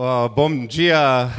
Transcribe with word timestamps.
Well, 0.00 0.30
bom 0.30 0.66
dia. 0.66 1.30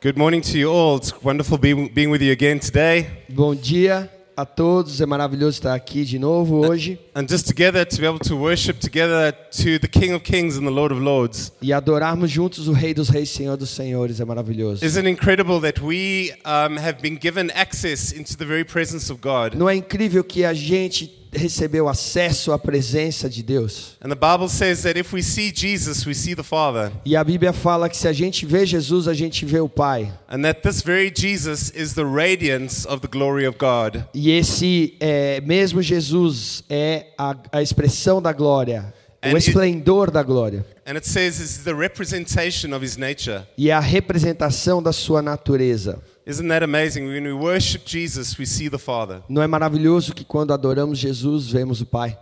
Good 0.00 0.16
morning 0.16 0.40
to 0.42 0.56
you 0.56 0.70
all. 0.70 0.98
It's 0.98 1.12
wonderful 1.20 1.58
being, 1.58 1.92
being 1.92 2.10
with 2.10 2.22
you 2.22 2.30
again 2.30 2.60
today. 2.60 3.08
Bom 3.28 3.56
dia 3.56 4.08
a 4.36 4.46
todos, 4.46 5.00
é 5.00 5.06
maravilhoso 5.06 5.56
estar 5.56 5.74
aqui 5.74 6.04
de 6.04 6.16
novo 6.16 6.64
hoje 6.64 6.96
And 7.12 7.26
just 7.28 7.48
together 7.48 7.84
to 7.84 7.96
be 8.00 8.06
able 8.06 8.20
to 8.20 8.36
worship 8.36 8.78
together 8.78 9.32
to 9.32 9.80
the 9.80 9.88
King 9.88 10.12
of 10.12 10.22
Kings 10.22 10.56
and 10.56 10.64
the 10.64 10.70
Lord 10.70 10.94
of 10.94 11.02
Lords. 11.02 11.50
e 11.60 11.72
adorarmos 11.72 12.30
juntos 12.30 12.68
o 12.68 12.72
Rei 12.72 12.94
dos 12.94 13.08
Reis, 13.08 13.30
Senhor 13.30 13.56
dos 13.56 13.70
Senhores, 13.70 14.20
é 14.20 14.24
maravilhoso. 14.24 14.84
Isn't 14.84 15.08
it 15.08 15.10
incredible 15.10 15.60
that 15.62 15.82
we 15.82 16.30
um, 16.44 16.78
have 16.78 17.02
been 17.02 17.18
given 17.20 17.50
access 17.52 18.12
into 18.12 18.36
the 18.36 18.44
very 18.44 18.64
presence 18.64 19.10
of 19.10 19.20
God? 19.20 19.56
Não 19.58 19.68
é 19.68 19.74
incrível 19.74 20.22
que 20.22 20.44
a 20.44 20.54
gente 20.54 21.25
recebeu 21.36 21.88
acesso 21.88 22.52
à 22.52 22.58
presença 22.58 23.28
de 23.28 23.42
Deus? 23.42 23.96
And 24.00 24.08
the 24.08 24.14
Bible 24.14 24.48
says 24.48 24.82
that 24.82 24.98
if 24.98 25.12
we 25.12 25.22
see 25.22 25.52
Jesus, 25.54 26.06
we 26.06 26.14
see 26.14 26.34
the 26.34 26.42
Father. 26.42 26.92
E 27.04 27.16
a 27.16 27.22
Bíblia 27.22 27.52
fala 27.52 27.88
que 27.88 27.96
se 27.96 28.08
a 28.08 28.12
gente 28.12 28.46
vê 28.46 28.66
Jesus, 28.66 29.08
a 29.08 29.14
gente 29.14 29.44
vê 29.44 29.60
o 29.60 29.68
Pai. 29.68 30.12
And 30.28 30.42
that 30.42 30.62
this 30.62 30.82
very 30.82 31.12
Jesus 31.14 31.72
is 31.74 31.94
the 31.94 32.04
radiance 32.04 32.86
of 32.86 33.00
the 33.00 33.08
glory 33.08 33.46
of 33.46 33.56
God. 33.58 34.04
E 34.14 34.30
esse 34.30 34.96
é, 35.00 35.40
mesmo 35.42 35.82
Jesus 35.82 36.64
é 36.68 37.06
a, 37.18 37.36
a 37.52 37.62
expressão 37.62 38.20
da 38.20 38.32
glória, 38.32 38.92
o 39.22 39.36
esplendor 39.36 40.10
da 40.10 40.22
glória. 40.22 40.64
And 40.86 40.94
it 40.94 41.08
says 41.08 41.40
it's 41.40 41.64
the 41.64 41.74
representation 41.74 42.74
of 42.74 42.84
his 42.84 42.96
nature. 42.96 43.42
E 43.58 43.70
é 43.70 43.72
a 43.72 43.80
representação 43.80 44.82
da 44.82 44.92
sua 44.92 45.20
natureza. 45.20 46.00
Isn't 46.28 46.48
that 46.48 46.64
amazing? 46.64 47.06
When 47.06 47.22
we 47.22 47.32
worship 47.32 47.84
Jesus, 47.84 48.36
we 48.36 48.46
see 48.46 48.68
the 48.68 48.78
Father. 48.78 49.22
Não 49.28 49.40
é 49.42 49.46
maravilhoso 49.46 50.12
que 50.12 50.24
quando 50.24 50.52
adoramos 50.52 50.98
Jesus, 50.98 51.48
vemos 51.48 51.80
o 51.80 51.86
Pai? 51.86 52.18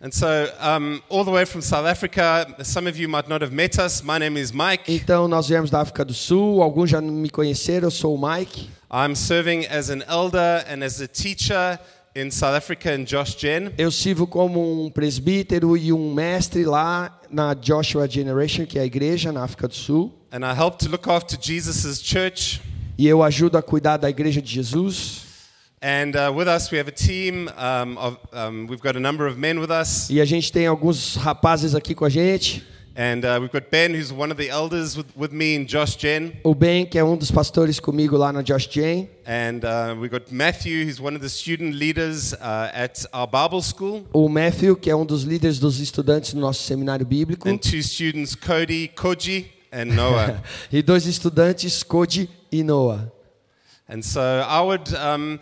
And 0.00 0.10
so, 0.10 0.26
all 1.10 1.22
the 1.22 1.30
way 1.30 1.44
from 1.44 1.60
South 1.60 1.86
Africa, 1.86 2.46
some 2.64 2.88
of 2.88 2.98
you 2.98 3.10
might 3.10 3.28
not 3.28 3.42
have 3.44 3.54
met 3.54 3.78
us. 3.78 4.02
My 4.02 4.18
name 4.18 4.40
is 4.40 4.52
Mike. 4.52 4.84
Então, 4.88 5.28
nós 5.28 5.48
viemos 5.48 5.70
da 5.70 5.82
África 5.82 6.02
do 6.02 6.14
Sul, 6.14 6.62
alguns 6.62 6.88
já 6.88 7.02
me 7.02 7.28
conheceram, 7.28 7.88
eu 7.88 7.90
sou 7.90 8.14
o 8.14 8.18
Mike. 8.18 8.70
I'm 8.90 9.14
serving 9.14 9.66
as 9.66 9.90
an 9.90 10.02
elder 10.08 10.64
and 10.66 10.82
as 10.82 11.02
a 11.02 11.06
teacher 11.06 11.78
in 12.16 12.30
South 12.30 12.56
Africa 12.56 12.94
in 12.94 13.04
Josh 13.04 13.36
Gen. 13.38 13.70
Eu 13.76 13.90
sirvo 13.90 14.26
como 14.26 14.82
um 14.82 14.90
presbítero 14.90 15.76
e 15.76 15.92
um 15.92 16.14
mestre 16.14 16.64
lá 16.64 17.20
na 17.30 17.52
Joshua 17.52 18.08
Generation, 18.08 18.64
que 18.64 18.78
é 18.78 18.82
a 18.82 18.86
igreja 18.86 19.30
na 19.30 19.44
África 19.44 19.68
do 19.68 19.74
Sul. 19.74 20.10
And 20.32 20.38
I 20.38 20.58
help 20.58 20.78
to 20.78 20.88
look 20.88 21.06
after 21.06 21.38
Jesus' 21.38 22.02
church. 22.02 22.62
E 22.98 23.06
eu 23.06 23.22
ajudo 23.22 23.56
a 23.56 23.62
cuidar 23.62 23.96
da 23.96 24.10
igreja 24.10 24.40
de 24.40 24.50
Jesus. 24.50 25.22
And 25.80 26.12
uh, 26.14 26.32
with 26.32 26.46
us, 26.46 26.70
we 26.70 26.78
have 26.78 26.88
a 26.88 26.92
team 26.92 27.48
um, 27.58 27.98
of, 27.98 28.16
um, 28.32 28.66
we've 28.68 28.80
got 28.80 28.96
a 28.96 29.00
number 29.00 29.26
of 29.26 29.36
men 29.36 29.58
with 29.58 29.70
us. 29.70 30.08
E 30.10 30.20
a 30.20 30.24
gente 30.24 30.52
tem 30.52 30.66
alguns 30.66 31.16
rapazes 31.16 31.74
aqui 31.74 31.92
com 31.94 32.04
a 32.04 32.08
gente. 32.08 32.64
And 32.94 33.24
uh, 33.24 33.40
we've 33.40 33.50
got 33.50 33.70
Ben, 33.70 33.94
who's 33.94 34.12
one 34.12 34.30
of 34.30 34.36
the 34.36 34.50
elders 34.50 34.96
with, 34.96 35.06
with 35.16 35.32
me 35.32 35.54
in 35.56 35.66
Josh 35.66 35.96
Gen. 35.96 36.34
O 36.44 36.54
Ben, 36.54 36.84
que 36.86 36.98
é 36.98 37.04
um 37.04 37.16
dos 37.16 37.30
pastores 37.30 37.80
comigo 37.80 38.16
lá 38.16 38.32
na 38.32 38.42
Josh 38.42 38.68
Jane. 38.70 39.08
And 39.26 39.64
uh, 39.64 39.96
we've 39.98 40.10
got 40.10 40.30
Matthew, 40.30 40.84
who's 40.84 41.00
one 41.00 41.16
of 41.16 41.22
the 41.22 41.30
student 41.30 41.74
leaders 41.74 42.34
uh, 42.34 42.70
at 42.74 43.04
our 43.12 43.26
Bible 43.26 43.62
school. 43.62 44.06
O 44.12 44.28
Matthew, 44.28 44.76
que 44.76 44.90
é 44.90 44.94
um 44.94 45.06
dos 45.06 45.24
líderes 45.24 45.58
dos 45.58 45.80
estudantes 45.80 46.34
do 46.34 46.40
nosso 46.40 46.62
seminário 46.62 47.06
bíblico. 47.06 47.48
And 47.48 47.56
two 47.56 47.82
students, 47.82 48.34
Cody, 48.34 48.88
Koji, 48.94 49.46
and 49.72 49.86
Noah. 49.86 50.42
E 50.70 50.82
dois 50.82 51.06
estudantes, 51.06 51.82
Cody 51.82 52.28
e 52.52 52.62
Noah. 52.62 53.10
and 53.88 54.02
so 54.04 54.20
I 54.20 54.60
would, 54.60 54.94
um, 54.94 55.40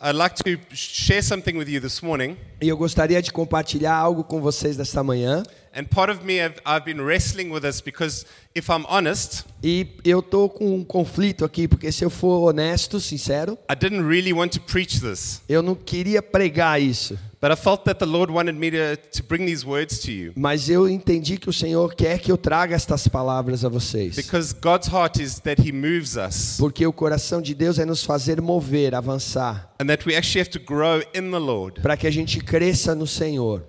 I'd 0.00 0.14
like 0.14 0.36
to 0.44 0.58
share 0.74 1.22
something 1.22 1.56
with 1.56 1.68
you 1.68 1.80
this 1.80 2.02
morning. 2.02 2.36
E 2.60 2.68
eu 2.68 2.76
gostaria 2.76 3.20
de 3.20 3.32
compartilhar 3.32 3.94
algo 3.94 4.22
com 4.22 4.40
vocês 4.40 4.76
nesta 4.76 5.02
manhã. 5.02 5.42
And 5.72 5.84
part 5.84 6.10
of 6.10 6.24
me, 6.24 6.40
I've, 6.40 6.56
I've 6.66 6.84
been 6.84 7.00
wrestling 7.00 7.50
with 7.52 7.62
this 7.62 7.80
because 7.80 8.26
if 8.56 8.68
I'm 8.68 8.84
honest, 8.88 9.44
E 9.62 9.86
eu 10.04 10.20
tô 10.20 10.48
com 10.48 10.74
um 10.74 10.82
conflito 10.82 11.44
aqui, 11.44 11.68
porque 11.68 11.92
se 11.92 12.04
eu 12.04 12.10
for 12.10 12.48
honesto, 12.48 12.98
sincero, 12.98 13.56
I 13.70 13.76
didn't 13.76 14.02
really 14.02 14.32
want 14.32 14.52
to 14.54 14.60
preach 14.60 15.00
this. 15.00 15.42
eu 15.48 15.62
não 15.62 15.76
queria 15.76 16.20
pregar 16.20 16.80
isso. 16.82 17.16
But 17.40 17.52
I 17.52 17.56
felt 17.56 17.84
that 17.84 17.98
the 18.00 18.04
Lord 18.06 18.32
wanted 18.32 18.54
me 18.58 18.70
to, 18.72 18.96
to 19.12 19.22
bring 19.22 19.46
these 19.46 19.64
words 19.64 20.00
to 20.00 20.10
you. 20.10 20.32
Mas 20.36 20.68
eu 20.68 20.88
entendi 20.88 21.38
que 21.38 21.48
o 21.48 21.52
Senhor 21.52 21.94
quer 21.94 22.18
que 22.18 22.32
eu 22.32 22.36
traga 22.36 22.74
estas 22.74 23.06
palavras 23.06 23.64
a 23.64 23.68
vocês. 23.68 24.16
Because 24.16 24.52
God's 24.52 24.88
heart 24.88 25.20
is 25.20 25.38
that 25.40 25.62
He 25.62 25.70
moves 25.72 26.16
us 26.16 26.56
Porque 26.58 26.84
o 26.84 26.92
coração 26.92 27.40
de 27.40 27.54
Deus 27.54 27.78
é 27.78 27.84
nos 27.84 28.02
fazer 28.02 28.40
mover, 28.42 28.92
avançar, 28.94 29.72
and 29.80 29.86
that 29.86 30.04
we 30.06 30.16
actually 30.16 30.40
have 30.40 30.50
to 30.50 30.58
grow 30.58 30.98
in 31.14 31.30
the 31.30 31.38
Lord. 31.38 31.80
para 31.80 31.96
que 31.96 32.06
a 32.08 32.10
gente 32.10 32.40
cresça 32.40 32.92
no 32.94 33.06
Senhor. 33.06 33.62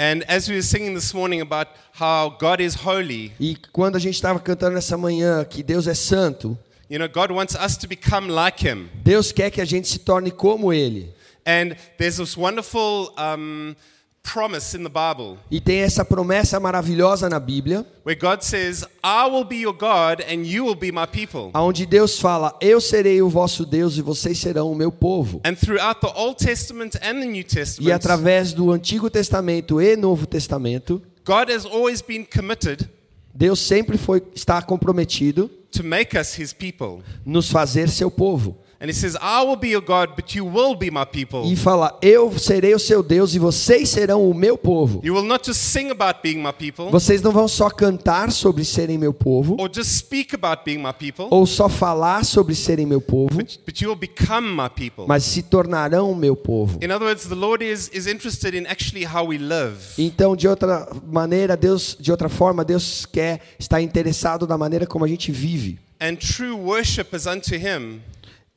And 0.00 0.22
as 0.28 0.48
we 0.48 0.54
were 0.54 0.62
singing 0.62 0.94
this 0.94 1.12
morning 1.12 1.40
about 1.40 1.66
how 1.92 2.28
God 2.38 2.60
is 2.60 2.76
holy, 2.76 3.32
E 3.40 3.56
quando 3.72 3.96
a 3.96 3.98
gente 3.98 4.14
estava 4.14 4.38
cantando 4.38 4.78
essa 4.78 4.96
manhã 4.96 5.44
que 5.44 5.60
Deus 5.60 5.88
é 5.88 5.94
santo, 5.94 6.56
you 6.88 7.00
know, 7.00 7.08
God 7.08 7.32
wants 7.32 7.56
us 7.56 7.76
to 7.78 7.88
become 7.88 8.28
like 8.28 8.60
Him. 8.64 8.88
Deus 9.02 9.32
quer 9.32 9.50
que 9.50 9.60
a 9.60 9.64
gente 9.64 9.88
se 9.88 9.98
torne 9.98 10.30
como 10.30 10.72
Ele. 10.72 11.12
And 11.44 11.76
there's 11.96 12.18
this 12.18 12.36
wonderful 12.36 13.12
um, 13.18 13.74
promise 14.22 14.76
in 14.76 14.82
the 14.84 14.90
Bible 14.90 15.38
E 15.50 15.60
tem 15.60 15.80
essa 15.80 16.04
promessa 16.04 16.60
maravilhosa 16.60 17.28
na 17.28 17.40
Bíblia, 17.40 17.86
where 18.04 18.18
God 18.18 18.42
says, 18.42 18.84
I 19.02 19.28
will 19.30 19.44
be 19.44 19.56
your 19.56 19.74
God 19.74 20.22
and 20.28 20.44
you 20.46 20.64
will 20.64 20.74
be 20.74 20.92
my 20.92 21.06
people. 21.06 21.50
onde 21.54 21.86
Deus 21.86 22.18
fala: 22.20 22.54
Eu 22.60 22.80
serei 22.80 23.22
o 23.22 23.28
vosso 23.28 23.64
Deus 23.64 23.96
e 23.96 24.02
vocês 24.02 24.38
serão 24.38 24.70
o 24.70 24.74
meu 24.74 24.92
povo. 24.92 25.40
And 25.44 25.54
throughout 25.54 26.00
the 26.00 26.12
Old 26.14 26.36
Testament 26.44 26.96
and 26.96 27.20
the 27.20 27.26
New 27.26 27.40
E 27.40 27.44
Testament, 27.44 27.92
através 27.92 28.52
do 28.52 28.70
Antigo 28.70 29.08
Testamento 29.08 29.80
e 29.80 29.96
Novo 29.96 30.26
Testamento, 30.26 31.00
God 31.24 31.50
has 31.50 31.64
always 31.64 32.02
been 32.02 32.24
committed 32.24 32.88
Deus 33.34 33.60
sempre 33.60 33.96
foi 33.96 34.22
está 34.34 34.60
comprometido 34.62 35.48
to 35.70 35.84
make 35.84 36.18
us 36.18 36.36
his 36.38 36.52
people. 36.52 37.02
nos 37.24 37.50
fazer 37.50 37.88
seu 37.88 38.10
povo. 38.10 38.56
And 38.80 38.88
he 38.88 38.92
says, 38.92 39.16
I 39.20 39.42
will 39.42 39.56
be 39.56 39.70
your 39.70 39.80
God, 39.80 40.10
but 40.14 40.36
you 40.36 40.44
will 40.44 40.76
be 40.76 40.88
my 40.88 41.04
people. 41.04 41.42
E 41.44 41.56
fala: 41.56 41.98
Eu 42.00 42.38
serei 42.38 42.76
o 42.76 42.78
seu 42.78 43.02
Deus 43.02 43.34
e 43.34 43.38
vocês 43.40 43.88
serão 43.88 44.30
o 44.30 44.32
meu 44.32 44.56
povo. 44.56 45.00
You 45.02 45.14
will 45.14 45.24
not 45.24 45.44
just 45.44 45.58
sing 45.58 45.90
about 45.90 46.20
being 46.22 46.36
my 46.40 46.52
people 46.52 46.88
Vocês 46.88 47.20
não 47.20 47.32
vão 47.32 47.48
só 47.48 47.70
cantar 47.70 48.30
sobre 48.30 48.64
serem 48.64 48.96
meu 48.96 49.12
povo, 49.12 49.56
or 49.58 49.68
just 49.68 49.90
speak 49.96 50.32
about 50.32 50.62
being 50.64 50.78
my 50.78 50.92
people, 50.92 51.26
ou 51.28 51.44
só 51.44 51.68
falar 51.68 52.24
sobre 52.24 52.54
serem 52.54 52.86
meu 52.86 53.00
povo, 53.00 53.34
but, 53.34 53.58
but 53.66 53.80
you 53.80 53.88
will 53.88 53.98
become 53.98 54.54
my 54.54 54.68
people. 54.68 55.06
mas 55.08 55.24
se 55.24 55.42
tornarão 55.42 56.12
o 56.12 56.14
meu 56.14 56.36
povo. 56.36 56.78
In 56.80 56.92
other 56.92 57.08
words, 57.08 57.26
the 57.26 57.34
Lord 57.34 57.64
is, 57.64 57.90
is 57.92 58.06
interested 58.06 58.54
in 58.54 58.64
actually 58.68 59.04
how 59.04 59.26
we 59.26 59.38
live. 59.38 59.76
Então, 59.98 60.36
de 60.36 60.46
outra 60.46 60.88
maneira, 61.04 61.56
Deus, 61.56 61.96
de 61.98 62.12
outra 62.12 62.28
forma, 62.28 62.64
Deus 62.64 63.04
quer 63.06 63.40
estar 63.58 63.82
interessado 63.82 64.46
na 64.46 64.56
maneira 64.56 64.86
como 64.86 65.04
a 65.04 65.08
gente 65.08 65.32
vive. 65.32 65.80
And 66.00 66.14
true 66.14 66.54
worship 66.54 67.08
is 67.12 67.26
unto 67.26 67.56
him. 67.56 68.02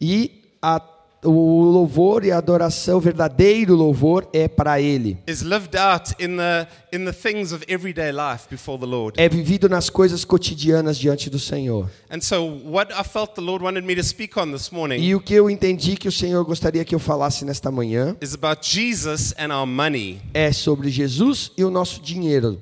E 0.02 0.32
a, 0.62 0.82
o 1.24 1.64
louvor 1.64 2.26
e 2.26 2.32
a 2.32 2.38
adoração, 2.40 2.98
o 2.98 3.00
verdadeiro 3.00 3.76
louvor 3.76 4.28
é 4.34 4.48
para 4.48 4.82
ele. 4.82 5.18
is 5.28 5.42
lived 5.42 5.78
out 5.78 6.12
in 6.20 6.38
the 6.38 6.68
in 6.92 7.06
the 7.06 7.14
things 7.14 7.52
of 7.52 7.64
everyday 7.68 8.12
life 8.12 8.48
before 8.50 8.80
the 8.80 8.88
Lord. 8.88 9.20
É 9.22 9.30
vivido 9.30 9.70
nas 9.70 9.90
coisas 9.90 10.26
cotidianas 10.26 10.98
diante 10.98 11.30
do 11.30 11.38
Senhor. 11.38 11.88
And 12.10 12.22
so 12.22 12.44
what 12.66 12.92
I 12.92 13.04
felt 13.04 13.36
the 13.36 13.42
Lord 13.42 13.64
wanted 13.64 13.86
me 13.86 13.96
to 13.96 14.04
speak 14.04 14.40
on 14.40 14.52
this 14.52 14.72
morning 14.72 14.98
E 15.00 15.14
o 15.14 15.20
que 15.20 15.36
eu 15.36 15.48
entendi 15.50 15.96
que 15.96 16.08
o 16.08 16.12
Senhor 16.12 16.44
gostaria 16.44 16.84
que 16.84 16.96
eu 16.96 17.00
falasse 17.00 17.46
nesta 17.46 17.70
manhã 17.70 18.18
is 18.20 18.34
about 18.34 18.62
Jesus 18.68 19.36
and 19.38 19.56
our 19.56 19.68
money. 19.68 20.20
é 20.34 20.52
sobre 20.52 20.90
Jesus 20.90 21.52
e 21.56 21.64
o 21.64 21.70
nosso 21.70 22.02
dinheiro. 22.02 22.60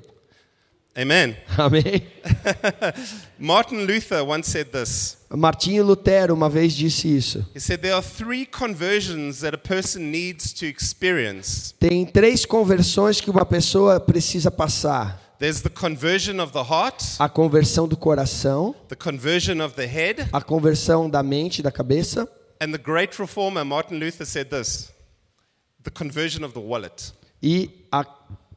Amen. 0.96 1.36
Amém? 1.56 2.02
Martin 3.38 3.84
Luther 3.84 4.24
once 4.24 4.50
said 4.50 4.70
this. 4.72 5.16
Martinho 5.30 5.84
Lutero 5.84 6.34
uma 6.34 6.50
vez 6.50 6.74
disse 6.74 7.06
isso. 7.08 7.46
He 7.54 7.60
said 7.60 7.80
there 7.80 7.94
are 7.94 8.02
three 8.02 8.44
conversions 8.44 9.40
that 9.40 9.54
a 9.54 9.58
person 9.58 10.10
needs 10.10 10.52
to 10.52 10.66
experience. 10.66 11.72
Tem 11.78 12.04
três 12.04 12.44
conversões 12.44 13.20
que 13.20 13.30
uma 13.30 13.46
pessoa 13.46 14.00
precisa 14.00 14.50
passar: 14.50 15.36
There's 15.38 15.60
the 15.60 15.70
conversion 15.70 16.40
of 16.42 16.52
the 16.52 16.62
heart, 16.62 17.02
a 17.18 17.28
conversão 17.28 17.86
do 17.86 17.96
coração, 17.96 18.74
the 18.88 18.96
conversion 18.96 19.64
of 19.64 19.74
the 19.76 19.86
head, 19.86 20.28
a 20.32 20.40
conversão 20.42 21.08
da 21.08 21.22
mente, 21.22 21.62
da 21.62 21.70
cabeça, 21.70 22.28
and 22.60 22.72
the 22.72 22.78
great 22.78 23.16
reformer 23.16 23.64
Martin 23.64 23.94
Luther 23.98 24.26
said 24.26 24.48
this. 24.50 24.90
The 25.84 25.90
conversion 25.90 26.44
of 26.44 26.52
the 26.52 26.60
wallet. 26.60 27.12
e 27.42 27.86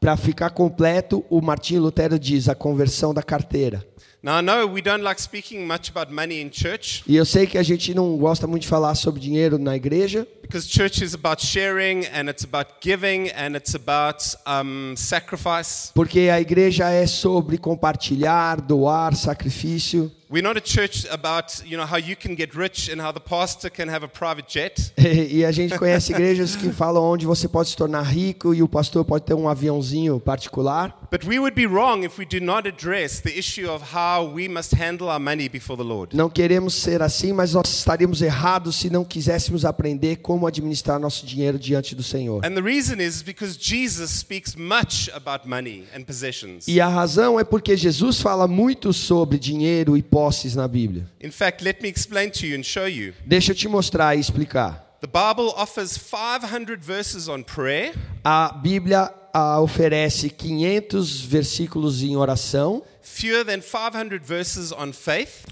para 0.04 0.18
ficar 0.18 0.50
completo, 0.50 1.24
o 1.30 1.40
Martinho 1.42 1.82
Lutero 1.82 2.20
diz 2.20 2.50
a 2.50 2.56
conversão 2.56 3.14
da 3.14 3.24
carteira. 3.24 3.88
Now 4.22 4.42
know 4.42 4.68
we 4.68 4.82
don't 4.82 5.02
like 5.02 5.22
speaking 5.22 5.66
much 5.66 5.90
about 5.90 6.14
money 6.14 6.42
in 6.42 6.50
church 6.50 7.04
E 7.08 7.16
eu 7.16 7.26
sei 7.26 7.46
que 7.46 7.58
a 7.58 7.64
gente 7.64 7.94
não 7.94 8.18
gosta 8.18 8.46
muito 8.48 8.64
de 8.64 8.70
falar 8.70 8.96
sobre 8.96 9.20
dinheiro 9.22 9.58
na 9.58 9.78
igreja, 9.78 10.28
because 10.42 10.68
church 10.68 11.02
is 11.04 11.14
about 11.14 11.46
sharing 11.46 12.06
and 12.14 12.30
it's 12.30 12.44
about 12.44 12.70
giving 12.82 13.30
and 13.30 13.56
it's 13.56 13.76
about 13.76 14.22
um, 14.46 14.94
sacrifice. 14.98 15.92
porque 15.94 16.30
a 16.30 16.40
igreja 16.42 16.90
é 16.90 17.08
sobre 17.08 17.58
compartilhar, 17.58 18.60
doar, 18.60 19.16
sacrifício. 19.16 20.12
We're 20.34 20.42
not 20.42 20.58
a 20.58 20.62
church 20.62 21.06
about, 21.12 21.62
you 21.64 21.78
know, 21.78 21.86
how 21.86 21.98
you 21.98 22.16
can 22.16 22.34
get 22.34 22.56
rich 22.56 22.90
and 22.90 23.00
how 23.00 23.12
the 23.12 23.20
pastor 23.20 23.70
can 23.70 23.88
have 23.88 24.04
a 24.04 24.08
private 24.08 24.48
jet. 24.48 24.92
E 25.30 25.46
a 25.46 25.52
gente 25.52 25.78
conhece 25.78 26.12
igrejas 26.12 26.56
que 26.56 26.72
falam 26.72 27.04
onde 27.04 27.24
você 27.24 27.48
pode 27.48 27.70
se 27.70 27.78
tornar 27.78 28.02
rico 28.02 28.52
e 28.52 28.64
o 28.64 28.68
pastor 28.68 29.06
pode 29.06 29.26
ter 29.26 29.36
um 29.36 29.48
aviãozinho 29.48 30.20
particular. 30.20 30.98
But 31.12 31.24
we 31.24 31.38
would 31.38 31.54
be 31.54 31.68
wrong 31.68 32.04
if 32.04 32.18
we 32.18 32.26
do 32.26 32.44
not 32.44 32.68
address 32.68 33.22
the 33.22 33.30
issue 33.30 33.70
of 33.70 33.94
how 33.94 34.26
we 34.26 34.48
must 34.48 34.74
handle 34.74 35.10
our 35.10 35.20
money 35.20 35.48
before 35.48 35.78
the 35.78 35.88
Lord. 35.88 36.16
Não 36.16 36.32
queremos 36.32 36.74
ser 36.74 37.04
assim, 37.04 37.32
mas 37.32 37.54
nós 37.54 37.70
estaríamos 37.70 38.24
errados 38.24 38.78
se 38.78 38.90
não 38.90 39.06
quiséssemos 39.06 39.64
aprender 39.64 40.16
como 40.16 40.48
administrar 40.48 41.00
nosso 41.00 41.28
dinheiro 41.28 41.60
diante 41.60 41.94
do 41.94 42.02
Senhor. 42.02 42.44
And 42.44 42.56
the 42.56 42.62
reason 42.64 43.00
is 43.00 43.22
because 43.22 43.56
Jesus 43.60 44.10
speaks 44.10 44.56
much 44.56 45.12
about 45.14 45.48
money 45.48 45.86
and 45.96 46.04
possessions. 46.04 46.68
E 46.68 46.82
a 46.82 46.88
razão 46.88 47.40
é 47.40 47.44
porque 47.44 47.78
Jesus 47.78 48.20
fala 48.20 48.48
muito 48.48 48.92
sobre 48.92 49.38
dinheiro 49.38 49.96
e 49.96 50.02
posses 50.24 50.56
na 50.56 50.68
Bíblia. 50.70 51.06
In 51.22 51.32
fact, 51.32 51.62
let 51.64 51.82
me 51.82 51.90
explain 51.90 52.30
to 52.32 52.46
you 52.46 52.58
and 52.58 52.64
show 52.64 52.88
you. 52.88 53.14
Deixa 53.26 53.52
eu 53.52 53.56
te 53.56 53.68
mostrar 53.68 54.16
e 54.16 54.22
explicar. 54.22 54.98
The 55.02 55.08
Bible 55.08 55.52
offers 55.58 55.98
500 55.98 56.78
verses 56.82 57.28
on 57.28 57.44
prayer, 57.44 57.94
A 58.24 58.54
Bíblia 58.54 59.14
ah, 59.34 59.60
oferece 59.60 60.30
500 60.30 61.20
versículos 61.20 62.02
em 62.02 62.16
oração, 62.16 62.84
fewer 63.02 63.44
than 63.44 63.60
500 63.60 64.26
verses 64.26 64.72
on 64.72 64.94
faith, 64.94 65.46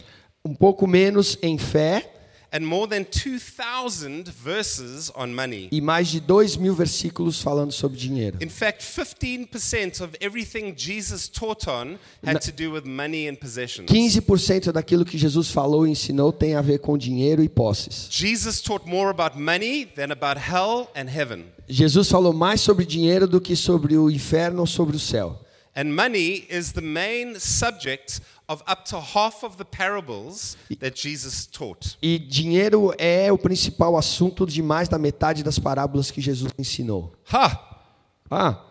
um 0.46 0.56
pouco 0.56 0.88
menos 0.88 1.38
em 1.42 1.58
fé 1.58 2.10
and 2.54 2.66
more 2.66 2.86
than 2.88 3.06
2,000 3.06 4.30
verses 4.30 5.10
on 5.16 5.28
money. 5.28 5.70
e 5.72 5.80
mais 5.80 6.10
de 6.10 6.20
2 6.20 6.58
mil 6.58 6.76
versículos 6.76 7.42
falando 7.42 7.72
sobre 7.72 7.98
dinheiro. 7.98 8.38
In 8.42 8.50
fact, 8.50 8.84
15% 8.84 10.02
of 10.02 10.12
everything 10.20 10.74
Jesus 10.76 11.30
taught 11.30 11.70
on 11.70 11.98
had 12.26 12.40
to 12.42 12.52
do 12.52 12.72
with 12.72 12.84
money 12.86 13.30
and 13.30 13.36
possessions. 13.36 13.90
15% 13.90 14.72
daquilo 14.72 15.06
que 15.06 15.18
Jesus 15.18 15.50
falou 15.50 15.88
e 15.88 15.92
ensinou 15.92 16.32
tem 16.34 16.56
a 16.56 16.62
ver 16.62 16.80
com 16.80 16.98
dinheiro 16.98 17.42
e 17.44 17.48
posses. 17.50 18.08
Jesus 18.12 18.62
taught 18.62 18.88
more 18.88 19.10
about 19.10 19.40
money 19.40 19.86
than 19.86 20.12
about 20.12 20.40
hell 20.40 20.90
and 20.96 21.10
heaven. 21.10 21.46
Jesus 21.70 22.10
falou 22.10 22.34
mais 22.34 22.60
sobre 22.60 22.86
dinheiro 22.86 23.28
do 23.28 23.40
que 23.40 23.56
sobre 23.56 23.96
o 23.98 24.10
inferno 24.10 24.62
ou 24.62 24.68
sobre 24.68 24.98
o 24.98 25.00
céu. 25.00 25.40
And 25.74 25.86
money 25.86 26.46
is 26.50 26.74
the 26.74 26.82
main 26.82 27.40
subject 27.40 28.20
of 28.52 28.62
up 28.68 28.84
to 28.86 29.00
half 29.00 29.44
of 29.44 29.56
the 29.58 29.64
parables 29.64 30.58
that 30.80 30.96
Jesus 30.96 31.46
taught. 31.48 31.98
E 32.02 32.20
dinheiro 32.20 32.94
é 32.98 33.32
o 33.32 33.38
principal 33.38 33.96
assunto 33.98 34.46
de 34.46 34.62
mais 34.62 34.90
da 34.90 34.98
metade 34.98 35.42
das 35.44 35.58
parábolas 35.58 36.12
que 36.12 36.20
Jesus 36.20 36.52
ensinou. 36.60 37.14
Ha! 37.32 37.68
Ah, 38.30 38.66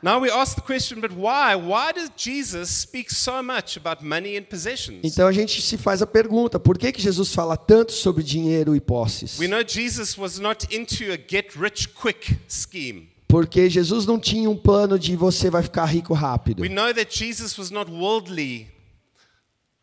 Now 0.00 0.20
we 0.20 0.30
ask 0.30 0.54
the 0.54 0.60
question, 0.62 1.00
but 1.00 1.10
why? 1.10 1.56
Why 1.56 1.90
does 1.90 2.08
Jesus 2.16 2.70
speak 2.70 3.10
so 3.12 3.42
much 3.42 3.76
about 3.76 4.00
money 4.00 4.36
and 4.36 4.44
possessions? 4.44 5.00
então 5.02 5.26
a 5.26 5.32
gente 5.32 5.60
se 5.60 5.76
faz 5.76 6.00
a 6.00 6.06
pergunta: 6.06 6.60
por 6.60 6.78
que, 6.78 6.92
que 6.92 7.02
Jesus 7.02 7.34
fala 7.34 7.56
tanto 7.56 7.90
sobre 7.90 8.22
dinheiro 8.22 8.76
e 8.76 8.80
posses? 8.80 9.40
We 9.40 9.48
know 9.48 9.64
Jesus 9.66 10.16
was 10.16 10.38
not 10.38 10.72
into 10.72 11.12
a 11.12 11.16
get 11.16 11.56
rich 11.56 11.88
quick 11.88 12.38
scheme. 12.48 13.08
Porque 13.28 13.68
Jesus 13.68 14.06
não 14.06 14.18
tinha 14.18 14.48
um 14.48 14.56
plano 14.56 14.98
de 14.98 15.14
você 15.14 15.50
vai 15.50 15.62
ficar 15.62 15.84
rico 15.84 16.14
rápido. 16.14 16.62
We 16.62 16.68
know 16.68 16.92
that 16.94 17.16
Jesus 17.16 17.56
was 17.58 17.70
not 17.70 17.90
worldly 17.90 18.68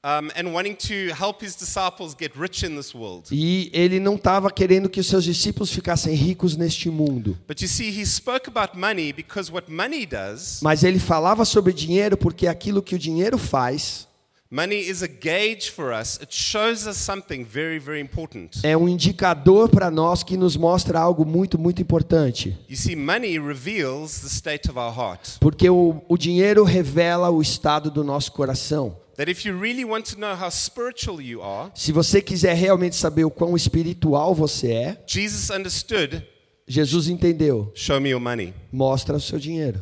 um, 0.06 0.30
and 0.36 0.52
wanting 0.52 0.76
to 0.76 1.14
help 1.16 1.42
his 1.42 1.56
disciples 1.56 2.16
get 2.20 2.34
rich 2.36 2.64
in 2.64 2.76
this 2.76 2.94
world. 2.94 3.28
E 3.32 3.72
ele 3.74 4.00
não 4.00 4.16
estava 4.16 4.52
querendo 4.52 4.88
que 4.88 5.00
os 5.00 5.08
seus 5.08 5.24
discípulos 5.24 5.72
ficassem 5.72 6.14
ricos 6.14 6.56
neste 6.56 6.90
mundo. 6.90 7.38
But 7.48 7.62
you 7.62 7.68
see, 7.68 7.90
he 7.90 8.06
spoke 8.06 8.48
about 8.48 8.78
money 8.78 9.12
because 9.12 9.52
what 9.52 9.72
money 9.72 10.06
does, 10.06 10.60
Mas 10.62 10.84
ele 10.84 11.00
falava 11.00 11.44
sobre 11.44 11.74
dinheiro 11.74 12.16
porque 12.18 12.48
aquilo 12.48 12.84
que 12.84 12.96
o 12.96 13.00
dinheiro 13.00 13.38
faz 13.38 14.08
money 14.56 14.80
is 14.80 15.04
a 15.04 15.08
gauge 15.08 15.70
for 15.70 15.92
us. 15.92 16.18
It 16.22 16.34
shows 16.34 16.88
us 16.88 16.96
something 16.98 17.44
very, 17.44 17.78
very 17.78 18.00
important. 18.00 18.60
é 18.64 18.76
um 18.78 18.88
indicador 18.88 19.68
para 19.70 19.92
nós 19.92 20.24
que 20.24 20.38
nos 20.38 20.56
mostra 20.56 20.98
algo 21.00 21.26
muito, 21.26 21.60
muito 21.60 21.82
importante. 21.82 22.58
You 22.70 22.78
see, 22.78 22.96
money 22.96 23.38
reveals 23.38 24.20
the 24.22 24.28
state 24.28 24.70
of 24.70 24.80
our 24.80 24.94
heart. 24.96 25.38
Porque 25.42 25.70
o, 25.70 26.02
o 26.08 26.18
dinheiro 26.18 26.64
revela 26.64 27.30
o 27.30 27.42
estado 27.42 27.92
do 27.92 28.04
nosso 28.04 28.32
coração. 28.32 28.98
That 29.18 29.30
if 29.32 29.46
you 29.46 29.58
really 29.58 29.86
want 29.86 30.06
to 30.14 30.20
know 30.20 30.36
how 30.36 30.50
spiritual 30.52 31.22
you 31.22 31.42
are, 31.42 31.72
Se 31.74 31.92
você 31.92 32.22
quiser 32.22 32.54
realmente 32.56 32.96
saber 32.96 33.24
o 33.26 33.32
quão 33.32 33.56
espiritual 33.56 34.34
você 34.36 34.72
é, 34.72 35.04
Jesus 35.08 35.50
understood 35.50 36.22
Jesus 36.68 37.08
entendeu. 37.08 37.72
show 37.76 38.00
me 38.02 38.10
your 38.10 38.20
money. 38.20 38.54
Mostra 38.72 39.16
o 39.18 39.22
seu 39.22 39.38
dinheiro. 39.40 39.80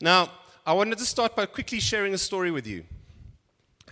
Now, 0.00 0.28
I 0.66 0.72
wanted 0.72 0.98
to 0.98 1.04
start 1.06 1.34
by 1.34 1.46
quickly 1.46 1.80
sharing 1.80 2.12
a 2.14 2.18
story 2.18 2.50
with 2.50 2.66
you. 2.66 2.84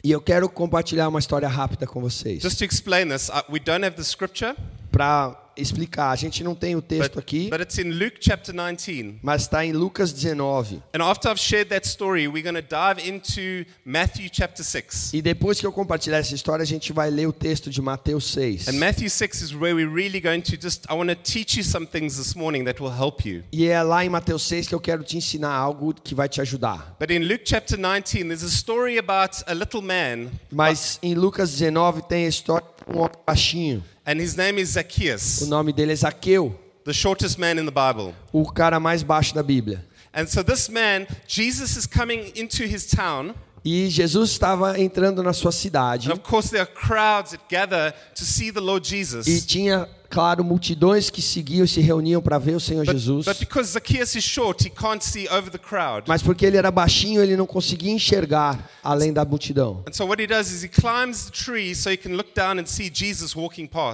E 0.02 0.10
eu 0.10 0.20
quero 0.20 0.48
compartilhar 0.50 1.08
uma 1.08 1.18
história 1.18 1.48
rápida 1.48 1.86
com 1.86 2.00
vocês. 2.00 2.42
Just 2.42 2.58
to 2.58 2.64
explain 2.64 3.08
this, 3.08 3.30
uh, 3.30 3.42
we 3.50 3.58
don't 3.58 3.84
have 3.84 3.96
the 3.96 4.04
scripture, 4.04 4.54
Para 4.92 5.34
explicar, 5.56 6.10
a 6.10 6.16
gente 6.16 6.42
não 6.42 6.54
tem 6.54 6.76
o 6.76 6.82
texto 6.82 7.14
but, 7.14 7.22
aqui, 7.22 7.48
but 7.50 7.60
it's 7.60 7.78
in 7.78 7.90
Luke 7.90 8.16
chapter 8.20 8.52
19. 8.52 9.20
mas 9.22 9.42
está 9.42 9.64
em 9.64 9.72
Lucas 9.72 10.12
19. 10.12 10.82
And 10.94 11.02
after 11.02 11.30
I've 11.30 11.40
shared 11.40 11.70
that 11.70 11.86
story, 11.86 12.26
we're 12.28 12.42
going 12.42 12.54
to 12.54 12.62
dive 12.62 13.00
into 13.06 13.68
Matthew 13.84 14.28
chapter 14.32 14.64
6. 14.64 15.12
E 15.12 15.22
depois 15.22 15.60
que 15.60 15.66
eu 15.66 15.72
compartilhar 15.72 16.18
essa 16.18 16.34
história, 16.34 16.62
a 16.62 16.66
gente 16.66 16.92
vai 16.92 17.10
ler 17.10 17.26
o 17.26 17.32
texto 17.32 17.70
de 17.70 17.80
Mateus 17.80 18.32
6. 18.32 18.68
And 18.68 18.74
Matthew 18.74 19.08
6 19.08 19.42
is 19.42 19.54
where 19.54 19.74
we're 19.74 19.92
really 19.92 20.20
going 20.20 20.40
to 20.42 20.56
just, 20.60 20.84
I 20.90 20.94
want 20.94 21.08
to 21.10 21.16
teach 21.16 21.56
you 21.56 21.64
some 21.64 21.86
things 21.86 22.16
this 22.16 22.34
morning 22.34 22.64
that 22.64 22.82
will 22.82 22.92
help 22.92 23.24
you. 23.26 23.42
E 23.52 23.66
é 23.66 23.82
lá 23.82 24.04
em 24.04 24.08
Mateus 24.08 24.42
6 24.44 24.68
que 24.68 24.74
eu 24.74 24.80
quero 24.80 25.02
te 25.02 25.16
ensinar 25.16 25.52
algo 25.52 25.94
que 25.94 26.14
vai 26.14 26.28
te 26.28 26.40
ajudar. 26.40 26.96
But 26.98 27.10
in 27.10 27.20
Luke 27.20 27.42
chapter 27.44 27.76
19, 27.76 28.28
there's 28.28 28.42
a 28.42 28.48
story 28.48 28.98
about 28.98 29.42
a 29.46 29.54
little 29.54 29.82
man, 29.82 30.30
Mas 30.50 30.98
em 31.02 31.14
Lucas 31.14 31.50
19 31.50 32.02
tem 32.02 32.26
a 32.26 32.28
história 32.28 32.66
de 32.86 32.96
um 32.96 33.00
homem 33.00 33.12
baixinho. 33.26 33.84
And 34.06 34.20
his 34.20 34.36
name 34.36 34.58
is 34.58 34.70
O 34.76 34.80
Zacchaeus, 34.80 35.46
nome 35.48 35.72
dele 35.72 35.92
é 35.92 35.96
Zaqueu, 35.96 36.54
the 36.84 36.92
shortest 36.92 37.38
man 37.38 37.58
in 37.58 37.64
the 37.66 37.70
Bible. 37.72 38.14
o 38.32 38.44
cara 38.50 38.78
mais 38.80 39.02
baixo 39.02 39.34
da 39.34 39.42
Bíblia. 39.42 39.84
And 40.12 40.26
so 40.26 40.42
this 40.44 40.68
man, 40.68 41.06
Jesus 41.26 41.76
is 41.76 41.86
coming 41.86 42.32
into 42.36 42.64
his 42.64 42.86
town. 42.86 43.34
E 43.64 43.88
Jesus 43.88 44.30
estava 44.32 44.78
entrando 44.78 45.22
na 45.22 45.32
sua 45.32 45.50
cidade 45.50 46.08
And 46.08 46.12
of 46.12 46.20
course, 46.22 46.50
there 46.50 46.60
are 46.60 46.70
crowds 46.70 47.30
that 47.30 47.42
gather 47.48 47.94
to 48.14 48.22
see 48.24 48.50
the 48.52 48.60
Lord 48.60 48.84
e 48.86 48.90
Jesus. 48.90 49.46
tinha, 49.46 49.88
claro, 50.14 50.44
multidões 50.44 51.10
que 51.10 51.20
seguiam 51.20 51.66
se 51.66 51.80
reuniam 51.80 52.22
para 52.22 52.38
ver 52.38 52.54
o 52.54 52.60
Senhor 52.60 52.84
Jesus. 52.86 53.24
but 53.26 53.36
because 53.38 53.72
Zacchaeus 53.72 54.14
is 54.14 54.22
short, 54.24 54.64
he 54.64 54.70
can't 54.70 55.04
see 55.04 55.26
over 55.28 55.50
the 55.50 55.58
crowd. 55.58 56.04
Mas 56.06 56.22
porque 56.22 56.46
ele 56.46 56.56
era 56.56 56.70
baixinho, 56.70 57.20
ele 57.20 57.36
não 57.36 57.46
conseguia 57.46 57.90
enxergar 57.90 58.70
além 58.82 59.12
da 59.12 59.24
multidão. 59.24 59.82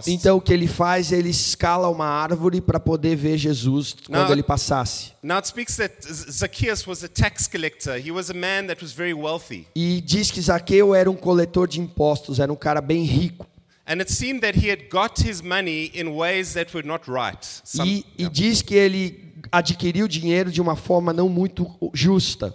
Então 0.06 0.36
o 0.36 0.40
que 0.40 0.52
ele 0.52 0.66
faz, 0.68 1.12
ele 1.12 1.30
escala 1.30 1.88
uma 1.88 2.06
árvore 2.06 2.60
para 2.60 2.78
poder 2.78 3.16
ver 3.16 3.38
Jesus 3.38 3.96
quando 4.06 4.32
ele 4.32 4.42
passasse. 4.42 5.12
Now 5.22 5.36
it 5.36 5.48
speaks 5.48 5.76
that 5.76 5.94
Z- 6.02 6.30
Zacchaeus 6.32 6.86
was 6.86 7.04
a 7.04 7.08
tax 7.08 7.46
collector. 7.46 7.96
He 7.98 8.10
was 8.10 8.30
a 8.30 8.34
man 8.34 8.66
that 8.68 8.82
was 8.82 8.92
very 8.92 9.12
wealthy. 9.12 9.66
E 9.74 10.00
diz 10.00 10.30
que 10.30 10.40
Zaqueu 10.40 10.94
era 10.94 11.10
um 11.10 11.16
coletor 11.16 11.68
de 11.68 11.78
impostos, 11.80 12.38
era 12.40 12.50
um 12.52 12.56
cara 12.56 12.80
bem 12.80 13.04
rico. 13.04 13.46
And 13.90 14.00
it 14.00 14.08
seemed 14.12 14.42
that 14.42 14.54
he 14.56 14.70
had 14.70 14.88
got 14.88 15.18
his 15.20 15.42
money 15.42 15.90
in 15.92 16.14
ways 16.14 16.52
that 16.54 16.72
were 16.72 16.86
not 16.86 17.08
right. 17.08 17.44
Some- 17.64 17.88
E, 17.90 18.04
e 18.16 18.28
diz 18.28 18.62
que 18.62 18.74
ele 18.76 19.34
adquiriu 19.50 20.06
dinheiro 20.06 20.52
de 20.52 20.60
uma 20.60 20.76
forma 20.76 21.12
não 21.12 21.28
muito 21.28 21.66
justa. 21.92 22.54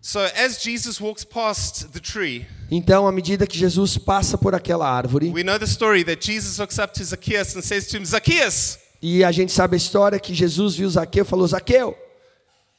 So 0.00 0.20
as 0.20 0.62
Jesus 0.62 1.00
walks 1.00 1.24
past 1.24 1.86
the 1.88 1.98
tree, 1.98 2.46
Então, 2.70 3.08
à 3.08 3.10
medida 3.10 3.46
que 3.48 3.58
Jesus 3.58 3.98
passa 3.98 4.38
por 4.38 4.54
aquela 4.54 4.88
árvore, 4.88 5.30
we 5.32 5.42
know 5.42 5.58
the 5.58 5.64
story 5.66 6.04
that 6.04 6.24
Jesus 6.24 6.58
looks 6.58 6.78
up 6.78 6.92
to 6.94 7.02
Zacchaeus 7.02 7.56
and 7.56 7.62
says 7.62 7.88
to 7.88 7.96
him, 7.96 8.04
Zacchaeus, 8.04 8.78
e 9.02 9.24
a 9.24 9.32
gente 9.32 9.50
sabe 9.50 9.74
a 9.74 9.78
história 9.78 10.20
que 10.20 10.32
Jesus 10.34 10.76
viu 10.76 10.88
Zaqueu 10.88 11.24
e 11.24 11.26
falou: 11.26 11.48
Zaqueu, 11.48 11.96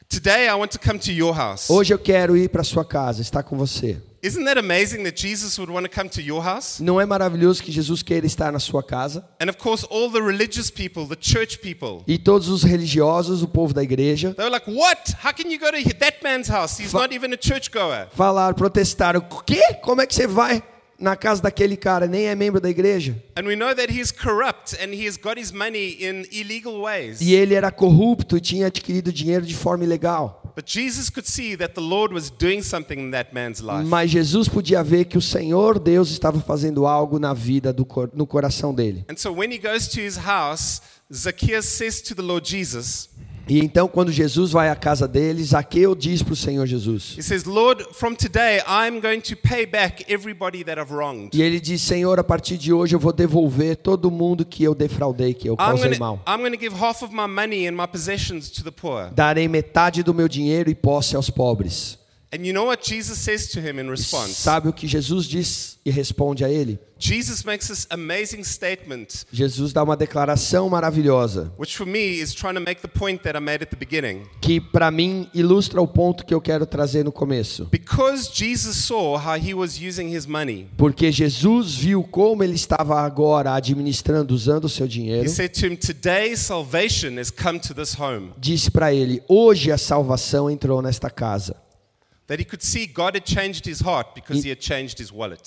today 0.08 0.48
I 0.48 0.54
want 0.54 0.72
to 0.72 0.80
come 0.80 0.98
to 1.00 1.12
your 1.12 1.34
house. 1.36 1.70
hoje 1.70 1.94
eu 1.94 2.00
quero 2.00 2.38
ir 2.38 2.50
para 2.50 2.64
sua 2.64 2.86
casa, 2.86 3.22
estar 3.22 3.44
com 3.44 3.58
você. 3.58 4.00
Isn't 4.26 4.46
that 4.46 4.58
amazing 4.58 5.04
that 5.04 5.16
Jesus 5.16 5.60
would 5.60 5.70
want 5.72 5.84
to 5.86 5.88
come 5.90 6.10
to 6.10 6.20
your 6.20 6.42
house? 6.44 6.80
Não 6.82 7.00
é 7.00 7.06
maravilhoso 7.06 7.62
que 7.62 7.72
Jesus 7.72 8.02
queira 8.02 8.26
estar 8.26 8.52
na 8.52 8.58
sua 8.58 8.82
casa? 8.82 9.24
And 9.40 9.50
of 9.52 9.58
course, 9.60 9.86
all 9.88 10.10
the 10.10 10.20
religious 10.20 10.72
people, 10.72 11.06
the 11.06 11.16
church 11.16 11.60
people, 11.60 12.04
E 12.08 12.18
todos 12.18 12.50
os 12.50 12.64
religiosos, 12.64 13.44
o 13.44 13.48
povo 13.48 13.72
da 13.72 13.84
igreja, 13.84 14.34
they 14.34 14.44
were 14.44 14.52
like, 14.52 14.68
What? 14.68 15.14
How 15.24 15.32
can 15.32 15.48
you 15.52 15.60
go 15.60 15.70
to 15.70 15.96
that 16.00 16.24
man's 16.24 16.48
house? 16.50 16.80
He's 16.82 16.92
not 16.92 17.14
even 17.14 17.36
a 17.36 17.38
churchgoer. 17.40 18.08
falaram, 18.16 18.56
protestaram: 18.56 19.20
O 19.30 19.44
quê? 19.44 19.62
Como 19.84 20.02
é 20.02 20.08
que 20.08 20.16
você 20.16 20.26
vai 20.26 20.64
na 21.00 21.16
casa 21.16 21.44
daquele 21.44 21.78
cara? 21.78 22.08
Nem 22.08 22.26
é 22.26 22.34
membro 22.34 22.60
da 22.60 22.68
igreja. 22.72 23.16
And 23.38 23.46
we 23.46 23.56
know 23.56 23.76
that 23.76 23.94
he's 23.94 24.12
corrupt 24.12 24.76
and 24.82 24.92
he 24.92 25.08
has 25.08 25.18
got 25.18 25.40
his 25.40 25.52
money 25.52 25.98
in 26.02 26.26
illegal 26.32 26.82
ways. 26.82 27.22
E 27.22 27.36
ele 27.36 27.54
era 27.54 27.70
corrupto 27.70 28.38
e 28.38 28.42
tinha 28.42 28.66
adquirido 28.66 29.14
dinheiro 29.14 29.46
de 29.46 29.54
forma 29.56 29.84
ilegal. 29.84 30.42
But 30.56 30.66
Jesus 30.66 31.10
could 31.10 31.28
see 31.28 31.56
that 31.58 31.74
the 31.76 31.82
Lord 31.82 32.14
was 32.14 32.30
doing 32.30 32.62
something 32.64 32.98
in 32.98 33.12
that 33.12 33.34
man's 33.34 33.60
life. 33.62 33.86
Mas 33.86 34.10
Jesus 34.10 34.48
podia 34.48 34.82
ver 34.82 35.04
que 35.06 35.18
o 35.18 35.22
Senhor 35.22 35.78
Deus 35.78 36.10
estava 36.12 36.40
fazendo 36.40 36.86
algo 36.88 37.20
na 37.20 37.34
vida 37.34 37.74
do 37.74 37.84
cor- 37.86 38.10
no 38.14 38.26
coração 38.26 38.74
dele. 38.74 39.04
And 39.10 39.18
so 39.18 39.34
when 39.34 39.52
he 39.52 39.58
goes 39.58 39.88
to 39.90 40.00
his 40.00 40.18
house, 40.18 40.82
Zacchaeus 41.14 41.66
says 41.66 42.02
to 42.04 42.16
the 42.16 42.22
Lord 42.24 42.46
Jesus, 42.46 43.10
E 43.48 43.60
então, 43.60 43.88
quando 43.88 44.12
Jesus 44.12 44.52
vai 44.52 44.70
à 44.70 44.76
casa 44.76 45.08
deles, 45.08 45.50
Zaqueu 45.50 45.94
diz 45.96 46.24
para 46.24 46.34
o 46.34 46.36
Senhor 46.36 46.66
Jesus. 46.66 47.16
He 47.18 47.22
says, 47.22 47.44
Lord, 47.44 47.86
from 47.94 48.16
today 48.16 48.62
I'm 48.68 49.00
going 49.00 49.22
to 49.22 49.36
pay 49.36 49.66
back 49.66 50.04
everybody 50.12 50.64
that 50.64 50.80
I've 50.82 50.92
wronged. 50.92 51.30
E 51.36 51.42
ele 51.42 51.60
diz: 51.60 51.82
Senhor, 51.82 52.20
a 52.20 52.24
partir 52.24 52.58
de 52.58 52.74
hoje 52.74 52.96
eu 52.96 53.00
vou 53.00 53.14
devolver 53.14 53.78
todo 53.78 54.10
mundo 54.10 54.44
que 54.46 54.64
eu 54.64 54.74
defraudei, 54.74 55.34
que 55.34 55.48
eu 55.48 55.54
I'm 55.54 55.58
causei 55.58 55.90
going 55.90 56.00
mal. 56.00 56.18
to 56.18 56.32
I'm 56.32 56.42
gonna 56.42 56.58
give 56.58 56.76
half 56.76 57.04
of 57.04 57.14
my 57.14 57.28
money 57.28 57.68
and 57.68 57.74
my 57.74 57.88
possessions 57.88 58.50
to 58.50 58.64
the 58.64 58.72
poor. 58.72 59.12
Darei 59.14 59.48
metade 59.48 60.02
do 60.02 60.14
meu 60.14 60.28
dinheiro 60.28 60.70
e 60.70 60.76
posse 60.76 61.16
aos 61.16 61.30
pobres. 61.30 62.00
And 62.36 62.46
you 62.46 62.52
know 62.52 62.66
what 62.66 62.84
Jesus 62.84 63.18
says 63.20 63.48
to 63.52 63.62
him 63.62 63.80
in 63.80 63.90
response? 63.90 64.34
Sabe 64.34 64.68
o 64.68 64.74
que 64.74 64.88
Jesus 64.90 65.26
diz 65.26 65.78
e 65.86 65.90
responde 65.90 66.44
a 66.44 66.50
ele? 66.50 66.78
Jesus 66.98 67.44
makes 67.46 67.68
this 67.68 67.88
amazing 67.90 68.44
statement, 68.44 69.26
Jesus 69.32 69.72
dá 69.72 69.84
uma 69.84 69.96
declaração 69.96 70.70
maravilhosa 70.70 71.52
which 71.58 71.76
for 71.78 71.86
me 71.86 72.20
is 72.20 72.34
trying 72.34 72.56
to 72.56 72.62
make 72.62 72.82
the 72.82 72.88
point 72.88 73.22
that 73.24 73.38
I 73.38 73.40
made 73.42 73.64
at 73.64 73.70
the 73.70 73.76
beginning. 73.78 74.24
que 74.42 74.60
para 74.60 74.90
mim 74.92 75.30
ilustra 75.34 75.82
o 75.82 75.88
ponto 75.88 76.26
que 76.26 76.34
eu 76.34 76.42
quero 76.42 76.66
trazer 76.66 77.06
no 77.06 77.12
começo. 77.12 77.66
Because 77.72 78.30
Jesus 78.34 78.76
saw 78.78 79.18
how 79.18 79.38
he 79.38 79.54
was 79.54 79.78
using 79.80 80.14
his 80.14 80.26
money, 80.26 80.68
Porque 80.78 81.12
Jesus 81.12 81.76
viu 81.76 82.04
como 82.04 82.44
ele 82.44 82.56
estava 82.56 83.00
agora 83.02 83.54
administrando, 83.54 84.34
usando 84.34 84.66
o 84.66 84.70
seu 84.70 84.88
dinheiro. 84.88 85.26
he 85.26 85.30
said 85.30 85.54
to 85.54 85.68
him, 85.68 85.76
Today 85.78 86.36
salvation 86.36 87.18
has 87.18 87.30
come 87.32 87.60
to 87.60 87.74
this 87.74 87.94
home. 87.98 88.32
Disse 88.38 88.70
para 88.72 88.94
ele: 88.94 89.22
Hoje 89.30 89.72
a 89.72 89.78
salvação 89.78 90.50
entrou 90.50 90.82
nesta 90.82 91.10
casa. 91.10 91.56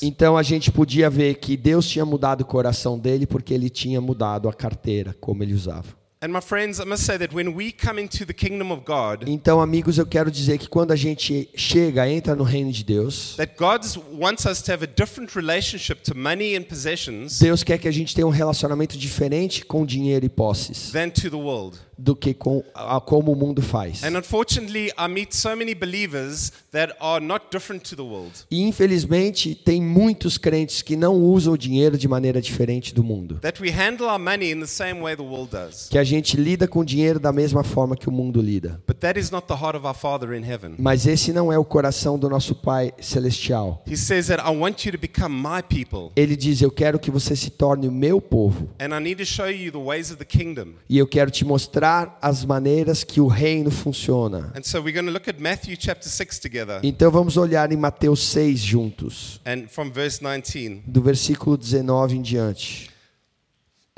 Então 0.06 0.36
a 0.36 0.42
gente 0.44 0.70
podia 0.70 1.10
ver 1.10 1.34
que 1.34 1.56
Deus 1.56 1.88
tinha 1.88 2.04
mudado 2.04 2.42
o 2.42 2.44
coração 2.44 2.96
dele 2.96 3.26
porque 3.26 3.52
ele 3.52 3.68
tinha 3.68 4.00
mudado 4.00 4.48
a 4.48 4.52
carteira, 4.52 5.12
como 5.20 5.42
ele 5.42 5.54
usava. 5.54 5.97
And 6.20 6.32
my 6.32 6.40
friends, 6.40 6.80
I 6.80 6.84
must 6.84 7.04
say 7.04 7.16
that 7.16 7.32
when 7.32 7.54
we 7.54 7.70
come 7.70 7.96
into 8.00 8.24
the 8.26 8.34
kingdom 8.34 8.72
of 8.72 8.82
God, 8.84 9.28
Então, 9.28 9.60
amigos, 9.60 9.98
eu 9.98 10.06
quero 10.06 10.32
dizer 10.32 10.58
que 10.58 10.68
quando 10.68 10.90
a 10.90 10.96
gente 10.96 11.48
chega, 11.54 12.10
entra 12.10 12.34
no 12.34 12.42
reino 12.42 12.72
de 12.72 12.82
Deus, 12.82 13.36
that 13.36 13.54
God 13.56 13.82
wants 14.12 14.44
us 14.44 14.60
to 14.62 14.72
have 14.72 14.82
a 14.82 14.88
different 14.88 15.36
relationship 15.36 16.02
to 16.02 16.16
money 16.16 16.56
and 16.56 16.62
possessions 16.64 17.38
Deus 17.38 17.62
quer 17.62 17.78
que 17.78 17.86
a 17.86 17.92
gente 17.92 18.16
tenha 18.16 18.26
um 18.26 18.30
relacionamento 18.30 18.98
diferente 18.98 19.64
com 19.64 19.86
dinheiro 19.86 20.26
e 20.26 20.28
posses 20.28 20.90
than 20.90 21.08
to 21.08 21.30
the 21.30 21.36
world. 21.36 21.78
do 21.96 22.14
que 22.14 22.32
com 22.32 22.62
a, 22.74 23.00
como 23.00 23.32
o 23.32 23.36
mundo 23.36 23.60
faz. 23.60 24.04
And 24.04 24.16
unfortunately, 24.16 24.92
I 24.96 25.08
meet 25.08 25.34
so 25.34 25.56
many 25.56 25.74
believers 25.74 26.52
that 26.70 26.94
are 27.00 27.24
not 27.24 27.46
different 27.50 27.82
to 27.90 27.96
the 27.96 28.02
world. 28.02 28.32
E 28.50 28.62
infelizmente 28.62 29.54
tem 29.54 29.82
muitos 29.82 30.38
crentes 30.38 30.80
que 30.80 30.94
não 30.96 31.16
usam 31.16 31.54
o 31.54 31.58
dinheiro 31.58 31.98
de 31.98 32.06
maneira 32.06 32.40
diferente 32.40 32.94
do 32.94 33.02
mundo. 33.02 33.38
That 33.40 33.60
we 33.60 33.70
handle 33.70 34.06
our 34.06 34.18
money 34.18 34.52
in 34.52 34.60
the 34.60 34.66
same 34.66 35.00
way 35.00 35.16
the 35.16 35.22
world 35.22 35.50
does. 35.50 35.88
Que 35.88 35.98
a 35.98 36.04
gente 36.08 36.36
lida 36.36 36.66
com 36.66 36.84
dinheiro 36.84 37.18
da 37.20 37.32
mesma 37.32 37.62
forma 37.62 37.96
que 37.96 38.08
o 38.08 38.12
mundo 38.12 38.40
lida. 38.40 38.80
But 38.86 38.98
that 38.98 39.18
is 39.18 39.30
not 39.30 39.46
the 39.46 39.54
heart 39.54 39.76
of 39.76 39.86
our 39.86 39.94
Father 39.94 40.32
in 40.34 40.42
heaven. 40.44 40.74
Mas 40.78 41.06
esse 41.06 41.32
não 41.32 41.52
é 41.52 41.58
o 41.58 41.64
coração 41.64 42.18
do 42.18 42.28
nosso 42.28 42.54
Pai 42.54 42.92
celestial. 43.00 43.82
He 43.86 43.96
says 43.96 44.26
that 44.28 44.42
I 44.42 44.56
want 44.56 44.84
you 44.84 44.92
to 44.92 44.98
become 44.98 45.34
my 45.36 45.62
people. 45.62 46.10
Ele 46.16 46.34
diz: 46.36 46.60
"Eu 46.62 46.70
quero 46.70 46.98
que 46.98 47.10
você 47.10 47.36
se 47.36 47.50
torne 47.50 47.86
o 47.88 47.92
meu 47.92 48.20
povo, 48.20 48.68
And 48.80 48.96
I 48.96 49.00
need 49.02 49.16
to 49.16 49.26
show 49.26 49.48
you 49.50 49.70
the 49.70 49.78
ways 49.78 50.10
of 50.10 50.16
the 50.16 50.24
kingdom. 50.24 50.74
e 50.88 50.96
eu 50.98 51.06
quero 51.06 51.30
te 51.30 51.44
mostrar 51.44 52.18
as 52.22 52.44
maneiras 52.44 53.04
que 53.04 53.20
o 53.20 53.26
reino 53.26 53.70
funciona." 53.70 54.52
And 54.56 54.62
so 54.62 54.78
we're 54.80 54.92
going 54.92 55.06
to 55.06 55.12
look 55.12 55.28
at 55.28 55.38
Matthew 55.38 55.76
chapter 55.78 56.08
6 56.08 56.38
together. 56.38 56.80
Então 56.82 57.10
vamos 57.10 57.36
olhar 57.36 57.70
em 57.72 57.76
Mateus 57.76 58.20
6 58.28 58.58
juntos, 58.60 59.40
And 59.44 59.68
from 59.68 59.90
verse 59.90 60.20
19. 60.22 60.82
do 60.86 61.02
versículo 61.02 61.56
19 61.56 62.16
em 62.16 62.22
diante. 62.22 62.90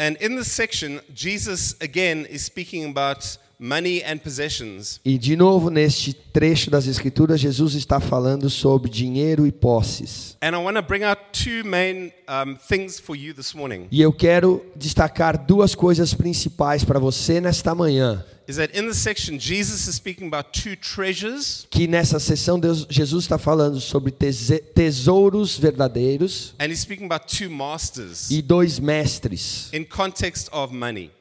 And 0.01 0.17
in 0.19 0.35
this 0.35 0.51
section, 0.51 1.03
Jesus 1.13 1.77
again 1.79 2.25
is 2.31 2.47
speaking 2.47 2.87
about 2.87 3.37
money 3.59 4.03
and 4.03 4.17
possessions. 4.17 4.99
E 5.05 5.19
de 5.19 5.37
novo 5.37 5.69
neste 5.69 6.15
trecho 6.15 6.71
das 6.71 6.87
escrituras 6.87 7.39
Jesus 7.39 7.75
está 7.75 8.01
falando 8.01 8.49
sobre 8.49 8.91
dinheiro 8.91 9.47
e 9.47 9.53
posses. 9.53 10.39
And 10.41 10.57
I 10.57 10.59
want 10.59 10.77
to 10.77 10.83
bring 10.83 11.05
out 11.05 11.21
two 11.33 11.69
main 11.69 12.13
um, 12.27 12.57
things 12.57 12.99
for 12.99 13.15
you 13.15 13.35
this 13.35 13.53
morning. 13.53 13.89
E 13.93 14.01
eu 14.01 14.11
quero 14.11 14.65
destacar 14.75 15.37
duas 15.37 15.75
coisas 15.75 16.15
principais 16.15 16.83
para 16.83 16.99
você 16.99 17.39
nesta 17.39 17.75
manhã. 17.75 18.25
Is 18.51 18.57
that 18.57 18.77
in 18.77 18.89
this 18.89 18.99
section, 18.99 19.39
Jesus 19.39 19.87
is 19.87 19.95
speaking 19.95 20.27
about 20.27 20.51
two 20.53 20.75
treasures 20.75 21.69
Que 21.71 21.87
nessa 21.87 22.19
sessão 22.19 22.59
Deus, 22.59 22.85
Jesus 22.91 23.23
está 23.25 23.39
falando 23.39 23.79
sobre 23.81 24.11
tesouros 24.11 25.57
verdadeiros 25.57 26.53
and 26.59 26.67
he's 26.73 26.81
speaking 26.81 27.05
about 27.07 27.27
two 27.29 27.49
masters 27.49 28.29
e 28.29 28.43
dois 28.43 28.81
mestres. 28.81 29.71
in 29.73 29.85
context 29.85 30.49
of 30.53 30.75
money. 30.75 31.13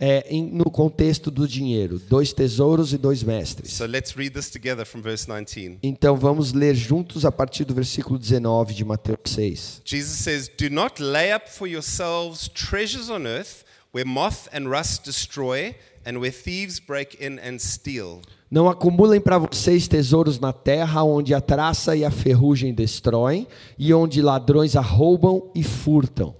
É, 0.00 0.26
em- 0.28 0.50
no 0.50 0.64
contexto 0.64 1.30
do 1.30 1.46
dinheiro, 1.46 2.00
dois 2.08 2.32
tesouros 2.32 2.92
e 2.92 2.98
dois 2.98 3.22
mestres. 3.22 3.72
So 3.74 3.86
let's 3.86 4.16
read 4.16 4.32
this 4.34 4.50
together 4.50 4.84
from 4.84 5.00
verse 5.02 5.24
19. 5.28 5.78
Então 5.84 6.16
vamos 6.16 6.52
ler 6.52 6.74
juntos 6.74 7.24
a 7.24 7.30
partir 7.30 7.64
do 7.64 7.72
versículo 7.72 8.18
19 8.18 8.74
de 8.74 8.84
Mateus 8.84 9.18
6. 9.30 9.82
Jesus 9.84 10.18
says, 10.18 10.48
Do 10.48 10.68
not 10.68 11.00
lay 11.00 11.32
up 11.32 11.48
for 11.48 11.68
yourselves 11.68 12.48
treasures 12.48 13.08
on 13.08 13.24
earth 13.28 13.62
where 13.92 14.04
moth 14.04 14.48
and 14.52 14.68
rust 14.68 15.04
destroy 15.04 15.72
and 16.04 16.18
where 16.18 16.32
thieves 16.32 16.78
break 16.80 17.16
in 17.20 17.38
and 17.38 17.58
steal. 17.58 18.20
Não 18.50 18.68
acumulem 18.68 19.20
para 19.20 19.38
vocês 19.38 19.88
tesouros 19.88 20.38
na 20.38 20.52
terra, 20.52 21.02
onde 21.02 21.32
a 21.32 21.40
traça 21.40 21.96
e 21.96 22.04
a 22.04 22.10
ferrugem 22.10 22.74
destroem, 22.74 23.46
e 23.78 23.94
onde 23.94 24.20
ladrões 24.20 24.76
arrombam 24.76 25.50
e 25.54 25.62
furtam. 25.62 26.34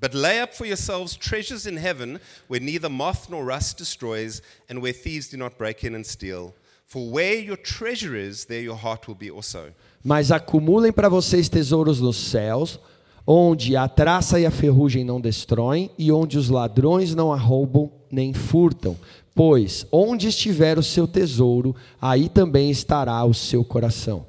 But 0.00 0.14
lay 0.14 0.42
up 0.42 0.54
for 0.54 0.66
yourselves 0.66 1.16
treasures 1.16 1.66
in 1.66 1.76
heaven 1.76 2.20
where 2.48 2.64
neither 2.64 2.88
moth 2.88 3.28
nor 3.28 3.44
rust 3.44 3.78
destroys 3.78 4.42
and 4.70 4.80
where 4.80 4.92
thieves 4.92 5.28
do 5.28 5.36
not 5.36 5.56
break 5.56 5.84
in 5.84 5.96
and 5.96 6.04
steal. 6.04 6.54
For 6.86 7.10
where 7.10 7.36
your 7.36 7.56
treasure 7.56 8.16
is, 8.16 8.44
there 8.44 8.62
your 8.62 8.76
heart 8.76 9.08
will 9.08 9.16
be 9.16 9.30
also. 9.30 9.72
Mas 10.04 10.30
acumulem 10.30 10.92
para 10.92 11.08
vocês 11.08 11.48
tesouros 11.48 12.00
nos 12.00 12.16
céus, 12.16 12.78
onde 13.26 13.76
a 13.76 13.88
traça 13.88 14.38
e 14.38 14.46
a 14.46 14.50
ferrugem 14.50 15.04
não 15.04 15.20
destroem, 15.20 15.90
e 15.98 16.12
onde 16.12 16.38
os 16.38 16.48
ladrões 16.48 17.14
não 17.14 17.32
arrombam 17.32 17.90
nem 18.10 18.32
furtam. 18.32 18.96
Pois 19.34 19.86
onde 19.92 20.28
estiver 20.28 20.78
o 20.78 20.82
seu 20.82 21.06
tesouro, 21.06 21.74
aí 22.00 22.28
também 22.28 22.70
estará 22.70 23.24
o 23.24 23.32
seu 23.32 23.64
coração. 23.64 24.26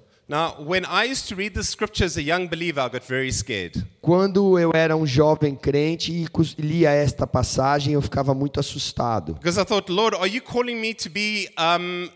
Quando 4.00 4.60
eu 4.60 4.72
era 4.76 4.96
um 4.96 5.08
jovem 5.08 5.56
crente 5.56 6.12
e 6.12 6.62
lia 6.62 6.92
esta 6.92 7.26
passagem, 7.26 7.94
eu 7.96 8.02
ficava 8.02 8.36
muito 8.36 8.60
assustado. 8.60 9.34
Because 9.34 9.60
I 9.60 9.66
thought, 9.66 9.92
Lord, 9.92 10.16
are 10.18 10.30
you 10.30 10.44
calling 10.44 10.76
me 10.76 10.94
to 10.94 11.10
be, 11.10 11.50
um, 11.58 12.08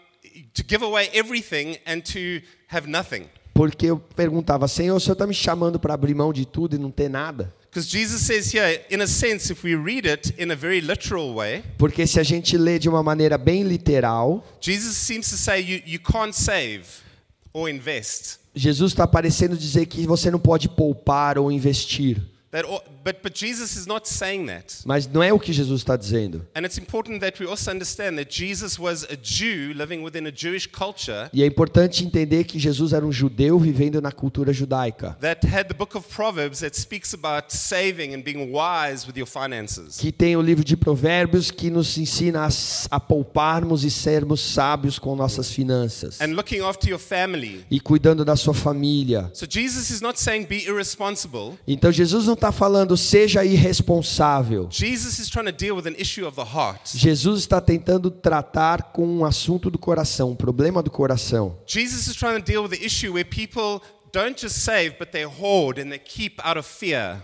to 0.54 0.64
give 0.68 0.86
away 0.86 1.10
everything 1.14 1.78
and 1.88 2.02
to 2.02 2.46
have 2.70 2.88
nothing? 2.88 3.26
Porque 3.52 3.88
eu 3.88 3.98
perguntava, 3.98 4.68
Senhor, 4.68 4.96
o 4.96 5.00
Senhor 5.00 5.14
está 5.14 5.26
me 5.26 5.34
chamando 5.34 5.80
para 5.80 5.96
abrir 5.96 6.14
mão 6.14 6.32
de 6.32 6.46
tudo 6.46 6.76
e 6.76 6.80
não 6.80 6.92
ter 6.92 7.10
nada? 7.10 7.52
Because 7.74 7.88
Jesus 7.90 8.22
says 8.22 8.52
here, 8.52 8.86
in 8.92 9.02
a 9.02 9.08
sense, 9.08 9.50
if 9.50 9.64
we 9.64 9.74
read 9.74 10.06
it 10.06 10.32
in 10.38 10.52
a 10.52 10.56
very 10.56 10.80
literal 10.80 11.34
way, 11.34 11.64
Porque 11.76 12.06
se 12.06 12.20
a 12.20 12.24
gente 12.24 12.56
lê 12.56 12.78
de 12.78 12.88
uma 12.88 13.02
maneira 13.02 13.36
bem 13.36 13.64
literal, 13.64 14.46
Jesus 14.62 14.96
seems 14.96 15.28
to 15.32 15.36
say 15.36 15.60
you, 15.60 15.82
you 15.84 16.00
can't 16.00 16.36
save 16.36 16.84
or 17.52 17.68
invest. 17.68 18.38
Jesus 18.54 18.92
está 18.92 19.08
parecendo 19.08 19.58
dizer 19.58 19.88
que 19.88 20.06
você 20.06 20.30
não 20.30 20.38
pode 20.40 20.70
poupar 20.70 21.40
ou 21.40 21.52
investir. 21.52 22.22
That, 22.52 22.68
but, 23.04 23.18
but 23.22 23.38
Jesus 23.38 23.76
is 23.76 23.86
not 23.86 24.08
saying 24.08 24.46
that. 24.48 24.76
Mas 24.86 25.08
não 25.08 25.22
é 25.22 25.34
o 25.34 25.40
que 25.40 25.52
Jesus 25.54 25.82
está 25.82 25.96
dizendo. 25.98 26.46
And 26.56 26.62
it's 26.66 26.78
important 26.78 27.20
that 27.20 27.42
we 27.42 27.50
also 27.50 27.72
understand 27.72 28.16
that 28.18 28.32
Jesus 28.32 28.80
was 28.80 29.04
a 29.06 29.16
Jew 29.22 29.74
living 29.74 30.04
within 30.04 30.26
a 30.28 30.32
Jewish 30.36 30.68
culture 30.68 31.30
E 31.34 31.44
é 31.44 31.46
importante 31.46 32.04
entender 32.06 32.44
que 32.46 32.58
Jesus 32.60 32.94
era 32.94 33.06
um 33.06 33.12
judeu 33.12 33.60
vivendo 33.60 34.02
na 34.02 34.12
cultura 34.12 34.54
judaica, 34.54 35.18
that 35.22 35.46
had 35.48 35.66
the 35.68 35.74
book 35.74 35.96
of 35.98 36.08
Proverbs 36.08 36.60
that 36.60 36.78
speaks 36.80 37.14
about 37.14 37.48
saving 37.56 38.14
and 38.16 38.22
being 38.22 38.52
wise 38.52 39.06
with 39.08 39.18
your 39.18 39.28
finances. 39.28 39.98
que 39.98 40.12
tem 40.12 40.36
o 40.36 40.42
livro 40.42 40.64
de 40.64 40.76
Provérbios 40.78 41.52
que 41.52 41.70
nos 41.70 41.98
ensina 41.98 42.46
a, 42.46 42.50
a 42.96 43.00
pouparmos 43.00 43.84
e 43.84 43.92
sermos 43.92 44.40
sábios 44.42 44.98
com 45.00 45.16
nossas 45.16 45.52
finanças 45.52 46.20
And 46.22 46.34
looking 46.36 46.62
after 46.62 46.90
your 46.90 47.00
family. 47.00 47.66
e 47.70 47.80
cuidando 47.80 48.24
da 48.24 48.36
sua 48.36 48.54
família. 48.54 49.30
So 49.34 49.46
Jesus 49.50 49.90
is 49.90 50.02
not 50.02 50.20
saying 50.20 50.46
be 50.46 50.66
irresponsible. 50.68 51.58
Então 51.68 51.92
Jesus 51.92 52.26
não 52.26 52.34
está 52.34 52.52
falando 52.52 52.93
seja 52.98 53.44
irresponsável. 53.44 54.68
Jesus 54.72 55.20
the 56.34 56.44
está 57.40 57.62
tentando 57.62 58.12
tratar 58.12 58.92
com 58.92 59.06
um 59.06 59.26
assunto 59.26 59.70
do 59.70 59.78
coração, 59.78 60.32
um 60.32 60.36
problema 60.36 60.82
do 60.82 60.92
coração. 60.92 61.58
Jesus 61.66 62.16
trying 62.16 62.40
to 62.40 62.46
deal 62.46 62.64
with 62.64 62.70
the 62.70 62.86
issue 62.86 63.14
where 63.14 63.24
people 63.24 63.82
don't 64.12 64.40
just 64.40 64.58
save, 64.58 64.96
but 65.00 65.12
they 65.12 65.26
hoard 65.26 65.82
and 65.82 65.90
they 65.90 66.00
keep 66.00 66.40
out 66.44 66.58
of 66.58 66.68
fear. 66.68 67.22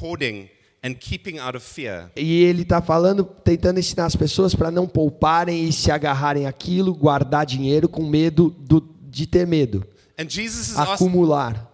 Hoarding 0.00 0.50
and 0.82 0.94
keeping 0.94 1.38
out 1.38 1.56
of 1.56 1.64
fear. 1.64 2.10
E 2.16 2.42
ele 2.42 2.62
está 2.62 2.82
falando, 2.82 3.24
tentando 3.24 3.78
ensinar 3.78 4.06
as 4.06 4.16
pessoas 4.16 4.54
para 4.54 4.70
não 4.70 4.86
pouparem 4.86 5.68
e 5.68 5.72
se 5.72 5.90
agarrarem 5.90 6.46
aquilo, 6.46 6.94
guardar 6.94 7.46
dinheiro 7.46 7.88
com 7.88 8.04
medo 8.04 8.50
do, 8.58 8.80
de 9.02 9.26
ter 9.26 9.46
medo, 9.46 9.86
And 10.18 10.28
Jesus 10.28 10.68
is 10.68 10.78
asking, 10.78 11.06
acumular. 11.06 11.71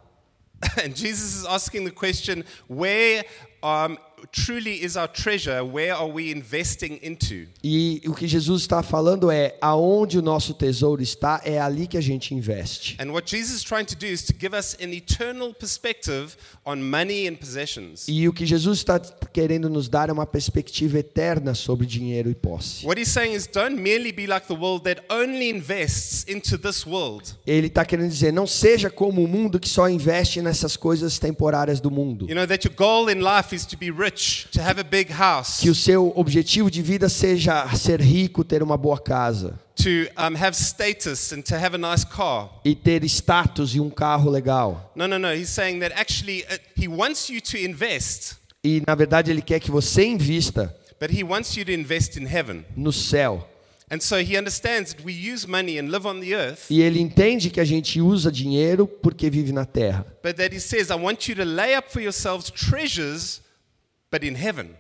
and 0.82 0.94
Jesus 0.94 1.36
is 1.36 1.46
asking 1.46 1.84
the 1.84 1.90
question, 1.90 2.44
where 2.66 3.24
um, 3.62 3.98
truly 4.32 4.82
is 4.84 4.96
our 4.96 5.08
treasure, 5.08 5.64
where 5.64 5.94
are 5.94 6.08
we 6.10 6.30
investing 6.30 6.98
into? 7.02 7.46
E 7.62 8.02
o 8.06 8.14
que 8.14 8.26
Jesus 8.26 8.62
está 8.62 8.82
falando 8.82 9.30
é: 9.30 9.56
aonde 9.60 10.18
o 10.18 10.22
nosso 10.22 10.54
tesouro 10.54 11.02
está, 11.02 11.40
é 11.44 11.58
ali 11.58 11.86
que 11.86 11.96
a 11.96 12.00
gente 12.00 12.34
investe. 12.34 12.96
And 13.00 13.10
what 13.12 13.30
Jesus 13.30 13.56
is 13.58 13.62
trying 13.62 13.86
to 13.86 13.96
do 13.96 14.06
is 14.06 14.22
to 14.24 14.34
give 14.38 14.56
us 14.56 14.76
an 14.80 14.92
eternal 14.92 15.52
perspective 15.54 16.36
on 16.64 16.76
money 16.76 17.28
and 17.28 17.36
possessions. 17.36 18.06
E 18.08 18.28
o 18.28 18.32
que 18.32 18.46
Jesus 18.46 18.78
está 18.78 18.98
querendo 19.32 19.68
nos 19.68 19.88
dar 19.88 20.08
é 20.08 20.12
uma 20.12 20.26
perspectiva 20.26 20.98
eterna 20.98 21.54
sobre 21.54 21.86
dinheiro 21.86 22.30
e 22.30 22.34
posse. 22.34 22.86
What 22.86 23.00
he's 23.00 23.08
saying 23.08 23.34
is 23.34 23.46
don't 23.46 23.80
merely 23.80 24.12
be 24.12 24.26
like 24.26 24.46
the 24.46 24.54
world 24.54 24.84
that 24.84 25.02
only 25.10 25.50
invests 25.50 26.24
into 26.28 26.58
this 26.58 26.86
world. 26.86 27.36
Ele 27.46 27.66
está 27.68 27.84
querendo 27.84 28.10
dizer: 28.10 28.32
não 28.32 28.46
seja 28.46 28.90
como 28.90 29.22
o 29.22 29.28
mundo 29.28 29.60
que 29.60 29.68
só 29.68 29.88
investe 29.88 30.40
nessas 30.42 30.76
coisas 30.76 31.18
temporárias 31.18 31.80
do 31.80 31.90
mundo. 31.90 32.26
You 32.28 32.34
know, 32.34 32.46
that 32.46 32.66
your 32.66 32.74
goal 32.74 33.08
in 33.10 33.20
life 33.20 33.54
is 33.54 33.64
to 33.66 33.76
be 33.76 33.90
rich, 33.90 34.07
to 34.10 34.60
have 34.60 34.80
a 34.80 34.84
big 34.84 35.10
house, 35.12 35.60
Que 35.60 35.70
o 35.70 35.74
seu 35.74 36.12
objetivo 36.16 36.70
de 36.70 36.82
vida 36.82 37.08
seja 37.08 37.66
ser 37.76 38.00
rico, 38.00 38.44
ter 38.44 38.62
uma 38.62 38.76
boa 38.76 38.98
casa 38.98 39.58
to 39.76 40.08
um, 40.18 40.34
have 40.36 40.56
status 40.56 41.32
and 41.32 41.42
to 41.42 41.54
have 41.54 41.74
a 41.74 41.78
nice 41.78 42.04
car. 42.04 42.50
e 42.64 42.74
ter 42.74 43.04
status 43.04 43.74
e 43.74 43.80
um 43.80 43.88
carro 43.90 44.28
legal. 44.30 44.92
No, 44.96 45.06
no, 45.06 45.18
no. 45.18 45.32
He's 45.32 45.50
saying 45.50 45.78
that 45.80 45.92
actually 45.96 46.42
uh, 46.50 46.58
he 46.76 46.88
wants 46.88 47.28
you 47.30 47.40
to 47.40 47.56
invest, 47.56 48.36
E 48.64 48.82
na 48.86 48.94
verdade 48.96 49.30
ele 49.30 49.40
quer 49.40 49.60
que 49.60 49.70
você 49.70 50.04
invista 50.04 50.74
but 51.00 51.10
he 51.12 51.22
wants 51.22 51.56
you 51.56 51.64
to 51.64 51.70
invest 51.70 52.16
in 52.18 52.26
heaven. 52.26 52.64
no 52.76 52.92
céu. 52.92 53.46
And 53.90 54.00
so 54.00 54.16
he 54.18 54.36
understands 54.36 54.92
that 54.92 55.02
we 55.02 55.12
use 55.14 55.46
money 55.48 55.78
and 55.78 55.90
live 55.90 56.06
on 56.06 56.20
the 56.20 56.34
earth, 56.34 56.66
E 56.68 56.82
ele 56.82 57.00
entende 57.00 57.48
que 57.48 57.60
a 57.60 57.64
gente 57.64 58.00
usa 58.02 58.30
dinheiro 58.32 58.86
porque 58.86 59.30
vive 59.30 59.52
na 59.52 59.64
terra. 59.64 60.04
but 60.24 60.36
that 60.36 60.52
he 60.52 60.58
says, 60.60 60.90
I 60.90 60.96
want 60.96 61.28
you 61.28 61.36
to 61.36 61.44
lay 61.44 61.74
up 61.76 61.88
for 61.90 62.02
yourselves 62.02 62.50
treasures. 62.50 63.40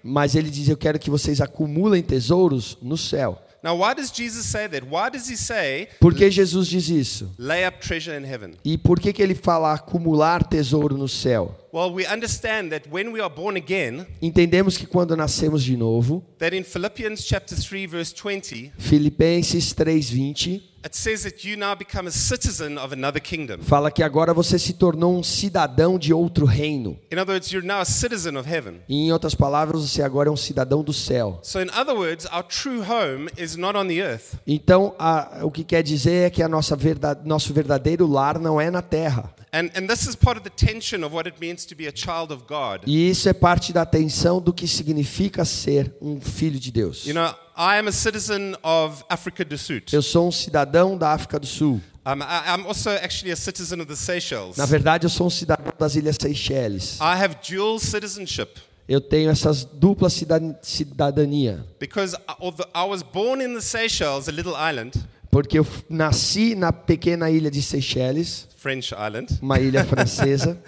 Mas 0.02 0.34
ele 0.34 0.50
diz: 0.50 0.68
Eu 0.68 0.76
quero 0.76 0.98
que 0.98 1.10
vocês 1.10 1.40
acumulem 1.40 2.02
tesouros 2.02 2.78
no 2.80 2.96
céu. 2.96 3.42
Now, 3.60 3.76
why 3.80 3.92
does 3.92 4.12
Jesus 4.14 4.46
say 4.46 4.68
that? 4.68 4.86
Why 4.86 5.10
does 5.10 5.28
he 5.28 5.36
say, 5.36 5.88
Por 5.98 6.14
que 6.14 6.30
Jesus 6.30 6.68
diz 6.68 6.88
isso? 6.88 7.34
lay 7.36 7.66
up 7.66 7.78
treasure 7.80 8.16
in 8.16 8.24
heaven? 8.24 8.52
E 8.64 8.78
por 8.78 9.00
que, 9.00 9.12
que 9.12 9.20
ele 9.20 9.34
fala 9.34 9.72
acumular 9.74 10.44
tesouro 10.44 10.96
no 10.96 11.08
céu? 11.08 11.56
Well, 11.72 11.92
we 11.92 12.06
understand 12.06 12.70
that 12.70 12.88
when 12.88 13.08
we 13.12 13.20
are 13.20 13.32
born 13.34 13.56
again, 13.56 14.06
Entendemos 14.22 14.76
que 14.76 14.86
quando 14.86 15.16
nascemos 15.16 15.64
de 15.64 15.76
novo, 15.76 16.24
that 16.38 16.54
in 16.56 16.62
Philippians 16.62 17.24
chapter 17.24 17.56
3 17.58 17.86
verse 17.88 18.14
20, 18.14 18.72
Filipenses 18.78 19.74
3:20 19.74 20.62
it 20.84 20.94
says 20.96 21.22
that 21.24 21.44
you 21.46 21.56
now 21.56 21.74
become 21.74 22.06
a 22.08 22.10
citizen 22.10 22.78
of 22.78 22.92
another 22.92 23.20
kingdom. 23.20 23.60
fala 23.62 23.90
que 23.90 24.02
agora 24.02 24.32
você 24.32 24.58
se 24.58 24.72
tornou 24.74 25.18
um 25.18 25.22
cidadão 25.22 25.98
de 25.98 26.12
outro 26.12 26.46
reino. 26.46 26.98
In 27.12 27.18
other 27.18 27.34
words, 27.34 27.50
you're 27.52 27.66
now 27.66 27.80
a 27.80 27.84
citizen 27.84 28.36
of 28.38 28.48
heaven. 28.48 28.80
Em 28.88 29.12
outras 29.12 29.34
palavras, 29.34 29.82
você 29.90 30.02
agora 30.02 30.28
é 30.28 30.32
um 30.32 30.36
cidadão 30.36 30.82
do 30.82 30.92
céu. 30.92 31.40
So 31.42 31.60
in 31.60 31.68
other 31.70 31.96
words, 31.96 32.26
our 32.32 32.42
true 32.44 32.80
home 32.82 33.28
is 33.36 33.56
not 33.56 33.76
on 33.76 33.86
the 33.88 34.00
earth. 34.00 34.34
Então, 34.46 34.94
a- 34.98 35.40
o 35.42 35.50
que 35.50 35.64
quer 35.64 35.82
dizer 35.82 36.26
é 36.26 36.30
que 36.30 36.42
a 36.42 36.48
nossa 36.48 36.76
verda, 36.76 37.18
nosso 37.24 37.52
verdadeiro 37.52 38.06
lar 38.06 38.38
não 38.38 38.60
é 38.60 38.70
na 38.70 38.82
terra. 38.82 39.32
And, 39.52 39.70
and 39.74 39.86
this 39.88 40.06
is 40.06 40.14
part 40.14 40.36
of 40.36 40.44
the 40.44 40.50
tension 40.50 41.02
of 41.02 41.14
what 41.14 41.26
it 41.28 41.40
means 41.40 41.64
to 41.66 41.74
be 41.74 41.86
a 41.88 41.92
child 41.92 42.30
of 42.32 42.44
God. 42.46 42.82
E 42.86 43.08
isso 43.10 43.28
é 43.28 43.32
parte 43.32 43.72
da 43.72 43.82
atenção 43.82 44.40
do 44.40 44.52
que 44.52 44.68
significa 44.68 45.44
ser 45.44 45.94
um 46.02 46.20
filho 46.20 46.58
de 46.60 46.70
Deus. 46.70 47.06
You 47.06 47.14
know, 47.14 47.34
I 47.56 47.78
am 47.78 47.88
a 47.88 47.92
citizen 47.92 48.54
of 48.62 49.02
Africa 49.08 49.44
do 49.44 49.56
Sud. 49.56 49.84
Eu 49.92 50.02
sou 50.02 50.28
um 50.28 50.32
cidadão 50.32 50.96
da 50.98 51.12
África 51.12 51.38
do 51.40 51.46
Sul. 51.46 51.80
Um, 52.06 52.22
I'm 52.22 52.66
also 52.66 52.90
actually 52.90 53.32
a 53.32 53.36
citizen 53.36 53.80
of 53.80 53.86
the 53.86 53.96
Seychelles. 53.96 54.56
Na 54.56 54.64
verdade, 54.66 55.04
eu 55.06 55.10
sou 55.10 55.26
um 55.26 55.30
cidadão 55.30 55.72
das 55.78 55.94
Ilhas 55.94 56.16
Seychelles. 56.20 56.98
I 57.00 57.22
have 57.22 57.36
dual 57.46 57.78
citizenship 57.78 58.60
Eu 58.88 59.00
tenho 59.02 59.28
essas 59.30 59.64
dupla 59.66 60.08
cida- 60.08 60.58
cidadania. 60.62 61.64
because 61.78 62.16
although 62.40 62.66
I 62.74 62.84
was 62.84 63.02
born 63.02 63.42
in 63.42 63.54
the 63.54 63.60
Seychelles, 63.60 64.28
a 64.28 64.32
little 64.32 64.54
island, 64.56 64.94
Porque 65.30 65.58
eu 65.58 65.66
nasci 65.90 66.54
na 66.54 66.72
pequena 66.72 67.30
ilha 67.30 67.50
de 67.50 67.60
Seychelles, 67.62 68.48
French 68.56 68.92
island, 68.94 69.28
uma 69.42 69.60
ilha 69.60 69.84
francesa, 69.86 70.58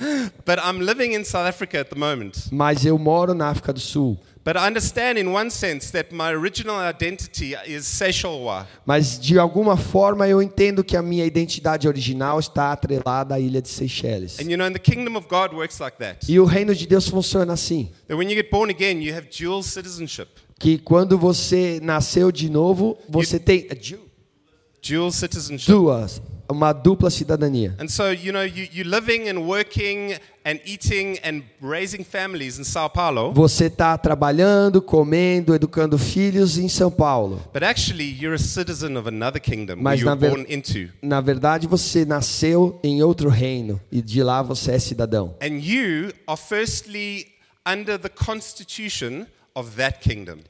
but 0.47 0.59
I'm 0.63 0.81
living 0.81 1.15
in 1.15 1.25
South 1.25 1.47
Africa 1.49 1.81
at 1.81 1.89
the 1.89 1.99
moment. 1.99 2.49
mas 2.53 2.85
eu 2.85 2.99
moro 2.99 3.35
na 3.35 3.49
África 3.49 3.73
do 3.73 3.81
Sul. 3.81 4.19
But 4.43 4.57
I 4.57 4.67
understand 4.69 5.19
in 5.19 5.29
one 5.29 5.51
sense 5.51 5.93
that 5.93 6.15
my 6.15 6.33
original 6.33 6.77
identity 6.89 7.55
is 7.67 7.85
Seychellois. 7.87 8.65
Mas 8.87 9.19
de 9.21 9.39
alguma 9.39 9.77
forma 9.77 10.27
eu 10.27 10.41
entendo 10.43 10.83
que 10.83 10.97
a 10.97 11.03
minha 11.03 11.27
identidade 11.27 11.87
original 11.87 12.39
está 12.41 12.73
atrelada 12.73 13.35
à 13.35 13.41
ilha 13.41 13.61
de 13.61 13.69
Seychelles. 13.69 14.39
And 14.41 14.51
you 14.51 14.57
know, 14.57 14.71
the 14.71 14.79
kingdom 14.79 15.15
of 15.17 15.27
God 15.29 15.53
works 15.55 15.79
like 15.79 15.99
that. 15.99 16.27
E 16.27 16.41
o 16.41 16.45
reino 16.47 16.75
de 16.75 16.87
Deus 16.87 17.07
funciona 17.09 17.53
assim, 17.53 17.91
That 18.09 18.17
when 18.17 18.31
you 18.31 18.35
get 18.35 18.51
born 18.51 18.71
again, 18.71 19.03
you 19.03 19.15
have 19.15 19.27
dual 19.29 19.63
citizenship. 19.63 20.29
que 20.59 20.79
quando 20.79 21.19
você 21.19 21.79
nasceu 21.83 22.33
de 22.33 22.49
novo, 22.51 22.97
você 23.09 23.39
tem 23.39 23.67
Dual 24.83 25.11
citizenship. 25.13 25.71
duas, 25.71 26.21
uma 26.49 26.73
dupla 26.73 27.11
cidadania. 27.11 27.77
And 27.79 27.89
so, 27.89 28.11
you 28.13 28.33
know, 28.33 28.43
you, 28.45 28.67
you're 28.73 28.89
living 28.89 29.29
and 29.29 29.39
working 29.47 30.15
and 30.45 30.59
eating 30.65 31.19
and 31.23 31.43
raising 31.61 32.03
families 32.03 32.59
in 32.59 32.65
Sao 32.65 32.89
Paulo, 32.89 33.33
Você 33.35 33.67
está 33.67 33.97
trabalhando, 33.99 34.81
comendo, 34.81 35.55
educando 35.55 35.99
filhos 35.99 36.57
em 36.59 36.67
São 36.69 36.91
Paulo. 36.91 37.43
but 37.53 37.63
actually 37.63 38.05
you're 38.19 38.35
a 38.35 38.39
citizen 38.39 38.97
of 38.97 39.07
another 39.07 39.39
kingdom 39.41 39.77
Mas 39.81 40.01
you 40.01 40.07
na 40.07 40.15
ver- 40.15 40.31
born 40.31 40.47
into. 40.49 40.89
Na 41.03 41.21
verdade, 41.21 41.67
você 41.67 42.05
nasceu 42.07 42.81
em 42.83 43.03
outro 43.03 43.29
reino 43.29 43.79
e 43.93 44.01
de 44.01 44.23
lá 44.23 44.41
você 44.43 44.73
é 44.73 44.79
cidadão. 44.79 45.37
And 45.43 45.59
you 45.61 46.11
are 46.27 46.41
firstly 46.41 47.27
under 47.67 47.99
the 47.99 48.09
constitution. 48.09 49.27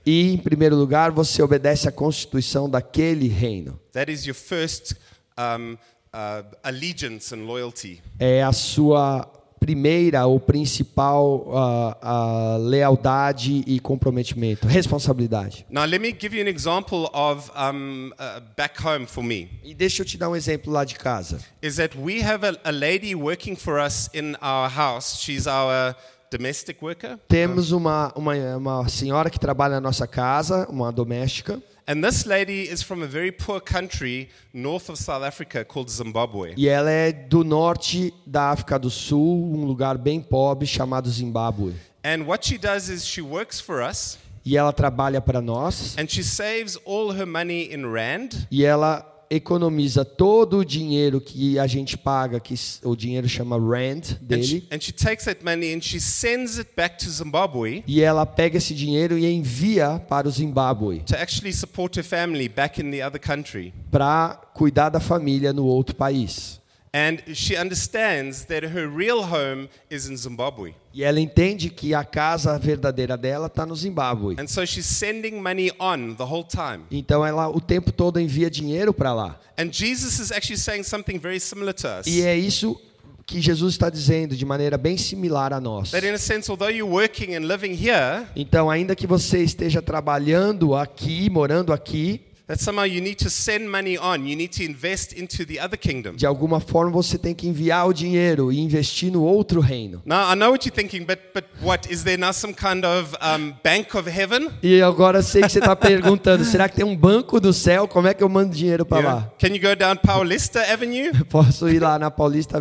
E, 0.05 0.33
em 0.33 0.39
primeiro 0.39 0.77
lugar, 0.77 1.11
você 1.11 1.43
obedece 1.43 1.89
à 1.89 1.93
constituição 1.93 2.69
daquele 2.69 3.29
reino. 3.29 3.79
That 3.93 4.11
is 4.11 4.27
your 4.27 4.35
first 4.35 4.95
um, 5.39 5.77
uh, 6.13 6.45
allegiance 6.63 7.35
and 7.35 7.45
loyalty. 7.45 8.03
É 8.19 8.43
a 8.43 8.53
sua 8.53 9.29
primeira 9.61 10.27
ou 10.27 10.41
principal 10.41 11.47
ah, 11.53 11.99
ah, 12.01 12.57
lealdade 12.59 13.63
e 13.67 13.79
comprometimento, 13.79 14.67
responsabilidade. 14.67 15.67
Now, 15.69 15.85
let 15.85 16.01
me 16.01 16.17
give 16.19 16.35
you 16.35 16.43
an 16.43 16.49
example 16.49 17.11
of 17.13 17.51
um, 17.55 18.11
uh, 18.19 18.41
back 18.57 18.83
home 18.83 19.07
for 19.07 19.23
me. 19.23 19.51
E 19.63 19.75
deixa 19.75 20.01
eu 20.01 20.07
te 20.07 20.17
dar 20.17 20.31
um 20.31 20.35
exemplo 20.35 20.73
lá 20.73 20.85
de 20.85 20.95
casa. 20.95 21.41
Is 21.63 21.77
that 21.77 21.97
we 21.97 22.23
have 22.23 22.45
a, 22.45 22.59
a 22.65 22.73
lady 22.73 23.15
working 23.15 23.55
for 23.55 23.79
us 23.79 24.09
in 24.15 24.35
our 24.41 24.71
house. 24.71 25.21
She's 25.21 25.47
our 25.47 25.95
domestic 26.31 26.81
worker. 26.83 27.19
Temos 27.29 27.73
uma, 27.73 28.13
uma, 28.15 28.35
uma 28.57 28.89
senhora 28.89 29.29
que 29.29 29.39
trabalha 29.39 29.75
na 29.75 29.81
nossa 29.81 30.07
casa, 30.07 30.67
uma 30.71 30.93
doméstica, 30.93 31.61
And 31.89 32.03
this 32.03 32.25
lady 32.25 32.71
is 32.73 32.83
from 32.83 33.03
a 33.03 33.07
very 33.07 33.33
poor 33.33 33.61
country 33.61 34.29
north 34.55 34.89
of 34.91 34.97
South 35.03 35.25
Africa 35.25 35.65
called 35.65 35.91
Zimbabwe. 35.91 36.55
e 36.57 36.69
ela 36.69 36.89
é 36.89 37.11
do 37.11 37.43
norte 37.43 38.15
da 38.25 38.51
África 38.51 38.79
do 38.79 38.89
Sul, 38.89 39.53
um 39.53 39.65
lugar 39.65 39.99
bem 39.99 40.21
pobre 40.21 40.67
chamado 40.69 41.11
Zimbábue. 41.11 41.75
And 42.05 42.23
what 42.27 42.47
she 42.47 42.59
does 42.59 42.89
is 42.89 43.05
she 43.05 43.21
works 43.21 43.61
for 43.61 43.83
us 43.83 44.19
E 44.45 44.57
ela 44.57 44.73
trabalha 44.73 45.21
para 45.21 45.41
nós 45.43 45.97
and 45.99 46.07
she 46.09 46.23
saves 46.23 46.79
all 46.87 47.11
her 47.13 47.27
money 47.27 47.75
in 47.75 47.85
Rand 47.91 48.47
e 48.53 48.65
ela 48.65 49.05
economiza 49.31 50.05
todo 50.05 50.59
o 50.59 50.65
dinheiro 50.65 51.21
que 51.21 51.59
a 51.59 51.67
gente 51.67 51.97
paga, 51.97 52.41
que 52.41 52.55
o 52.83 52.97
dinheiro 52.97 53.29
chama 53.29 53.57
rent 53.57 54.13
and 54.13 54.27
dele, 54.27 54.43
she, 54.45 54.65
and 54.73 54.81
she 54.81 54.93
takes 54.93 55.25
that 55.25 55.45
money 55.45 55.73
and 55.73 55.81
she 55.81 56.01
sends 56.01 56.59
it 56.59 56.71
back 56.77 56.99
to 56.99 57.09
Zimbabwe 57.09 57.85
e 57.87 58.03
ela 58.03 58.27
pega 58.27 58.59
esse 58.59 58.75
dinheiro 58.75 59.17
e 59.17 59.25
envia 59.27 60.01
para 60.09 60.27
o 60.27 60.31
Zimbábue 60.31 61.05
to 61.05 61.15
actually 61.15 61.53
support 61.53 61.97
her 61.97 62.05
family 62.05 62.49
back 62.49 62.81
in 62.81 62.91
the 62.91 63.07
other 63.07 63.21
country. 63.21 63.73
para 63.91 64.41
cuidar 64.53 64.89
da 64.91 65.01
família 65.01 65.53
no 65.53 65.65
outro 65.65 65.95
país. 65.95 66.60
And 66.93 67.21
she 67.35 67.57
understands 67.57 68.45
that 68.47 68.65
her 68.65 68.89
real 68.89 69.23
home 69.23 69.69
is 69.89 70.09
in 70.09 70.17
Zimbabwe. 70.17 70.75
E 70.93 71.05
ela 71.05 71.21
entende 71.21 71.71
que 71.71 71.95
a 71.95 72.03
casa 72.03 72.59
verdadeira 72.59 73.17
dela 73.17 73.47
está 73.47 73.65
no 73.65 73.77
Zimbábue. 73.77 74.35
And 74.41 74.49
so 74.49 74.67
she's 74.67 74.87
sending 74.87 75.41
money 75.41 75.71
on 75.79 76.15
the 76.17 76.25
whole 76.25 76.45
time. 76.45 76.85
Então 76.91 77.25
ela 77.25 77.49
o 77.49 77.61
tempo 77.61 77.93
todo 77.93 78.19
envia 78.19 78.51
dinheiro 78.51 78.93
para 78.93 79.15
lá. 79.15 79.39
And 79.57 79.71
Jesus 79.71 80.19
is 80.19 80.33
actually 80.33 80.59
saying 80.59 80.83
something 80.83 81.19
very 81.19 81.39
similar 81.39 81.73
to 81.75 81.87
us. 81.87 82.07
E 82.09 82.23
é 82.23 82.37
isso 82.37 82.77
que 83.25 83.41
Jesus 83.41 83.75
está 83.75 83.89
dizendo 83.89 84.35
de 84.35 84.45
maneira 84.45 84.77
bem 84.77 84.97
similar 84.97 85.53
a 85.53 85.61
nós. 85.61 85.93
That 85.93 86.05
in 86.05 86.13
a 86.13 86.19
sense, 86.19 86.51
although 86.51 86.75
you're 86.75 86.93
working 86.93 87.37
and 87.37 87.47
living 87.47 87.73
here, 87.73 88.27
Então, 88.35 88.69
ainda 88.69 88.97
que 88.97 89.07
você 89.07 89.45
esteja 89.45 89.81
trabalhando 89.81 90.75
aqui, 90.75 91.31
morando 91.31 91.73
aqui, 91.73 92.21
that 92.51 92.61
somehow 92.61 92.83
you 92.85 93.01
need 93.01 93.15
to 93.17 93.31
send 93.31 93.71
money 93.71 93.97
on. 93.97 94.27
You 94.27 94.35
need 94.35 94.51
to 94.55 94.65
invest 94.65 95.13
into 95.13 95.47
the 95.47 95.61
other 95.61 95.77
kingdom. 95.79 96.17
de 96.17 96.27
alguma 96.27 96.59
forma 96.59 96.91
você 96.91 97.17
tem 97.17 97.33
que 97.33 97.47
enviar 97.47 97.87
o 97.87 97.93
dinheiro 97.93 98.51
e 98.53 98.59
investir 98.59 99.13
no 99.13 99.23
outro 99.23 99.61
reino. 99.61 100.03
Now, 100.05 100.33
I 100.33 100.35
know 100.35 100.51
what 100.51 100.67
you're 100.67 100.75
thinking, 100.75 101.07
but, 101.07 101.19
but 101.33 101.45
what? 101.63 101.89
Is 101.93 102.03
there 102.03 102.17
now 102.17 102.33
some 102.33 102.53
kind 102.53 102.85
of 102.85 103.15
um, 103.23 103.55
bank 103.63 103.97
of 103.97 104.11
heaven? 104.11 104.49
E 104.63 104.83
agora 104.83 105.23
sei 105.23 105.43
que 105.43 105.49
você 105.49 105.61
está 105.61 105.77
perguntando, 105.77 106.45
será 106.45 106.69
que 106.69 106.75
tem 106.77 106.85
um 106.85 106.97
banco 106.97 107.41
do 107.41 107.53
céu? 107.53 107.87
Como 107.87 108.09
é 108.09 108.15
que 108.15 108.25
eu 108.25 108.29
mando 108.29 108.55
dinheiro 108.55 108.85
para 108.85 109.01
Yeah. 109.01 109.15
lá? 109.21 109.33
Can 109.39 109.55
you 109.55 109.61
go 109.61 109.75
down 109.77 109.97
Paulista 109.97 110.61
Avenue? 110.73 111.13
Posso 111.31 111.69
ir 111.69 111.81
lá 111.81 111.99
na 111.99 112.11
Paulista 112.11 112.61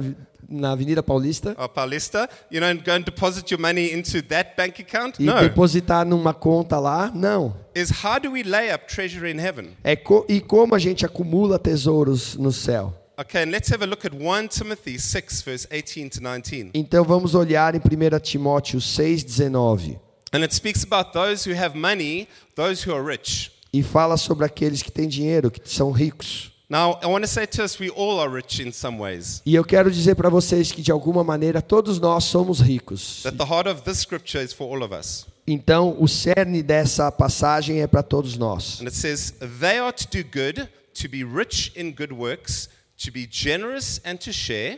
na 0.50 0.72
Avenida 0.72 1.04
Paulista 1.04 1.56
or 1.58 1.70
Paulista, 1.70 2.28
you 2.52 2.64
and 2.64 2.78
go 2.84 2.92
and 2.94 3.02
deposit 3.04 3.52
your 3.52 3.60
money 3.62 3.92
into 3.94 4.22
that 4.24 4.56
bank 4.58 4.82
account? 4.82 5.20
e 5.20 5.24
No. 5.24 5.40
depositar 5.40 6.06
numa 6.06 6.34
conta 6.34 6.80
lá? 6.80 7.12
Não. 7.14 7.56
Is 7.76 7.92
how 8.04 8.20
do 8.20 8.32
we 8.32 8.44
lay 8.44 8.74
up 8.74 8.88
treasure 8.88 9.30
in 9.32 9.40
heaven? 9.40 9.70
É 9.84 9.96
co 9.96 10.26
e 10.28 10.42
como 10.42 10.74
a 10.76 10.80
gente 10.80 11.06
acumula 11.06 11.60
tesouros 11.60 12.36
no 12.36 12.52
céu? 12.52 12.94
Okay, 13.20 13.44
and 13.44 13.52
let's 13.52 13.70
have 13.70 13.84
a 13.84 13.86
look 13.88 14.06
at 14.08 14.14
1 14.14 14.48
Timothy 14.48 14.98
6, 14.98 15.42
verse 15.42 15.68
18 15.70 16.10
to 16.10 16.20
19. 16.22 16.72
Então 16.74 17.04
vamos 17.04 17.36
olhar 17.36 17.76
em 17.76 17.80
1 17.80 18.20
Timóteo 18.22 18.80
6,19 18.80 20.00
And 20.32 20.44
it 20.44 20.54
speaks 20.54 20.84
about 20.84 21.12
those 21.12 21.44
who 21.50 21.54
have 21.56 21.78
money, 21.78 22.28
those 22.56 22.88
who 22.88 22.96
are 22.96 23.04
rich. 23.04 23.52
e 23.74 23.84
fala 23.84 24.16
sobre 24.18 24.46
aqueles 24.46 24.82
que 24.82 24.92
têm 24.92 25.08
dinheiro, 25.08 25.52
que 25.52 25.60
são 25.70 25.92
ricos. 25.92 26.52
Now, 26.70 27.00
I 27.02 27.08
want 27.08 27.24
to 27.24 27.28
say 27.28 27.48
to 27.48 27.64
us, 27.64 27.80
we 27.80 27.90
all 27.90 28.20
are 28.20 28.30
rich 28.30 28.60
in 28.60 28.72
some 28.72 29.00
ways. 29.00 29.42
E 29.44 29.56
eu 29.56 29.64
quero 29.64 29.90
dizer 29.90 30.14
para 30.14 30.30
vocês 30.30 30.72
que 30.72 30.84
de 30.84 30.92
alguma 30.92 31.24
maneira 31.24 31.64
todos 31.64 32.00
nós 32.00 32.26
somos 32.26 32.60
ricos. 32.60 33.24
That 33.24 33.38
the 33.38 33.46
heart 33.46 33.68
of 33.68 33.82
this 33.82 33.98
scripture 33.98 34.44
is 34.44 34.54
for 34.54 34.72
all 34.72 34.84
of 34.84 34.94
us. 34.94 35.26
Então 35.48 35.98
o 36.00 36.08
cerne 36.08 36.62
dessa 36.62 37.12
passagem 37.12 37.82
é 37.82 37.88
para 37.88 38.04
todos 38.04 38.38
nós. 38.38 38.80
And 38.82 38.86
it 38.86 38.96
says, 38.96 39.34
They 39.60 39.80
are 39.80 39.92
to 39.92 40.08
do 40.12 40.24
good, 40.24 40.70
to 41.02 41.10
be 41.10 41.24
rich 41.24 41.72
in 41.76 41.92
good 41.92 42.14
works, 42.14 42.70
to 43.04 43.12
be 43.12 43.28
generous 43.28 44.00
and 44.06 44.18
to 44.18 44.32
share. 44.32 44.78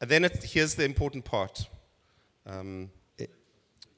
And 0.00 0.06
then 0.06 0.24
it, 0.24 0.54
here's 0.54 0.76
the 0.76 0.84
important 0.84 1.24
part. 1.24 1.68
Um, 2.46 2.90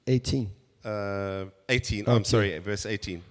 18. 0.07 0.51
uh, 0.85 1.45
18, 1.69 2.05
oh, 2.07 2.17
I'm 2.17 2.25
sorry, 2.25 2.59
verse 2.61 2.87
18. 2.87 3.23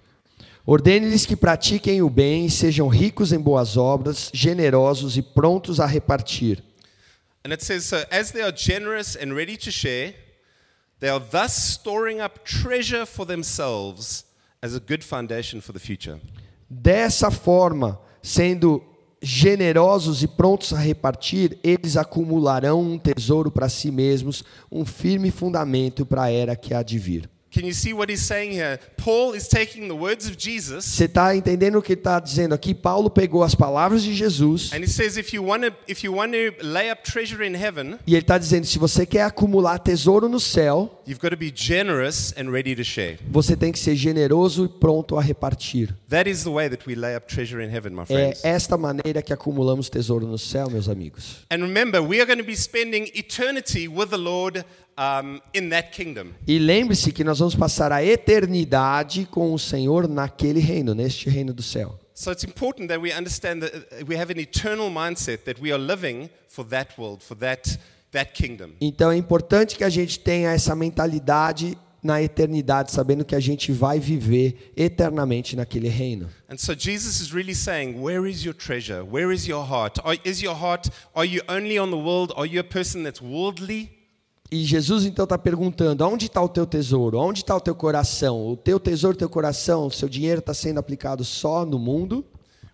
Ordene-lhes 0.70 1.24
que 1.24 1.34
pratiquem 1.34 2.02
o 2.02 2.10
bem 2.10 2.44
e 2.44 2.50
sejam 2.50 2.88
ricos 2.88 3.32
em 3.32 3.38
boas 3.38 3.78
obras, 3.78 4.30
generosos 4.34 5.16
e 5.16 5.22
prontos 5.22 5.80
a 5.80 5.86
repartir. 5.86 6.62
And 7.42 7.54
it 7.54 7.64
says, 7.64 7.86
So 7.86 7.96
as 8.10 8.32
they 8.32 8.42
are 8.42 8.54
generous 8.54 9.16
and 9.16 9.32
ready 9.32 9.56
to 9.56 9.72
share, 9.72 10.14
they 11.00 11.08
are 11.08 11.24
thus 11.24 11.52
storing 11.52 12.20
up 12.20 12.40
treasure 12.44 13.06
for 13.06 13.24
themselves 13.24 14.26
as 14.60 14.74
a 14.74 14.78
good 14.78 15.02
foundation 15.02 15.62
for 15.62 15.72
the 15.72 15.78
future. 15.78 16.20
Dessa 16.68 17.30
forma, 17.30 17.98
sendo 18.22 18.84
generosos 19.22 20.22
e 20.22 20.28
prontos 20.28 20.74
a 20.74 20.78
repartir, 20.78 21.58
eles 21.64 21.96
acumularão 21.96 22.82
um 22.82 22.98
tesouro 22.98 23.50
para 23.50 23.70
si 23.70 23.90
mesmos, 23.90 24.44
um 24.70 24.84
firme 24.84 25.30
fundamento 25.30 26.04
para 26.04 26.24
a 26.24 26.30
era 26.30 26.54
que 26.54 26.74
há 26.74 26.82
de 26.82 26.98
vir. 26.98 27.30
Can 27.50 27.64
you 27.64 27.72
see 27.72 27.94
what 27.94 28.10
he's 28.10 28.26
saying 28.26 28.52
here? 28.52 28.78
Paul 28.96 29.34
is 29.34 29.48
taking 29.48 29.88
the 29.88 29.94
words 29.94 30.26
of 30.26 30.36
Jesus 30.36 30.84
Você 30.84 31.04
está 31.06 31.34
entendendo 31.34 31.78
o 31.78 31.82
que 31.82 31.94
está 31.94 32.20
dizendo 32.20 32.54
aqui? 32.54 32.74
Paulo 32.74 33.08
pegou 33.08 33.42
as 33.42 33.54
palavras 33.54 34.02
de 34.02 34.14
Jesus 34.14 34.72
and 34.72 34.80
he 34.80 34.86
says 34.86 35.16
if 35.16 35.32
you 35.32 35.42
want 35.42 35.64
to 35.64 35.72
if 35.86 36.04
you 36.04 36.14
want 36.14 36.32
to 36.32 36.54
lay 36.62 36.90
up 36.90 37.02
treasure 37.02 37.42
in 37.46 37.54
heaven, 37.54 37.98
e 38.06 38.14
ele 38.14 38.22
está 38.22 38.36
dizendo: 38.38 38.66
se 38.66 38.78
você 38.78 39.06
quer 39.06 39.22
acumular 39.22 39.78
tesouro 39.78 40.28
no 40.28 40.38
céu, 40.38 40.97
you've 41.08 41.20
got 41.20 41.30
to 41.30 41.36
be 41.36 41.50
generous 41.50 42.34
and 42.36 42.50
ready 42.52 42.74
to 42.76 42.84
share. 42.84 43.18
você 43.30 43.56
tem 43.56 43.72
que 43.72 43.78
ser 43.78 43.94
generoso 43.96 44.66
e 44.66 44.68
pronto 44.68 45.16
a 45.16 45.22
repartir. 45.22 45.94
That 46.08 46.28
is 46.28 46.42
the 46.44 46.50
way 46.50 46.68
that 46.68 46.86
we 46.86 46.94
lay 46.94 47.16
up 47.16 47.26
treasure 47.26 47.64
in 47.64 47.70
heaven, 47.74 47.92
my 47.94 48.02
É 48.02 48.06
friends. 48.06 48.44
esta 48.44 48.76
maneira 48.76 49.22
que 49.22 49.32
acumulamos 49.32 49.88
tesouro 49.88 50.26
no 50.26 50.38
céu, 50.38 50.68
meus 50.70 50.88
amigos. 50.88 51.38
And 51.50 51.62
remember, 51.62 52.00
we 52.02 52.20
are 52.20 52.26
going 52.26 52.38
to 52.38 52.44
be 52.46 52.54
spending 52.56 53.10
eternity 53.14 53.88
with 53.88 54.10
the 54.10 54.18
Lord 54.18 54.64
um, 54.98 55.40
in 55.54 55.70
that 55.70 55.90
kingdom. 55.92 56.34
E 56.46 56.58
lembre-se 56.58 57.10
que 57.12 57.24
nós 57.24 57.38
vamos 57.38 57.54
passar 57.54 57.90
a 57.92 58.04
eternidade 58.04 59.26
com 59.30 59.52
o 59.54 59.58
Senhor 59.58 60.08
naquele 60.08 60.60
reino, 60.60 60.94
neste 60.94 61.28
reino 61.30 61.52
do 61.52 61.62
céu. 61.62 61.98
So 62.14 62.32
it's 62.32 62.42
important 62.44 62.88
that 62.88 63.00
we 63.00 63.12
understand 63.12 63.60
that 63.62 64.04
we 64.08 64.16
have 64.16 64.32
an 64.32 64.40
eternal 64.40 64.90
mindset 64.90 65.44
that 65.44 65.60
we 65.62 65.70
are 65.72 65.78
living 65.80 66.28
for 66.48 66.64
that 66.66 66.98
world, 66.98 67.22
for 67.22 67.36
that 67.38 67.60
that 67.60 67.76
kingdom. 67.76 67.78
Então 68.80 69.10
é 69.10 69.16
importante 69.16 69.76
que 69.76 69.84
a 69.84 69.90
gente 69.90 70.18
tenha 70.18 70.50
essa 70.50 70.74
mentalidade 70.74 71.76
na 72.02 72.22
eternidade, 72.22 72.92
sabendo 72.92 73.24
que 73.24 73.34
a 73.34 73.40
gente 73.40 73.72
vai 73.72 73.98
viver 73.98 74.72
eternamente 74.76 75.56
naquele 75.56 75.88
reino. 75.88 76.28
And 76.48 76.56
so 76.56 76.74
Jesus 76.78 77.20
is 77.20 77.30
really 77.30 77.54
saying? 77.54 77.94
E 84.50 84.64
Jesus 84.64 85.04
então 85.04 85.24
está 85.24 85.36
perguntando: 85.36 86.06
onde 86.06 86.26
está 86.26 86.40
o 86.40 86.48
teu 86.48 86.66
tesouro? 86.66 87.18
Onde 87.18 87.40
está 87.40 87.54
o 87.56 87.60
teu 87.60 87.74
coração? 87.74 88.48
O 88.48 88.56
teu 88.56 88.80
tesouro, 88.80 89.14
o 89.14 89.18
teu 89.18 89.28
coração, 89.28 89.86
o 89.86 89.90
seu 89.90 90.08
dinheiro 90.08 90.38
está 90.38 90.54
sendo 90.54 90.78
aplicado 90.78 91.24
só 91.24 91.66
no 91.66 91.78
mundo? 91.78 92.24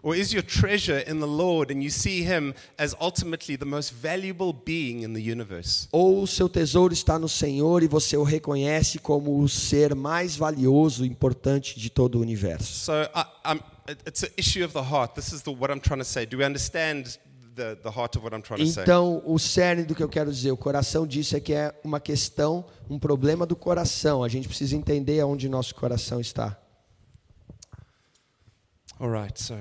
Or 0.06 0.14
is 0.14 0.34
your 0.34 0.42
treasure 0.42 0.98
in 1.10 1.18
the 1.18 1.26
Lord 1.26 1.70
and 1.72 1.82
you 1.82 1.88
see 1.90 2.22
him 2.22 2.52
as 2.76 2.94
ultimately 3.00 3.56
the 3.56 3.64
most 3.64 3.90
valuable 3.90 4.52
being 4.52 5.00
in 5.02 5.14
the 5.14 5.32
universe? 5.32 5.88
Ou 5.90 6.22
o 6.22 6.26
seu 6.26 6.46
tesouro 6.46 6.92
está 6.92 7.18
no 7.18 7.26
Senhor 7.26 7.82
e 7.82 7.88
você 7.88 8.14
o 8.14 8.22
reconhece 8.22 8.98
como 8.98 9.40
o 9.40 9.48
ser 9.48 9.94
mais 9.94 10.36
valioso 10.36 11.06
e 11.06 11.08
importante 11.08 11.80
de 11.80 11.88
todo 11.88 12.18
o 12.18 12.20
universo? 12.20 12.84
So 12.84 12.92
I, 12.92 13.24
I'm, 13.46 13.60
it- 13.88 14.02
it's 14.06 14.22
an 14.22 14.28
issue 14.36 14.62
of 14.62 14.74
the 14.74 14.82
heart. 14.82 15.14
This 15.14 15.32
is 15.32 15.40
the, 15.40 15.50
what 15.50 15.72
I'm 15.72 15.80
trying 15.80 16.00
to 16.00 16.04
say. 16.04 16.26
Do 16.26 16.36
we 16.36 16.44
understand 16.44 17.18
the, 17.56 17.74
the 17.82 17.90
heart 17.90 18.14
of 18.18 18.22
what 18.24 18.34
I'm 18.36 18.42
trying 18.42 18.58
to 18.58 18.66
say? 18.66 18.82
Então, 18.82 19.22
o 19.24 19.38
cerne 19.38 19.84
do 19.84 19.94
que 19.94 20.02
eu 20.02 20.08
quero 20.10 20.30
dizer, 20.30 20.50
o 20.52 20.56
coração 20.58 21.06
disso 21.06 21.34
é 21.34 21.40
que 21.40 21.54
é 21.54 21.74
uma 21.82 21.98
questão, 21.98 22.66
um 22.90 22.98
problema 22.98 23.46
do 23.46 23.56
coração. 23.56 24.22
A 24.22 24.28
gente 24.28 24.48
precisa 24.48 24.76
entender 24.76 25.20
aonde 25.20 25.48
nosso 25.48 25.74
coração 25.74 26.20
está. 26.20 26.60
All 29.00 29.10
right, 29.10 29.40
so 29.42 29.54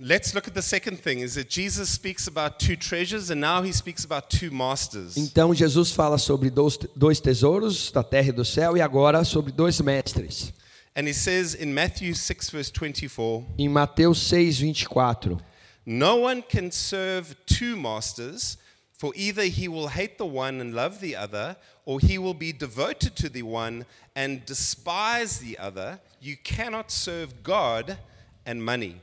let's 0.00 0.32
look 0.32 0.46
at 0.46 0.54
the 0.54 0.62
second 0.62 0.98
thing 1.00 1.20
is 1.20 1.34
that 1.34 1.48
Jesus 1.48 1.88
speaks 1.90 2.28
about 2.28 2.60
two 2.60 2.76
treasures 2.76 3.30
and 3.30 3.40
now 3.40 3.62
he 3.62 3.72
speaks 3.72 4.04
about 4.04 4.30
two 4.30 4.50
masters. 4.50 5.16
Então, 5.16 5.54
Jesus 5.54 5.92
fala 5.92 6.18
sobre 6.18 6.50
dois, 6.50 6.76
dois 6.96 7.20
tesouros 7.20 7.90
da 7.90 8.02
terra 8.02 8.28
e 8.28 8.32
do 8.32 8.44
céu 8.44 8.76
e 8.76 8.80
agora 8.80 9.24
sobre 9.24 9.52
dois 9.52 9.80
mestres. 9.80 10.52
And 10.94 11.06
he 11.06 11.12
says 11.12 11.54
in 11.54 11.72
Matthew 11.72 12.14
6, 12.14 12.50
verse 12.50 12.70
24, 12.70 13.44
Em 13.58 13.68
Mateus 13.68 14.18
6, 14.18 14.58
24. 14.58 15.38
No 15.86 16.16
one 16.16 16.42
can 16.42 16.70
serve 16.70 17.36
two 17.46 17.76
masters, 17.76 18.58
for 18.92 19.12
either 19.14 19.44
he 19.44 19.68
will 19.68 19.88
hate 19.88 20.18
the 20.18 20.26
one 20.26 20.60
and 20.60 20.74
love 20.74 21.00
the 21.00 21.14
other, 21.14 21.56
or 21.84 22.00
he 22.00 22.18
will 22.18 22.34
be 22.34 22.52
devoted 22.52 23.14
to 23.16 23.28
the 23.28 23.42
one 23.42 23.86
and 24.16 24.44
despise 24.44 25.38
the 25.38 25.56
other. 25.56 26.00
You 26.20 26.36
cannot 26.36 26.90
serve 26.90 27.42
God 27.42 27.98
and 28.44 28.64
money. 28.64 29.00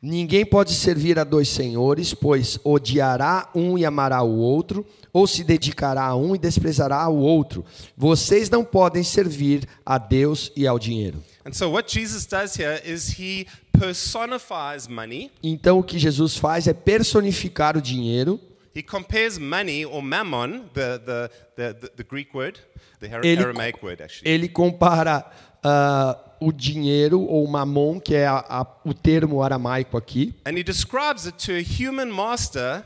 Ninguém 0.00 0.44
pode 0.44 0.74
servir 0.74 1.18
a 1.18 1.24
dois 1.24 1.48
senhores, 1.48 2.12
pois 2.12 2.58
odiará 2.62 3.50
um 3.54 3.78
e 3.78 3.84
amará 3.84 4.22
o 4.22 4.36
outro, 4.36 4.86
ou 5.12 5.26
se 5.26 5.42
dedicará 5.42 6.04
a 6.04 6.16
um 6.16 6.34
e 6.34 6.38
desprezará 6.38 7.08
o 7.08 7.16
outro. 7.16 7.64
Vocês 7.96 8.50
não 8.50 8.62
podem 8.62 9.02
servir 9.02 9.66
a 9.84 9.96
Deus 9.96 10.52
e 10.54 10.66
ao 10.66 10.78
dinheiro. 10.78 11.22
And 11.46 11.52
so, 11.52 11.70
what 11.70 11.92
Jesus 11.92 12.26
does 12.26 12.58
here 12.58 12.80
is 12.84 13.18
he 13.18 13.46
personifies 13.72 14.86
money. 14.86 15.30
Então, 15.42 15.78
o 15.78 15.82
que 15.82 15.98
Jesus 15.98 16.36
faz 16.36 16.66
é 16.66 16.74
personificar 16.74 17.76
o 17.76 17.80
dinheiro. 17.80 18.38
He 18.74 18.82
compares 18.82 19.38
money 19.38 19.86
or 19.86 20.02
mammon, 20.02 20.64
the, 20.74 20.98
the, 20.98 21.30
the, 21.56 21.88
the, 21.96 22.04
Greek 22.04 22.36
word, 22.36 22.60
the 23.00 23.08
Aramaic 23.10 23.82
word 23.82 24.02
actually. 24.02 24.30
Ele 24.30 24.48
compara 24.50 25.24
ah, 25.64 26.16
o 26.40 26.52
dinheiro, 26.52 27.20
ou 27.22 27.46
mamon, 27.46 27.98
que 27.98 28.14
é 28.14 28.26
a- 28.26 28.44
a- 28.48 28.66
o 28.84 28.92
termo 28.92 29.42
aramaico 29.42 29.96
aqui, 29.96 30.34
And 30.44 30.52
he 30.58 30.62
describes 30.62 31.26
it 31.26 31.36
to 31.46 31.52
a 31.52 31.62
human 31.62 32.06
master 32.12 32.84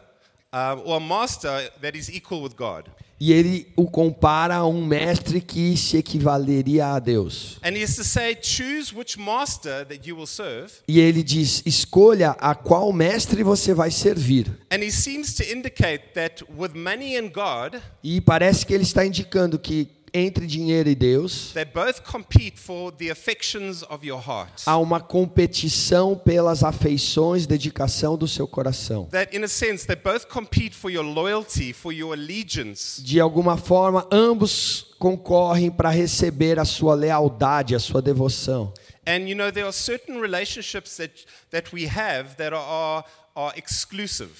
uh, 0.52 0.80
or 0.84 0.96
a 0.96 1.00
master 1.00 1.50
that 1.80 1.96
is 1.98 2.08
equal 2.08 2.42
with 2.42 2.54
God. 2.56 2.84
e 3.22 3.32
ele 3.34 3.66
o 3.76 3.84
compara 3.86 4.54
a 4.56 4.66
um 4.66 4.82
mestre 4.86 5.42
que 5.42 5.76
se 5.76 5.98
equivaleria 5.98 6.94
a 6.94 6.98
Deus. 6.98 7.58
And 7.62 7.72
he 7.76 7.82
has 7.82 7.94
to 7.96 8.02
say, 8.04 8.34
choose 8.34 8.94
which 8.96 9.18
master 9.18 9.84
that 9.86 10.08
you 10.08 10.16
will 10.16 10.26
serve. 10.26 10.72
E 10.88 10.98
ele 11.00 11.22
diz: 11.22 11.62
escolha 11.66 12.30
a 12.40 12.54
qual 12.54 12.90
mestre 12.94 13.42
você 13.42 13.74
vai 13.74 13.90
servir. 13.90 14.46
And 14.72 14.78
he 14.82 14.90
seems 14.90 15.34
to 15.34 15.42
indicate 15.42 16.14
that 16.14 16.42
with 16.56 16.70
money 16.74 17.16
and 17.18 17.28
God, 17.28 17.78
E 18.02 18.20
parece 18.22 18.64
que 18.64 18.72
ele 18.72 18.84
está 18.84 19.04
indicando 19.04 19.58
que 19.58 19.86
entre 20.12 20.46
dinheiro 20.46 20.88
e 20.88 20.94
Deus 20.94 21.52
they 21.52 21.64
both 21.64 22.00
compete 22.02 22.58
for 22.58 22.90
the 22.92 23.10
affections 23.10 23.82
of 23.88 24.06
your 24.06 24.20
heart. 24.20 24.62
há 24.66 24.76
uma 24.78 25.00
competição 25.00 26.16
pelas 26.16 26.62
afeições, 26.64 27.46
dedicação 27.46 28.16
do 28.16 28.26
seu 28.28 28.46
coração. 28.46 29.06
That 29.10 29.36
in 29.36 29.42
a 29.44 29.48
sense, 29.48 29.86
they 29.86 29.96
both 29.96 30.26
compete 30.26 30.74
for 30.74 30.90
your 30.90 31.04
loyalty, 31.04 31.72
for 31.72 31.92
your 31.92 32.12
allegiance. 32.12 33.02
De 33.02 33.20
alguma 33.20 33.56
forma, 33.56 34.06
ambos 34.10 34.86
concorrem 34.98 35.70
para 35.70 35.90
receber 35.90 36.58
a 36.58 36.64
sua 36.64 36.94
lealdade, 36.94 37.74
a 37.74 37.78
sua 37.78 38.02
devoção. 38.02 38.72
And 39.06 39.28
you 39.28 39.34
know, 39.34 39.50
there 39.50 39.64
are 39.66 39.72
certain 39.72 40.20
relationships 40.20 40.96
that, 40.98 41.12
that 41.50 41.72
we 41.74 41.86
have 41.86 42.36
that 42.36 42.52
are, 42.54 42.56
are, 42.62 43.04
are 43.34 43.58
exclusive. 43.58 44.30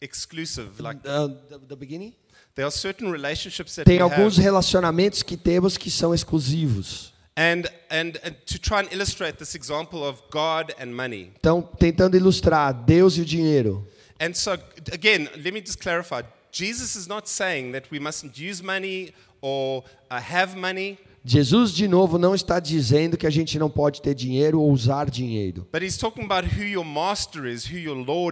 Exclusive. 0.00 0.80
Like 0.80 1.00
Uh, 1.04 1.28
the- 1.48 1.58
the 1.68 1.76
beginning? 1.76 2.14
There 2.58 2.66
are 2.66 2.72
certain 2.72 3.08
relationships 3.08 3.76
that 3.76 3.84
Tem 3.84 4.00
alguns 4.00 4.36
have. 4.36 4.42
relacionamentos 4.42 5.22
que 5.22 5.36
temos 5.36 5.76
que 5.76 5.88
são 5.88 6.12
exclusivos. 6.12 7.12
And, 7.36 7.70
and, 7.88 8.14
to 8.46 8.58
try 8.58 8.80
and 8.80 8.88
illustrate 8.92 9.38
this 9.38 9.54
example 9.54 10.02
of 10.02 10.20
God 10.32 10.74
and 10.80 10.86
money, 10.86 11.30
Então, 11.38 11.62
tentando 11.62 12.16
ilustrar 12.16 12.74
Deus 12.74 13.16
e 13.16 13.20
o 13.20 13.24
dinheiro. 13.24 13.86
And 14.20 14.34
so, 14.34 14.54
again, 14.92 15.28
let 15.36 15.52
me 15.52 15.60
just 15.60 15.78
clarify. 15.78 16.22
Jesus 16.50 16.96
is 16.96 17.06
not 17.06 17.28
saying 17.30 17.70
that 17.72 17.86
we 17.92 18.00
mustn't 18.00 18.36
use 18.36 18.60
money 18.60 19.14
or 19.40 19.84
uh, 20.10 20.16
have 20.16 20.56
money, 20.56 20.98
Jesus, 21.24 21.72
de 21.72 21.86
novo, 21.86 22.18
não 22.18 22.34
está 22.34 22.58
dizendo 22.58 23.16
que 23.16 23.26
a 23.26 23.30
gente 23.30 23.58
não 23.58 23.68
pode 23.68 24.00
ter 24.00 24.14
dinheiro 24.14 24.60
ou 24.60 24.72
usar 24.72 25.10
dinheiro. 25.10 25.66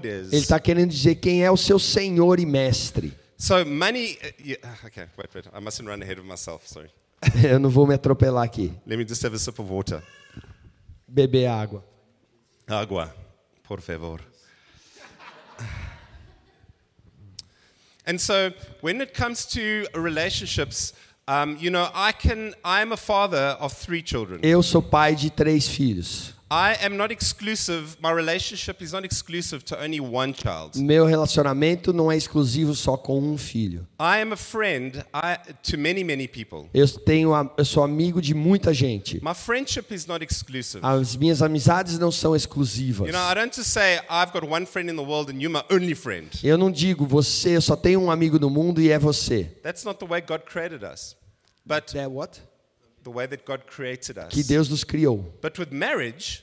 is. 0.04 0.32
Ele 0.32 0.42
está 0.42 0.58
querendo 0.58 0.90
dizer 0.90 1.16
quem 1.16 1.44
é 1.44 1.50
o 1.50 1.56
seu 1.56 1.78
Senhor 1.78 2.40
e 2.40 2.46
Mestre. 2.46 3.12
So, 3.38 3.64
money. 3.64 4.16
Uh, 4.22 4.28
yeah, 4.42 4.56
okay, 4.86 5.06
wait, 5.16 5.34
wait. 5.34 5.46
I 5.52 5.60
mustn't 5.60 5.88
run 5.88 6.02
ahead 6.02 6.18
of 6.18 6.24
myself. 6.24 6.66
Sorry. 6.66 6.90
Eu 7.44 7.58
não 7.58 7.70
vou 7.70 7.86
me 7.86 7.94
atropelar 7.94 8.44
aqui. 8.44 8.72
Let 8.86 8.98
me 8.98 9.04
just 9.04 9.22
have 9.22 9.34
a 9.34 9.38
sip 9.38 9.58
of 9.58 9.70
water. 9.70 10.02
Beber 11.06 11.46
água. 11.46 11.82
Agua, 12.68 13.12
por 13.62 13.80
favor. 13.80 14.20
And 18.06 18.20
so, 18.20 18.52
when 18.80 19.00
it 19.00 19.12
comes 19.14 19.44
to 19.46 19.86
relationships, 19.94 20.92
um, 21.28 21.56
you 21.58 21.70
know, 21.70 21.88
I 21.92 22.12
can. 22.12 22.54
I 22.64 22.80
am 22.80 22.92
a 22.92 22.96
father 22.96 23.56
of 23.60 23.72
three 23.72 24.02
children. 24.02 24.40
Eu 24.42 24.62
sou 24.62 24.80
pai 24.80 25.14
de 25.14 25.28
três 25.30 25.66
filhos. 25.68 26.35
I 26.48 26.76
am 26.80 26.96
not 26.96 27.10
exclusive. 27.12 27.96
My 28.00 28.12
relationship 28.12 28.80
is 28.80 28.92
not 28.92 29.04
exclusive 29.04 29.64
to 29.64 29.82
only 29.82 29.98
one 29.98 30.32
child. 30.32 30.76
Meu 30.76 31.04
relacionamento 31.04 31.92
não 31.92 32.10
é 32.10 32.16
exclusivo 32.16 32.72
só 32.72 32.96
com 32.96 33.18
um 33.18 33.36
filho. 33.36 33.84
I 33.98 34.20
am 34.22 34.32
a 34.32 34.36
friend 34.36 35.04
I, 35.12 35.38
to 35.68 35.76
many, 35.76 36.04
many 36.04 36.28
people. 36.28 36.68
Eu 36.72 36.86
tenho, 36.88 37.32
eu 37.56 37.64
sou 37.64 37.82
amigo 37.82 38.22
de 38.22 38.32
muita 38.32 38.72
gente. 38.72 39.16
My 39.24 39.34
friendship 39.34 39.92
is 39.92 40.06
not 40.06 40.24
exclusive. 40.24 40.78
As 40.84 41.16
minhas 41.16 41.42
amizades 41.42 41.98
não 41.98 42.12
são 42.12 42.36
exclusivas. 42.36 43.08
You 43.08 43.12
know, 43.12 43.28
I 43.28 43.34
don't 43.34 43.52
just 43.52 43.70
say 43.70 43.98
I've 44.08 44.32
got 44.32 44.44
one 44.48 44.66
friend 44.66 44.88
in 44.88 44.94
the 44.94 45.02
world 45.02 45.32
and 45.32 45.40
you're 45.40 45.52
my 45.52 45.64
only 45.68 45.96
friend. 45.96 46.28
Eu 46.44 46.56
não 46.56 46.70
digo 46.70 47.04
você, 47.04 47.56
eu 47.56 47.62
só 47.62 47.74
tenho 47.74 48.00
um 48.00 48.08
amigo 48.08 48.38
no 48.38 48.48
mundo 48.48 48.80
e 48.80 48.92
é 48.92 49.00
você. 49.00 49.44
That's 49.64 49.82
not 49.82 49.98
the 49.98 50.06
way 50.06 50.20
God 50.20 50.42
created 50.42 50.84
us. 50.84 51.16
But 51.64 51.92
É 51.96 52.06
what? 52.06 52.40
Que 54.28 54.42
Deus 54.42 54.68
nos 54.68 54.84
criou. 54.84 55.32
But 55.42 55.58
with 55.58 55.68
marriage, 55.70 56.42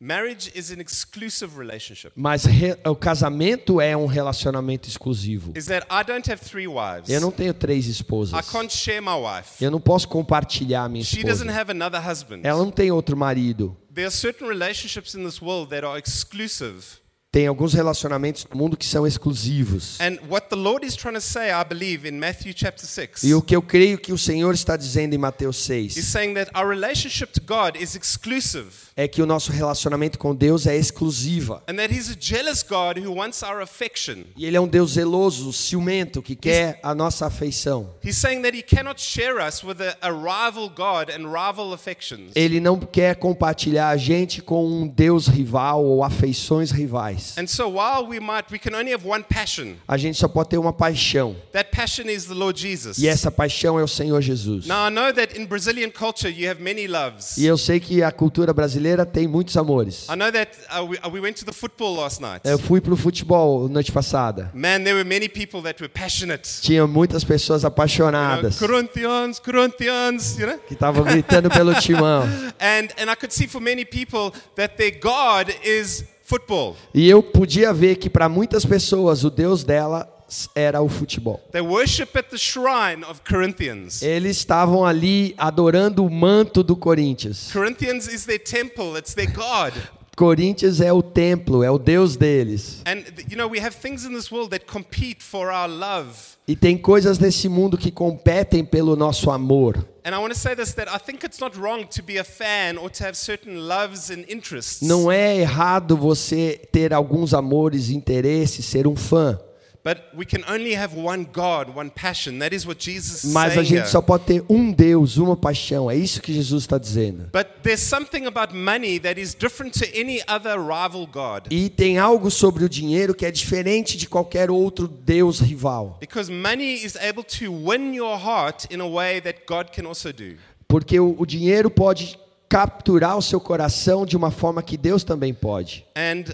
marriage 0.00 0.50
is 0.54 0.70
an 0.70 0.80
exclusive 0.80 1.58
relationship. 1.58 2.12
Mas 2.16 2.44
re- 2.44 2.76
o 2.84 2.94
casamento 2.96 3.80
é 3.80 3.96
um 3.96 4.06
relacionamento 4.06 4.88
exclusivo. 4.88 5.52
Is 5.56 5.66
that 5.66 5.86
I 5.90 6.04
don't 6.04 6.30
have 6.30 6.42
three 6.44 6.66
wives. 6.66 7.08
Eu 7.08 7.20
não 7.20 7.30
tenho 7.30 7.54
três 7.54 7.86
I 7.86 7.90
esposas. 7.90 8.48
can't 8.50 8.72
share 8.74 9.00
my 9.00 9.14
wife. 9.14 9.62
Eu 9.64 9.70
não 9.70 9.80
posso 9.80 10.08
compartilhar 10.08 10.84
a 10.84 10.88
minha 10.88 11.04
She 11.04 11.22
doesn't 11.22 11.48
esposa. 11.48 11.60
have 11.60 11.70
another 11.70 12.00
husband. 12.00 12.40
Ela 12.44 12.58
não 12.62 12.70
tem 12.70 12.90
outro 12.90 13.16
marido. 13.16 13.76
There 13.94 14.06
are 14.06 14.14
certain 14.14 14.48
relationships 14.48 15.14
in 15.14 15.24
this 15.24 15.40
world 15.40 15.70
that 15.70 15.84
are 15.86 15.98
exclusive. 15.98 17.02
Tem 17.34 17.48
alguns 17.48 17.74
relacionamentos 17.74 18.46
no 18.48 18.56
mundo 18.56 18.76
que 18.76 18.86
são 18.86 19.04
exclusivos. 19.04 19.98
And 20.00 20.18
what 20.30 20.46
the 20.50 20.54
Lord 20.54 20.86
is 20.86 20.94
trying 20.94 21.14
to 21.14 21.20
say, 21.20 21.50
I 21.50 21.64
believe, 21.64 22.08
in 22.08 22.12
Matthew 22.12 22.54
chapter 22.54 22.86
6, 22.86 23.24
E 23.24 23.34
o 23.34 23.42
que 23.42 23.56
eu 23.56 23.60
creio 23.60 23.98
que 23.98 24.12
o 24.12 24.16
Senhor 24.16 24.54
está 24.54 24.76
dizendo 24.76 25.14
em 25.14 25.18
Mateus 25.18 25.56
is 25.56 25.96
6 25.96 26.04
saying 26.04 26.34
that 26.34 26.48
our 26.56 26.68
relationship 26.68 27.32
to 27.32 27.40
God 27.40 27.76
is 27.76 27.96
exclusive. 27.96 28.70
É 28.96 29.08
que 29.08 29.20
o 29.20 29.26
nosso 29.26 29.50
relacionamento 29.50 30.18
com 30.18 30.34
Deus 30.34 30.66
é 30.66 30.76
exclusiva. 30.76 31.62
And 31.68 31.76
that 31.76 31.92
He's 31.92 32.10
a 32.10 32.16
jealous 32.18 32.62
God 32.62 32.98
who 32.98 33.12
wants 33.12 33.42
our 33.42 33.60
affection. 33.60 34.24
E 34.36 34.46
ele 34.46 34.56
é 34.56 34.60
um 34.60 34.68
Deus 34.68 34.92
zeloso, 34.92 35.52
ciumento, 35.52 36.22
que 36.22 36.36
quer 36.36 36.78
a 36.82 36.94
nossa 36.94 37.26
afeição. 37.26 37.90
He's 38.04 38.16
saying 38.16 38.42
that 38.42 38.56
He 38.56 38.62
cannot 38.62 39.00
share 39.00 39.44
us 39.44 39.64
with 39.64 39.80
a, 39.80 39.96
a 40.00 40.10
rival 40.10 40.68
God 40.68 41.10
and 41.10 41.26
rival 41.26 41.72
affections. 41.72 42.32
Ele 42.36 42.60
não 42.60 42.78
quer 42.78 43.16
compartilhar 43.16 43.88
a 43.88 43.96
gente 43.96 44.40
com 44.40 44.64
um 44.64 44.86
Deus 44.86 45.26
rival 45.26 45.84
ou 45.84 46.04
afeições 46.04 46.70
rivais. 46.70 47.34
And 47.36 47.48
so 47.48 47.68
while 47.68 48.06
we 48.08 48.20
might, 48.20 48.52
we 48.52 48.58
can 48.58 48.76
only 48.76 48.94
have 48.94 49.06
one 49.06 49.24
passion. 49.24 49.74
A 49.88 49.96
gente 49.96 50.18
só 50.18 50.28
pode 50.28 50.50
ter 50.50 50.58
uma 50.58 50.72
paixão. 50.72 51.34
That 51.52 51.70
passion 51.70 52.08
is 52.08 52.26
the 52.26 52.34
Lord 52.34 52.60
Jesus. 52.60 52.98
E 52.98 53.08
essa 53.08 53.30
paixão 53.30 53.78
é 53.78 53.82
o 53.82 53.88
Senhor 53.88 54.20
Jesus. 54.22 54.66
Now 54.66 54.88
I 54.88 54.90
know 54.90 55.12
that 55.12 55.36
in 55.36 55.46
Brazilian 55.46 55.90
culture 55.90 56.30
you 56.30 56.48
have 56.48 56.62
many 56.62 56.86
loves. 56.86 57.36
E 57.36 57.44
eu 57.44 57.58
sei 57.58 57.80
que 57.80 58.00
a 58.00 58.12
cultura 58.12 58.52
brasileira 58.52 58.83
tem 59.06 59.26
muitos 59.26 59.56
amores. 59.56 60.06
I 60.08 60.16
know 60.16 60.30
that 60.30 60.50
uh, 60.70 60.84
we, 60.84 60.98
uh, 60.98 61.08
we 61.10 61.20
went 61.20 61.38
to 61.38 61.44
the 61.44 61.52
football 61.52 61.96
last 61.96 62.20
night. 62.20 62.42
Eu 62.44 62.58
fui 62.58 62.80
pro 62.80 62.96
futebol 62.96 63.68
noite 63.68 63.90
passada. 63.90 64.50
Man, 64.54 64.84
there 64.84 64.94
were 64.94 65.04
many 65.04 65.28
people 65.28 65.62
that 65.62 65.80
were 65.80 65.88
passionate. 65.88 66.42
Tinha 66.60 66.86
muitas 66.86 67.24
pessoas 67.24 67.62
You 67.62 67.68
know, 67.68 67.74
apaixonadas 67.74 68.58
Corinthians, 68.58 69.38
Corinthians, 69.38 70.38
you 70.38 70.46
know? 70.46 70.58
que 70.58 70.74
estavam 70.74 71.04
gritando 71.04 71.48
pelo 71.50 71.74
timão. 71.80 72.22
And, 72.60 72.88
and 72.98 73.10
I 73.10 73.16
could 73.16 73.32
see 73.32 73.46
for 73.46 73.60
many 73.60 73.84
people 73.84 74.32
that 74.56 74.76
their 74.76 74.92
God 74.92 75.54
is 75.64 76.04
football. 76.24 76.76
E 76.94 77.08
eu 77.08 77.22
podia 77.22 77.72
ver 77.72 77.96
que 77.96 78.10
para 78.10 78.28
muitas 78.28 78.64
pessoas 78.64 79.24
o 79.24 79.30
Deus 79.30 79.64
dela 79.64 80.13
era 80.54 80.82
o 80.82 80.88
futebol. 80.88 81.40
They 81.52 81.62
worship 81.62 82.16
at 82.16 82.28
the 82.30 82.38
shrine 82.38 83.04
of 83.08 83.20
Corinthians. 83.28 84.02
Eles 84.02 84.36
estavam 84.38 84.84
ali 84.84 85.34
adorando 85.36 86.04
o 86.04 86.10
manto 86.10 86.62
do 86.62 86.76
Corinthians. 86.76 87.50
Corinthians 87.52 88.08
is 88.08 88.24
their 88.24 88.38
temple, 88.38 88.98
it's 88.98 89.14
their 89.14 89.30
God. 89.30 89.74
Corinthians 90.16 90.80
é 90.80 90.92
o 90.92 91.02
templo, 91.02 91.62
é 91.62 91.70
o 91.70 91.78
Deus 91.78 92.16
deles. 92.16 92.82
And, 92.86 93.02
you 93.28 93.36
know, 93.36 93.48
we 93.48 93.58
have 93.58 93.74
things 93.74 94.04
in 94.04 94.14
this 94.14 94.30
world 94.30 94.50
that 94.50 94.64
compete 94.66 95.22
for 95.22 95.50
our 95.50 95.68
love. 95.68 96.34
E 96.46 96.54
tem 96.54 96.76
coisas 96.76 97.18
nesse 97.18 97.48
mundo 97.48 97.76
que 97.76 97.90
competem 97.90 98.64
pelo 98.64 98.94
nosso 98.96 99.30
amor. 99.30 99.84
And 100.04 100.14
I 100.14 100.18
want 100.18 100.34
to 100.34 100.38
say 100.38 100.54
this 100.54 100.74
that 100.74 100.88
I 100.88 100.98
think 100.98 101.24
it's 101.24 101.40
not 101.40 101.58
wrong 101.58 101.86
to 101.86 102.02
be 102.02 102.18
a 102.18 102.24
fan 102.24 102.76
or 102.78 102.90
to 102.90 103.04
have 103.04 103.16
certain 103.16 103.66
loves 103.66 104.10
and 104.10 104.24
interests. 104.28 104.86
Não 104.86 105.10
é 105.10 105.38
errado 105.38 105.96
você 105.96 106.60
ter 106.70 106.92
alguns 106.92 107.32
amores, 107.32 107.88
interesses, 107.88 108.66
ser 108.66 108.86
um 108.86 108.94
fã. 108.94 109.40
But 109.84 109.98
we 110.16 110.24
can 110.24 110.42
only 110.48 110.74
have 110.74 110.94
one 110.96 111.26
God, 111.30 111.76
one 111.76 111.90
passion. 111.90 112.38
That 112.38 112.54
is 112.54 112.66
what 112.66 112.80
Jesus 112.80 113.22
is 113.22 113.34
Mas 113.34 113.58
a 113.58 113.62
gente 113.62 113.90
só 113.90 114.00
pode 114.00 114.24
ter 114.24 114.42
um 114.48 114.72
Deus, 114.72 115.18
uma 115.18 115.36
paixão. 115.36 115.90
É 115.90 115.94
isso 115.94 116.22
que 116.22 116.32
Jesus 116.32 116.62
está 116.64 116.78
dizendo. 116.78 117.28
But 117.30 117.62
there's 117.62 117.82
something 117.82 118.24
about 118.24 118.56
money 118.56 118.98
that 119.00 119.20
is 119.20 119.34
different 119.34 119.78
to 119.80 119.84
any 119.94 120.22
other 120.26 120.58
rival 120.58 121.06
God. 121.06 121.48
E 121.50 121.68
tem 121.68 121.98
algo 121.98 122.30
sobre 122.30 122.64
o 122.64 122.68
dinheiro 122.68 123.14
que 123.14 123.26
é 123.26 123.30
diferente 123.30 123.98
de 123.98 124.08
qualquer 124.08 124.50
outro 124.50 124.88
Deus 124.88 125.38
rival. 125.38 125.98
Because 126.00 126.32
money 126.32 126.82
is 126.82 126.96
able 126.96 127.22
to 127.22 127.52
win 127.52 127.92
your 127.92 128.16
heart 128.18 128.66
in 128.72 128.80
a 128.80 128.88
way 128.88 129.20
that 129.20 129.40
God 129.46 129.66
can 129.70 129.86
also 129.86 130.14
do. 130.14 130.36
Porque 130.66 130.98
o, 130.98 131.14
o 131.18 131.26
dinheiro 131.26 131.70
pode 131.70 132.18
capturar 132.48 133.18
o 133.18 133.22
seu 133.22 133.38
coração 133.38 134.06
de 134.06 134.16
uma 134.16 134.30
forma 134.30 134.62
que 134.62 134.78
Deus 134.78 135.04
também 135.04 135.34
pode. 135.34 135.84
And 135.94 136.24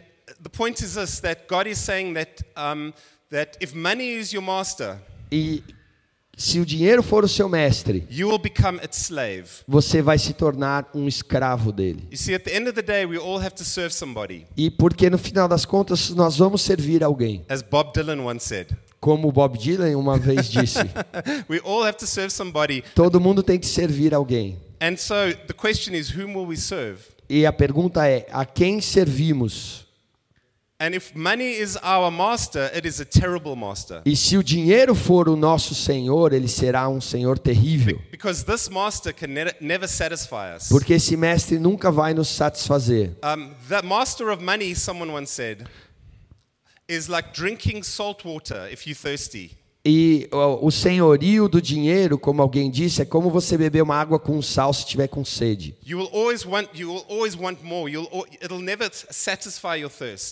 the 0.40 0.48
point 0.48 0.84
is 0.84 0.94
this 0.94 1.18
that 1.18 1.46
God 1.48 1.66
is 1.66 1.78
saying 1.78 2.14
that, 2.14 2.44
um, 2.56 2.92
that 3.30 3.56
if 3.60 3.74
money 3.74 4.18
is 4.18 4.32
your 4.32 4.42
master, 4.42 4.98
E 5.32 5.62
se 6.36 6.58
o 6.58 6.64
dinheiro 6.66 7.02
for 7.02 7.24
o 7.24 7.28
seu 7.28 7.48
mestre, 7.48 8.06
you 8.10 8.28
will 8.28 8.38
become 8.38 8.80
its 8.82 8.96
slave. 8.98 9.48
você 9.68 10.00
vai 10.02 10.18
se 10.18 10.32
tornar 10.32 10.88
um 10.94 11.06
escravo 11.06 11.70
dele. 11.70 12.08
E 14.56 14.70
porque 14.70 15.10
no 15.10 15.18
final 15.18 15.46
das 15.48 15.64
contas 15.64 16.10
nós 16.10 16.36
vamos 16.38 16.62
servir 16.62 17.04
alguém. 17.04 17.44
As 17.48 17.62
Bob 17.62 17.92
Dylan 17.92 18.22
once 18.24 18.46
said, 18.46 18.68
Como 18.98 19.30
Bob 19.32 19.56
Dylan 19.58 19.96
uma 19.96 20.18
vez 20.18 20.50
disse, 20.50 20.78
we 21.48 21.60
all 21.64 21.84
have 21.84 21.96
to 21.98 22.06
serve 22.06 22.30
somebody. 22.30 22.82
todo 22.94 23.20
mundo 23.20 23.42
tem 23.42 23.58
que 23.58 23.66
servir 23.66 24.14
alguém. 24.14 24.58
And 24.80 24.96
so 24.96 25.14
the 25.46 25.52
question 25.54 25.94
is, 25.94 26.10
whom 26.10 26.34
will 26.34 26.46
we 26.46 26.56
serve? 26.56 27.00
E 27.28 27.44
a 27.46 27.52
pergunta 27.52 28.08
é: 28.08 28.26
a 28.32 28.44
quem 28.46 28.80
servimos? 28.80 29.86
And 29.86 29.86
if 29.86 29.88
money 29.88 29.88
is 29.88 29.88
our 29.88 29.88
master, 32.10 32.70
it 32.74 32.86
is 32.86 33.00
a 33.00 33.04
terrible 33.04 33.54
master. 33.54 34.00
E 34.06 34.16
se 34.16 34.38
o 34.38 34.42
dinheiro 34.42 34.94
for 34.94 35.28
o 35.28 35.36
nosso 35.36 35.74
senhor, 35.74 36.32
ele 36.32 36.48
será 36.48 36.88
um 36.88 37.00
senhor 37.00 37.38
terrível. 37.38 38.00
Because 38.10 38.44
this 38.44 38.68
master 38.68 39.12
can 39.12 39.28
ne- 39.28 39.52
never 39.60 39.86
satisfy 39.86 40.54
us. 40.56 40.68
Porque 40.68 40.94
esse 40.94 41.16
mestre 41.16 41.58
nunca 41.58 41.90
vai 41.90 42.14
nos 42.14 42.28
satisfazer. 42.28 43.16
Um, 43.22 43.54
the 43.68 43.82
master 43.82 44.30
of 44.30 44.42
money, 44.42 44.74
someone 44.74 45.12
once 45.12 45.30
said, 45.30 45.68
is 46.88 47.08
like 47.08 47.32
drinking 47.32 47.82
salt 47.82 48.24
water 48.24 48.66
if 48.70 48.86
you're 48.86 48.96
thirsty. 48.96 49.59
E 49.84 50.28
o 50.32 50.70
senhorio 50.70 51.48
do 51.48 51.60
dinheiro, 51.60 52.18
como 52.18 52.42
alguém 52.42 52.70
disse, 52.70 53.00
é 53.00 53.04
como 53.06 53.30
você 53.30 53.56
beber 53.56 53.82
uma 53.82 53.96
água 53.96 54.18
com 54.18 54.42
sal 54.42 54.74
se 54.74 54.84
tiver 54.84 55.08
com 55.08 55.24
sede. 55.24 55.74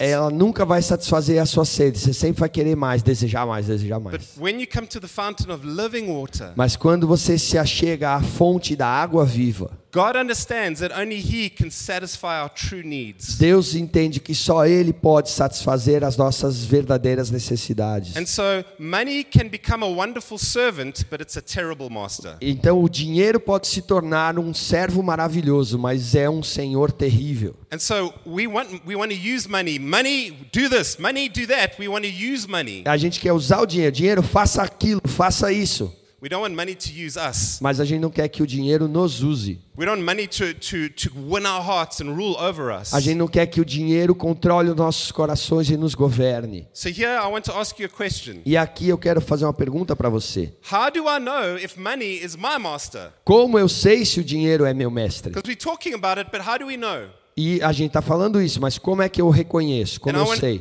Ela 0.01 0.31
nunca 0.31 0.65
vai 0.67 0.83
satisfazer 0.83 1.41
a 1.41 1.47
sua 1.47 1.65
sede. 1.65 1.99
Você 1.99 2.13
sempre 2.13 2.41
vai 2.41 2.49
querer 2.51 2.77
mais, 2.77 3.03
desejar 3.03 3.47
mais, 3.47 3.67
desejar 3.67 3.99
But 3.99 4.13
mais. 4.13 4.37
when 4.39 4.61
you 4.61 4.67
come 4.71 4.87
to 4.87 5.01
the 5.01 5.09
fountain 5.09 5.51
of 5.51 5.67
living 5.67 6.13
water, 6.13 6.53
Mas 6.55 6.77
quando 6.77 7.07
você 7.07 7.39
se 7.39 7.57
achega 7.57 8.15
à 8.17 8.23
fonte 8.23 8.77
da 8.77 8.87
água 8.87 9.25
viva, 9.25 9.71
God 9.91 10.17
understands 10.17 10.81
that 10.81 10.93
only 10.93 11.17
He 11.19 11.49
can 11.49 11.71
satisfy 11.71 12.41
our 12.41 12.51
true 12.51 12.83
needs. 12.83 13.39
Deus 13.39 13.75
entende 13.75 14.21
que 14.21 14.35
só 14.35 14.67
Ele 14.67 14.93
pode 14.93 15.31
satisfazer 15.31 16.05
as 16.05 16.17
nossas 16.17 16.63
verdadeiras 16.65 17.31
necessidades. 17.31 18.15
And 18.17 18.27
so 18.27 18.65
money 18.79 19.25
can 19.25 19.49
become 19.49 19.83
a 19.83 19.89
wonderful 19.89 20.39
servant, 20.39 21.05
but 21.11 21.23
it's 21.23 21.37
a 21.39 21.43
terrible 21.43 21.89
master. 21.89 22.37
Então 22.41 22.83
o 22.83 22.89
dinheiro 22.89 23.41
pode 23.41 23.67
se 23.67 23.81
tornar 23.81 24.39
um 24.39 24.53
servo 24.53 25.03
maravilhoso, 25.03 25.79
mas 25.79 26.15
é 26.15 26.29
um 26.29 26.43
senhor 26.43 26.93
terrível. 26.93 27.55
And 27.73 27.79
so 27.79 28.13
we 28.27 28.47
want 28.47 28.83
we 28.87 28.95
want 28.95 29.11
to 29.11 29.19
use 29.19 29.49
money. 29.49 29.79
Money 29.79 30.33
do 30.53 30.69
this, 30.69 30.99
money 30.99 31.29
do 31.29 31.47
that. 31.47 31.77
We 31.79 31.89
want 31.89 32.05
to 32.05 32.11
use 32.11 32.47
money. 32.47 32.83
A 32.87 32.97
gente 32.97 33.19
quer 33.21 33.33
usar 33.33 33.61
o 33.63 33.67
dinheiro. 33.67 33.93
Dinheiro, 33.93 34.23
faça 34.23 34.63
aquilo, 34.63 35.01
faça 35.07 35.51
isso. 35.51 35.93
We 36.21 36.29
don't 36.29 36.43
want 36.43 36.57
money 36.57 36.75
to 36.75 36.89
use 36.91 37.17
us. 37.17 37.61
Mas 37.61 37.79
a 37.79 37.85
gente 37.85 38.01
não 38.01 38.11
quer 38.11 38.27
que 38.29 38.43
o 38.43 38.47
dinheiro 38.47 38.89
nos 38.89 39.23
use. 39.23 39.61
We 39.79 39.87
don't 39.87 40.01
want 40.01 40.05
money 40.05 40.27
to, 40.27 40.53
to, 40.53 40.89
to 40.89 41.11
win 41.15 41.47
our 41.47 41.65
hearts 41.65 42.01
and 42.01 42.07
rule 42.07 42.37
over 42.37 42.77
us. 42.77 42.93
A 42.93 42.99
gente 42.99 43.15
não 43.15 43.29
quer 43.29 43.47
que 43.47 43.61
o 43.61 43.65
dinheiro 43.65 44.17
controle 44.17 44.69
os 44.69 44.75
nossos 44.75 45.13
corações 45.13 45.71
e 45.71 45.77
nos 45.77 45.95
governe. 45.95 46.67
So 46.73 46.89
here 46.89 47.15
I 47.15 47.31
want 47.31 47.45
to 47.45 47.53
ask 47.53 47.79
you 47.79 47.87
a 47.87 47.89
question. 47.89 48.43
E 48.45 48.57
aqui 48.57 48.89
eu 48.89 48.99
quero 48.99 49.21
fazer 49.21 49.45
uma 49.45 49.55
pergunta 49.55 49.95
para 49.95 50.09
você. 50.09 50.53
How 50.73 50.91
do 50.91 51.09
I 51.09 51.21
know 51.21 51.57
if 51.57 51.77
money 51.77 52.21
is 52.25 52.35
my 52.35 52.59
master? 52.59 53.13
Como 53.25 53.57
eu 53.57 53.69
sei 53.69 54.05
se 54.05 54.19
o 54.19 54.25
dinheiro 54.25 54.65
é 54.65 54.75
meu 54.75 54.91
mestre? 54.91 55.31
Because 55.31 55.49
we're 55.49 55.57
talking 55.57 55.95
about 55.95 56.19
it, 56.19 56.33
but 56.33 56.41
how 56.45 56.59
do 56.59 56.67
we 56.67 56.77
know? 56.77 57.11
E 57.37 57.63
a 57.63 57.71
gente 57.71 57.91
está 57.91 58.03
falando 58.03 58.43
isso, 58.43 58.61
mas 58.61 58.77
como 58.77 59.01
é 59.01 59.09
que 59.09 59.21
eu 59.23 59.31
reconheço? 59.31 60.01
Como 60.01 60.19
and, 60.19 60.23
eu 60.23 60.27
want, 60.27 60.41
sei? 60.41 60.61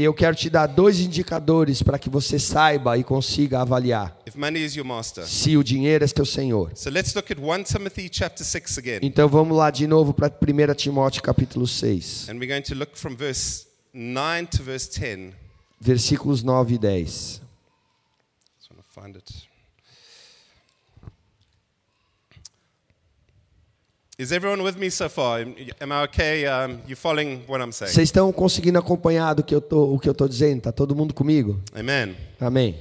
E 0.00 0.02
eu 0.02 0.14
quero 0.14 0.34
te 0.34 0.48
dar 0.48 0.66
dois 0.66 0.98
indicadores 0.98 1.82
para 1.82 1.98
que 1.98 2.08
você 2.08 2.38
saiba 2.38 2.96
e 2.96 3.04
consiga 3.04 3.60
avaliar 3.60 4.16
if 4.26 4.34
money 4.34 4.64
is 4.64 4.74
your 4.74 4.86
master. 4.86 5.26
se 5.26 5.58
o 5.58 5.62
dinheiro 5.62 6.02
é 6.02 6.06
seu 6.06 6.24
senhor. 6.24 6.72
So 6.74 6.88
let's 6.88 7.12
look 7.14 7.30
at 7.30 7.38
1 7.38 7.64
Timothy 7.64 8.08
chapter 8.10 8.42
6 8.42 8.78
again. 8.78 9.00
Então 9.02 9.28
vamos 9.28 9.54
lá 9.54 9.70
de 9.70 9.86
novo 9.86 10.14
para 10.14 10.28
1 10.32 10.74
Timóteo 10.74 11.22
capítulo 11.22 11.66
6, 11.66 12.30
And 12.30 12.38
we're 12.38 12.46
going 12.46 12.62
to 12.62 12.74
look 12.74 12.96
from 12.96 13.14
verse 13.14 13.66
9 13.92 14.46
to 14.56 14.62
verse 14.62 14.88
10. 14.98 15.34
versículos 15.78 16.42
9 16.42 16.76
e 16.76 16.78
10. 16.78 17.04
Just 17.04 17.42
want 18.70 18.80
to 18.82 18.84
find 19.02 19.16
it. 19.16 19.49
Is 24.20 24.32
everyone 24.32 24.62
with 24.62 24.76
me 24.76 24.90
so 24.90 25.08
far? 25.08 25.46
Am 25.80 25.92
I 25.92 26.02
okay? 26.02 26.44
Um, 26.44 26.82
you 26.86 26.94
following 26.94 27.42
what 27.46 27.58
I'm 27.62 27.72
saying? 27.72 27.90
Vocês 27.90 28.10
estão 28.10 28.30
conseguindo 28.30 28.78
acompanhar 28.78 29.32
do 29.32 29.42
que 29.42 29.54
eu 29.54 29.62
tô, 29.62 29.94
o 29.94 29.98
que 29.98 30.06
eu 30.06 30.12
estou 30.12 30.28
dizendo? 30.28 30.60
Tá 30.60 30.70
todo 30.70 30.94
mundo 30.94 31.14
comigo? 31.14 31.58
Amen. 31.74 32.14
Amém. 32.38 32.78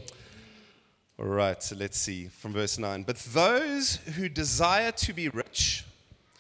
All 1.18 1.28
right, 1.28 1.64
so 1.64 1.76
let's 1.76 1.98
see 1.98 2.28
from 2.28 2.52
verse 2.52 2.78
9. 2.78 3.06
But 3.06 3.16
those 3.34 4.02
who 4.18 4.28
desire 4.28 4.92
to 4.92 5.14
be 5.14 5.30
rich 5.30 5.86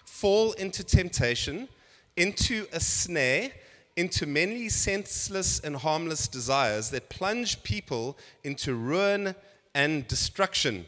fall 0.03 0.51
into 0.57 0.83
temptation, 0.83 1.69
into 2.17 2.67
a 2.73 2.81
snare, 2.81 3.53
into 3.95 4.27
many 4.27 4.67
senseless 4.67 5.61
and 5.63 5.77
harmless 5.77 6.27
desires 6.27 6.89
that 6.89 7.07
plunge 7.07 7.63
people 7.63 8.17
into 8.43 8.75
ruin 8.75 9.33
and 9.73 10.05
destruction. 10.09 10.85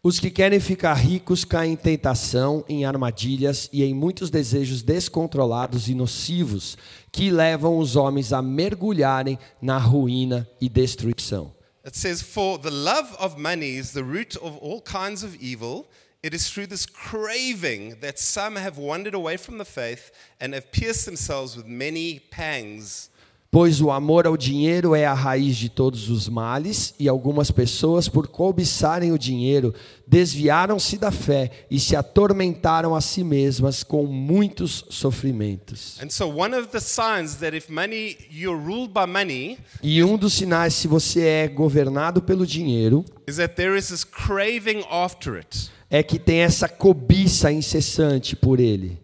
Os 0.00 0.20
que 0.20 0.30
querem 0.30 0.60
ficar 0.60 0.94
ricos 0.94 1.44
caem 1.44 1.72
em 1.72 1.76
tentação, 1.76 2.64
em 2.68 2.84
armadilhas 2.84 3.68
e 3.72 3.82
em 3.82 3.92
muitos 3.92 4.30
desejos 4.30 4.80
descontrolados 4.80 5.88
e 5.88 5.94
nocivos 5.94 6.78
que 7.10 7.32
levam 7.32 7.78
os 7.78 7.96
homens 7.96 8.32
a 8.32 8.40
mergulharem 8.40 9.36
na 9.60 9.76
ruína 9.76 10.48
e 10.60 10.68
destruição. 10.68 11.52
It 11.84 11.98
says, 11.98 12.22
For 12.22 12.58
the 12.58 12.70
love 12.70 13.12
of 13.18 13.40
money 13.40 13.76
is 13.76 13.90
the 13.90 14.02
root 14.02 14.38
of 14.38 14.56
all 14.58 14.80
kinds 14.80 15.24
of 15.24 15.36
evil. 15.40 15.88
It 16.22 16.34
is 16.34 16.48
through 16.48 16.68
this 16.68 16.86
craving 16.86 17.96
that 18.00 18.20
some 18.20 18.56
have 18.56 18.78
wandered 18.78 19.14
away 19.14 19.36
from 19.36 19.58
the 19.58 19.64
faith 19.64 20.12
and 20.40 20.54
have 20.54 20.70
pierced 20.70 21.06
themselves 21.06 21.56
with 21.56 21.66
many 21.66 22.20
pangs. 22.30 23.10
Pois 23.50 23.80
o 23.80 23.90
amor 23.90 24.26
ao 24.26 24.36
dinheiro 24.36 24.94
é 24.94 25.06
a 25.06 25.14
raiz 25.14 25.56
de 25.56 25.70
todos 25.70 26.10
os 26.10 26.28
males, 26.28 26.94
e 27.00 27.08
algumas 27.08 27.50
pessoas, 27.50 28.06
por 28.06 28.28
cobiçarem 28.28 29.10
o 29.10 29.18
dinheiro, 29.18 29.74
desviaram-se 30.06 30.98
da 30.98 31.10
fé 31.10 31.50
e 31.70 31.80
se 31.80 31.96
atormentaram 31.96 32.94
a 32.94 33.00
si 33.00 33.24
mesmas 33.24 33.82
com 33.82 34.04
muitos 34.04 34.84
sofrimentos. 34.90 35.98
And 36.02 36.10
so, 36.10 36.26
one 36.28 36.54
of 36.54 36.68
the 36.68 36.80
signs 36.80 37.36
that 37.36 37.56
if 37.56 37.70
money, 37.70 38.18
you're 38.30 38.62
ruled 38.62 38.92
by 38.92 39.06
money, 39.10 39.56
E 39.82 40.04
um 40.04 40.18
dos 40.18 40.34
sinais, 40.34 40.74
se 40.74 40.86
você 40.86 41.22
é 41.22 41.48
governado 41.48 42.20
pelo 42.20 42.46
dinheiro, 42.46 43.02
is 43.26 43.36
that 43.36 43.54
there 43.54 43.78
is 43.78 43.88
this 43.88 44.04
craving 44.04 44.84
after 44.90 45.36
it. 45.36 45.70
é 45.90 46.02
que 46.02 46.18
tem 46.18 46.40
essa 46.40 46.68
cobiça 46.68 47.50
incessante 47.50 48.36
por 48.36 48.60
ele. 48.60 49.00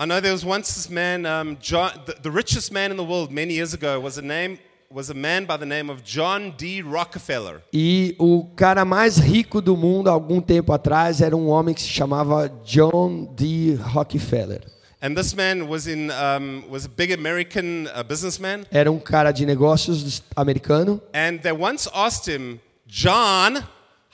I 0.00 0.06
know 0.06 0.18
there 0.18 0.32
was 0.32 0.46
once 0.46 0.74
this 0.76 0.88
man, 0.88 1.26
um, 1.26 1.58
John, 1.60 1.92
the, 2.06 2.14
the 2.22 2.30
richest 2.30 2.72
man 2.72 2.90
in 2.90 2.96
the 2.96 3.04
world 3.04 3.30
many 3.30 3.52
years 3.52 3.74
ago 3.74 4.00
was 4.00 4.16
a 4.16 4.22
name 4.22 4.58
was 4.90 5.10
a 5.10 5.14
man 5.14 5.44
by 5.44 5.58
the 5.58 5.66
name 5.66 5.90
of 5.90 6.02
John 6.02 6.54
D. 6.56 6.80
Rockefeller. 6.80 7.60
E 7.70 8.16
o 8.18 8.44
cara 8.56 8.82
mais 8.86 9.18
rico 9.18 9.60
do 9.60 9.76
mundo, 9.76 10.08
algum 10.08 10.40
tempo 10.40 10.72
atrás, 10.72 11.20
era 11.20 11.36
um 11.36 11.48
homem 11.48 11.74
que 11.74 11.82
se 11.82 11.88
chamava 11.88 12.50
John 12.64 13.26
D. 13.36 13.74
Rockefeller. 13.74 14.62
And 15.02 15.14
this 15.14 15.34
man 15.34 15.68
was 15.68 15.86
in 15.86 16.10
um, 16.10 16.64
was 16.70 16.86
a 16.86 16.88
big 16.88 17.12
American 17.12 17.86
uh, 17.88 18.02
businessman. 18.02 18.64
Era 18.72 18.90
um 18.90 18.98
cara 18.98 19.32
de 19.32 19.44
negócios 19.44 20.22
americano. 20.34 21.02
And 21.12 21.42
they 21.42 21.52
once 21.52 21.86
asked 21.92 22.26
him, 22.26 22.58
John, 22.86 23.62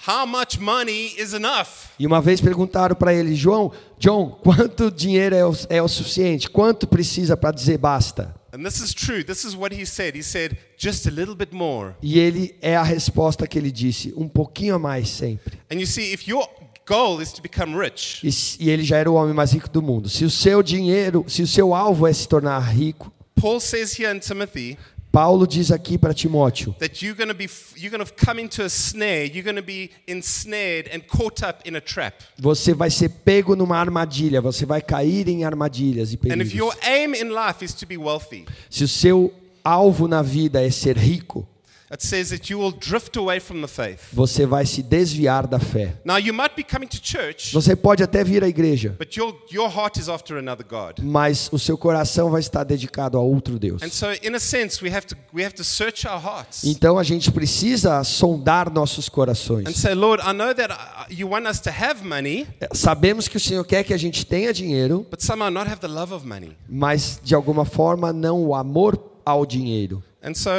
how 0.06 0.26
much 0.26 0.59
money 0.59 1.14
is 1.18 1.32
enough? 1.32 1.90
E 1.98 2.06
uma 2.06 2.20
vez 2.20 2.40
perguntaram 2.40 2.94
para 2.94 3.14
ele, 3.14 3.35
João, 3.35 3.72
John, 3.98 4.30
quanto 4.42 4.90
dinheiro 4.90 5.35
é 5.35 5.46
o, 5.46 5.56
é 5.68 5.82
o 5.82 5.88
suficiente? 5.88 6.50
Quanto 6.50 6.87
precisa 6.87 7.37
para 7.37 7.52
dizer 7.52 7.78
basta? 7.78 8.35
And 8.52 8.62
this 8.62 8.80
is 8.80 8.94
true. 8.94 9.22
This 9.22 9.44
is 9.44 9.54
what 9.54 9.74
he 9.74 9.85
said. 9.85 10.16
He 10.16 10.22
said, 10.22 10.56
just 10.78 11.06
a 11.06 11.11
little 11.11 11.35
bit 11.35 11.54
more. 11.54 11.94
E 12.02 12.18
ele 12.18 12.54
é 12.62 12.76
a 12.76 12.82
resposta 12.82 13.46
que 13.46 13.59
ele 13.59 13.70
disse, 13.70 14.14
um 14.16 14.28
pouquinho 14.28 14.76
a 14.76 14.78
mais 14.78 15.09
sempre. 15.09 15.59
And 15.70 15.76
you 15.76 15.87
see, 15.87 16.12
if 16.12 16.26
your 16.26 16.48
goal 16.88 17.20
is 17.20 17.32
to 17.32 17.42
become 17.42 17.76
rich, 17.76 18.20
E, 18.24 18.64
e 18.64 18.70
ele 18.70 18.82
já 18.85 18.96
era 18.96 19.11
o 19.11 19.14
homem 19.14 19.35
mais 19.35 19.52
rico 19.52 19.68
do 19.68 19.82
mundo. 19.82 20.09
Se 20.09 20.24
o 20.24 20.30
seu 20.30 20.62
dinheiro, 20.62 21.24
se 21.28 21.42
o 21.42 21.46
seu 21.46 21.74
alvo 21.74 22.06
é 22.06 22.12
se 22.12 22.26
tornar 22.26 22.61
rico, 22.61 23.12
Paul 23.38 23.61
says 23.61 23.98
here 23.98 24.16
in 24.16 24.20
Timothy 24.20 24.78
Paulo 25.12 25.46
diz 25.46 25.70
aqui 25.70 25.96
para 25.96 26.12
Timóteo 26.12 26.74
that 26.78 27.02
you're 27.04 27.16
going 27.16 27.28
to 27.28 27.34
be 27.34 27.48
you're 27.76 27.90
going 27.90 28.04
to 28.04 28.12
come 28.26 28.40
into 28.42 28.62
a 28.62 28.68
snare. 28.68 29.24
You're 29.26 29.42
going 29.42 29.56
to 29.56 29.62
be 29.62 29.90
ensnared 30.06 30.90
and 30.92 31.00
caught 31.06 31.42
up 31.42 31.66
in 31.66 31.74
a 31.76 31.80
trap. 31.80 32.22
Você 32.38 32.74
vai 32.74 32.90
ser 32.90 33.08
pego 33.08 33.56
numa 33.56 33.78
armadilha, 33.78 34.40
você 34.42 34.66
vai 34.66 34.82
cair 34.82 35.26
em 35.28 35.44
armadilhas 35.44 36.12
e 36.12 36.18
And 36.30 36.42
if 36.42 36.54
your 36.54 36.74
perigos. 36.76 36.88
aim 36.88 37.14
in 37.14 37.30
life 37.30 37.64
is 37.64 37.72
to 37.74 37.86
be 37.86 37.96
wealthy, 37.96 38.44
Se 38.68 38.84
o 38.84 38.88
seu 38.88 39.32
alvo 39.64 40.06
na 40.06 40.20
vida 40.20 40.62
é 40.62 40.70
ser 40.70 40.98
rico, 40.98 41.48
it 41.90 42.05
says 42.05 42.31
that 42.31 42.51
you 42.51 42.59
will 42.59 42.72
drift 42.72 43.16
away 43.16 43.38
from 43.38 43.61
the 43.61 43.68
faith. 43.68 44.01
você 44.12 44.44
vai 44.46 44.66
se 44.66 44.83
desviar 44.83 45.46
da 45.46 45.59
fé. 45.59 45.94
Now 46.05 46.18
you 46.18 46.35
might 46.35 46.55
be 46.57 46.64
coming 46.64 46.88
to 46.88 46.99
church, 47.03 47.53
Você 47.53 47.77
pode 47.77 48.03
até 48.03 48.25
vir 48.25 48.42
à 48.42 48.49
igreja, 48.49 48.96
but 48.99 49.16
your 49.16 49.35
your 49.53 49.68
heart 49.68 49.99
is 49.99 50.09
after 50.09 50.37
another 50.38 50.66
god. 50.66 50.99
mas 51.03 51.49
o 51.53 51.59
seu 51.59 51.79
coração 51.79 52.31
vai 52.31 52.40
estar 52.40 52.64
dedicado 52.64 53.16
a 53.16 53.20
outro 53.20 53.59
Deus. 53.59 53.83
And 53.83 53.90
so 53.90 54.07
in 54.22 54.35
a 54.35 54.40
sense 54.40 54.83
we 54.83 54.90
have 54.90 55.07
to 55.07 55.16
we 55.33 55.44
have 55.44 55.55
to 55.55 55.64
search 55.64 56.07
our 56.07 56.20
hearts 56.20 56.64
Então 56.64 56.99
a 56.99 57.03
gente 57.03 57.31
precisa 57.31 58.03
sondar 58.05 58.70
nossos 58.72 59.09
and 59.09 59.11
corações. 59.12 59.77
say, 59.77 59.94
Lord, 59.94 60.22
I 60.22 60.33
know 60.33 60.53
that 60.55 60.72
uh, 60.72 61.07
you 61.09 61.29
want 61.29 61.46
us 61.46 61.61
to 61.61 61.70
have 61.70 62.05
money, 62.05 62.46
Sabemos 62.72 63.29
que 63.29 63.37
o 63.37 63.40
Senhor 63.40 63.64
quer 63.64 63.85
que 63.85 63.94
a 63.94 63.96
gente 63.96 64.27
tenha 64.27 64.53
dinheiro, 64.53 65.07
but 65.11 65.22
somehow 65.22 65.51
not 65.51 65.68
have 65.68 65.81
the 65.81 65.88
love 65.88 66.12
of 66.12 66.27
money. 66.27 66.57
mas 66.68 67.20
de 67.22 67.35
alguma 67.35 67.64
forma 67.64 68.12
não 68.12 68.42
o 68.44 68.55
amor 68.55 68.99
ao 69.25 69.46
dinheiro. 69.46 70.03
And 70.22 70.35
so 70.35 70.51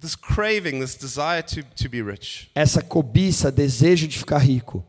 this 0.00 0.14
craving, 0.14 0.80
this 0.80 0.94
desire 0.96 1.42
to, 1.42 1.62
to 1.62 1.88
be 1.88 2.00
rich, 2.02 2.50
Essa 2.54 2.82
cobiça, 2.82 3.50
desejo 3.50 4.06
de 4.06 4.18
ficar 4.18 4.38
rico, 4.38 4.84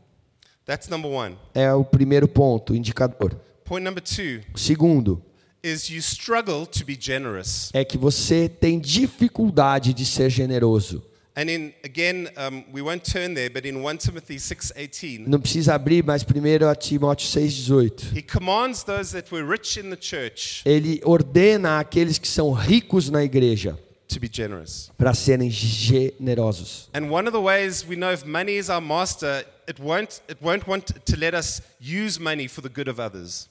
that's 0.66 0.88
number 0.88 1.10
one. 1.10 1.36
é 1.54 1.72
o 1.72 1.84
primeiro 1.84 2.28
ponto, 2.28 2.74
indicador. 2.74 3.34
Point 3.64 3.84
number 3.84 4.02
two 4.02 4.40
segundo 4.56 5.22
is 5.62 5.90
you 5.90 5.98
struggle 6.00 6.66
to 6.66 6.84
be 6.84 6.96
generous. 6.98 7.70
é 7.72 7.84
que 7.84 7.98
você 7.98 8.48
tem 8.48 8.78
dificuldade 8.80 9.92
de 9.92 10.04
ser 10.06 10.30
generoso. 10.30 11.02
And 11.36 11.44
in 11.48 11.72
again, 11.84 12.26
we 12.72 12.82
won't 12.82 13.04
turn 13.10 13.34
there, 13.34 13.48
but 13.48 13.64
in 13.64 13.76
1 13.76 13.98
Timothy 13.98 14.34
6:18, 14.38 15.28
Não 15.28 15.40
precisa 15.40 15.74
abrir, 15.74 16.02
mas 16.04 16.24
primeiro 16.24 16.68
a 16.68 16.74
Timóteo 16.74 17.26
6,18. 17.28 18.12
he 18.16 18.20
commands 18.22 18.82
those 18.82 19.12
that 19.12 19.32
were 19.32 19.46
rich 19.48 19.78
in 19.78 19.90
the 19.90 19.96
church 19.96 20.62
Ele 20.66 21.00
ordena 21.04 21.78
àqueles 21.78 22.18
que 22.18 22.26
são 22.28 22.52
ricos 22.52 23.08
na 23.10 23.22
igreja 23.22 23.78
to 24.10 24.20
be 24.20 24.28
generous. 24.28 24.90
para 24.98 25.14
serem 25.14 25.48
generosos. 25.50 26.88
And 26.92 27.10
one 27.10 27.26
of 27.26 27.32
the 27.32 27.40
ways 27.40 27.86
we 27.86 27.96
know 27.96 28.10
if 28.12 28.24
money 28.24 28.56
is 28.56 28.68
our 28.70 28.80
master, 28.80 29.44
it 29.66 29.78
won't 29.78 30.20
it 30.28 30.40
won't 30.40 30.66
want 30.66 30.86
to 31.04 31.16
let 31.16 31.34
us 31.34 31.60
use 31.80 32.18
money 32.20 32.46
for 32.48 32.60
the 32.60 32.68
good 32.68 32.88
of 32.88 32.98
others. 32.98 33.48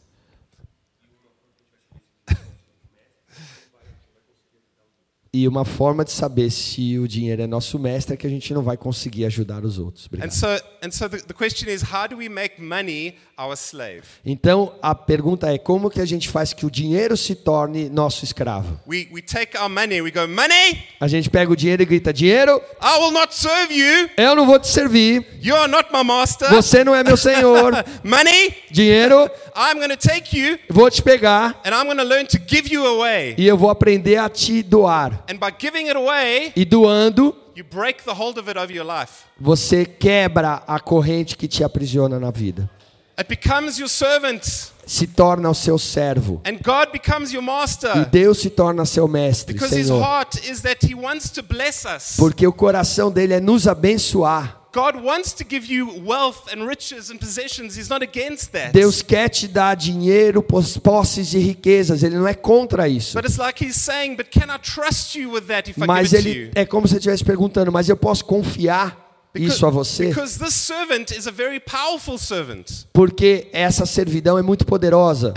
E 5.32 5.47
uma 5.47 5.63
forma 5.63 6.03
de 6.03 6.11
saber 6.11 6.49
se 6.49 6.97
o 6.97 7.07
dinheiro 7.07 7.43
é 7.43 7.47
nosso 7.47 7.77
mestre 7.77 8.15
é 8.15 8.17
que 8.17 8.25
a 8.25 8.30
gente 8.30 8.51
não 8.51 8.63
vai 8.63 8.75
conseguir 8.75 9.25
ajudar 9.25 9.63
os 9.63 9.77
outros. 9.77 10.05
And 10.05 10.07
Obrigado. 10.07 10.32
so, 10.32 10.47
and 10.84 10.91
so 10.91 11.07
the, 11.07 11.17
the 11.17 11.34
question 11.36 11.69
is 11.69 11.84
how 11.84 12.07
do 12.07 12.17
we 12.17 12.27
make 12.27 12.59
money 12.59 13.15
our 13.38 13.55
slave? 13.55 14.01
Então 14.25 14.73
a 14.82 14.95
pergunta 14.95 15.53
é 15.53 15.59
como 15.59 15.89
que 15.91 16.01
a 16.01 16.05
gente 16.05 16.27
faz 16.27 16.51
que 16.51 16.65
o 16.65 16.71
dinheiro 16.71 17.15
se 17.15 17.36
torne 17.36 17.89
nosso 17.89 18.25
escravo? 18.25 18.80
We, 18.88 19.07
we 19.11 19.21
take 19.21 19.55
our 19.55 19.69
money, 19.69 20.01
we 20.01 20.09
go, 20.09 20.27
Money, 20.27 20.84
A 20.99 21.07
gente 21.07 21.30
pega 21.30 21.51
o 21.51 21.55
dinheiro 21.55 21.84
e 21.84 21.86
grita: 21.86 22.11
dinheiro, 22.11 22.59
I 22.82 22.99
will 22.99 23.11
not 23.11 23.36
serve 23.36 23.71
you. 23.71 24.09
eu 24.17 24.36
não 24.36 24.47
vou 24.47 24.59
te 24.59 24.67
servir. 24.67 25.25
You 25.41 25.55
are 25.55 25.71
not 25.71 25.89
my 25.93 26.03
master. 26.03 26.49
Você 26.49 26.84
não 26.84 26.95
é 26.95 27.03
meu 27.03 27.15
senhor. 27.15 27.73
Money, 28.03 28.55
Dinheiro, 28.71 29.30
you 30.34 30.59
vou 30.69 30.89
te 30.89 31.01
pegar 31.01 31.59
and 31.63 31.71
I'm 31.71 31.86
going 31.86 31.97
to 31.97 32.03
learn 32.03 32.25
to 32.27 32.39
give 32.47 32.73
you 32.73 32.86
away. 32.86 33.36
e 33.38 33.47
eu 33.47 33.57
vou 33.57 33.69
aprender 33.69 34.17
a 34.17 34.27
te 34.27 34.63
doar. 34.63 35.18
And 35.28 35.38
by 35.39 35.51
giving 35.57 35.88
it 35.88 35.95
away, 35.97 36.53
E 36.55 36.63
doando, 36.65 37.36
you 37.55 37.63
break 37.63 38.03
the 38.03 38.13
hold 38.13 38.38
of 38.38 38.49
it 38.49 38.57
over 38.57 38.72
your 38.74 38.86
life. 38.86 39.26
você 39.39 39.86
quebra 39.86 40.63
a 40.67 40.80
corrente 40.80 41.36
que 41.36 41.47
te 41.47 41.63
aprisiona 41.63 42.20
na 42.20 42.32
vida. 42.32 42.70
It 43.20 43.28
becomes 43.28 43.78
your 43.78 43.89
servant, 43.89 44.43
Se 44.86 45.05
torna 45.05 45.49
o 45.49 45.53
seu 45.53 45.78
servo. 45.78 46.41
and 46.45 46.59
God 46.63 46.91
becomes 46.93 47.34
your 47.34 47.43
E 47.43 47.45
master. 47.45 48.05
Deus 48.09 48.39
se 48.39 48.49
torna 48.49 48.86
seu 48.86 49.07
mestre, 49.09 49.53
Because 49.53 49.76
his 49.78 49.88
Senhor. 49.88 50.01
heart 50.01 50.36
is 50.49 50.61
that 50.61 50.86
he 50.86 50.95
wants 50.95 51.30
to 51.32 51.43
bless 51.43 51.84
us. 51.86 52.15
Porque 52.17 52.47
o 52.47 52.53
coração 52.53 53.11
dele 53.11 53.34
é 53.34 53.39
nos 53.41 53.67
abençoar. 53.67 54.59
God 54.72 55.03
wants 55.03 55.34
to 55.34 55.43
give 55.43 55.65
you 55.65 55.88
wealth 56.05 56.47
and 56.53 56.63
riches 56.67 57.09
and 57.09 57.20
possessions. 57.20 57.76
He's 57.76 57.89
not 57.89 58.03
against 58.03 58.51
that. 58.51 58.72
Deus 58.72 59.01
quer 59.01 59.28
te 59.30 59.47
dar 59.47 59.76
dinheiro, 59.76 60.43
pos- 60.43 60.78
posses 60.78 61.34
e 61.34 61.39
riquezas. 61.39 62.03
Ele 62.03 62.15
não 62.17 62.28
é 62.28 62.36
contra 62.36 62.88
isso. 62.88 63.15
But 63.15 63.26
it's 63.26 63.38
like 63.39 63.63
he's 63.63 63.76
saying, 63.76 64.15
but 64.15 64.30
can 64.30 64.49
I 64.53 64.59
trust 64.59 65.17
you 65.17 65.32
with 65.32 65.47
that 65.47 65.70
if 65.70 65.78
I 65.82 65.88
Mas 65.88 66.11
give 66.11 66.17
it 66.20 66.24
to 66.24 66.30
ele 66.30 66.51
é 66.53 66.65
como 66.65 66.88
se 66.88 66.95
estivesse 66.97 67.24
perguntando: 67.24 67.72
Mas 67.72 67.89
eu 67.89 67.97
posso 67.97 68.24
confiar 68.26 69.09
isso 69.36 69.65
a 69.65 69.69
você? 69.69 70.11
Porque 72.91 73.47
essa 73.53 73.86
servidão 73.86 74.38
é 74.38 74.41
muito 74.41 74.65
poderosa. 74.65 75.34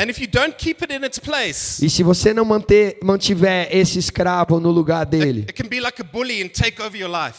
E 1.82 1.90
se 1.90 2.02
você 2.02 2.32
não 2.32 2.44
manter, 2.44 2.98
mantiver 3.02 3.68
esse 3.70 3.98
escravo 3.98 4.58
no 4.58 4.70
lugar 4.70 5.04
dele, 5.04 5.46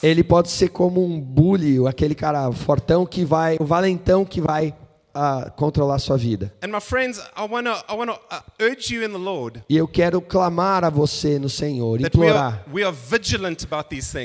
ele 0.04 0.24
pode 0.24 0.50
ser 0.52 0.70
como 0.70 1.04
um 1.04 1.20
bully, 1.20 1.86
aquele 1.88 2.16
cara 2.16 2.52
fortão 2.52 3.06
que 3.06 3.26
vai, 3.26 3.58
o 3.60 3.66
valentão 3.66 4.24
que 4.24 4.40
vai 4.40 4.74
ah, 5.14 5.52
controlar 5.56 6.00
sua 6.00 6.18
vida. 6.18 6.54
Friends, 6.82 7.20
I 7.20 7.48
I 7.90 7.94
uh, 8.14 9.18
Lord 9.18 9.64
E 9.70 9.78
eu 9.78 9.88
quero 9.88 10.22
clamar 10.22 10.84
a 10.84 10.90
você 10.90 11.38
no 11.40 11.50
Senhor, 11.50 12.00
we 12.00 12.06
implorar 12.08 12.54
are, 12.54 12.74
we 12.74 12.84
are 12.84 12.96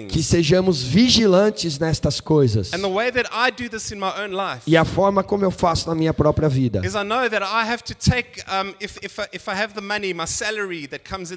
que 0.09 0.22
sejamos 0.22 0.82
vigilantes 0.82 1.78
nestas 1.78 2.20
coisas. 2.20 2.72
Life 4.30 4.62
E 4.66 4.76
a 4.76 4.84
forma 4.84 5.22
como 5.22 5.45
eu 5.45 5.51
faço 5.51 5.89
na 5.89 5.95
minha 5.95 6.14
própria 6.14 6.49
vida. 6.49 6.80
take 7.95 8.41
um, 8.43 8.74
if 8.80 8.99
if 9.03 9.18
I, 9.18 9.28
if 9.32 9.49
I 9.49 9.55
money, 9.80 10.14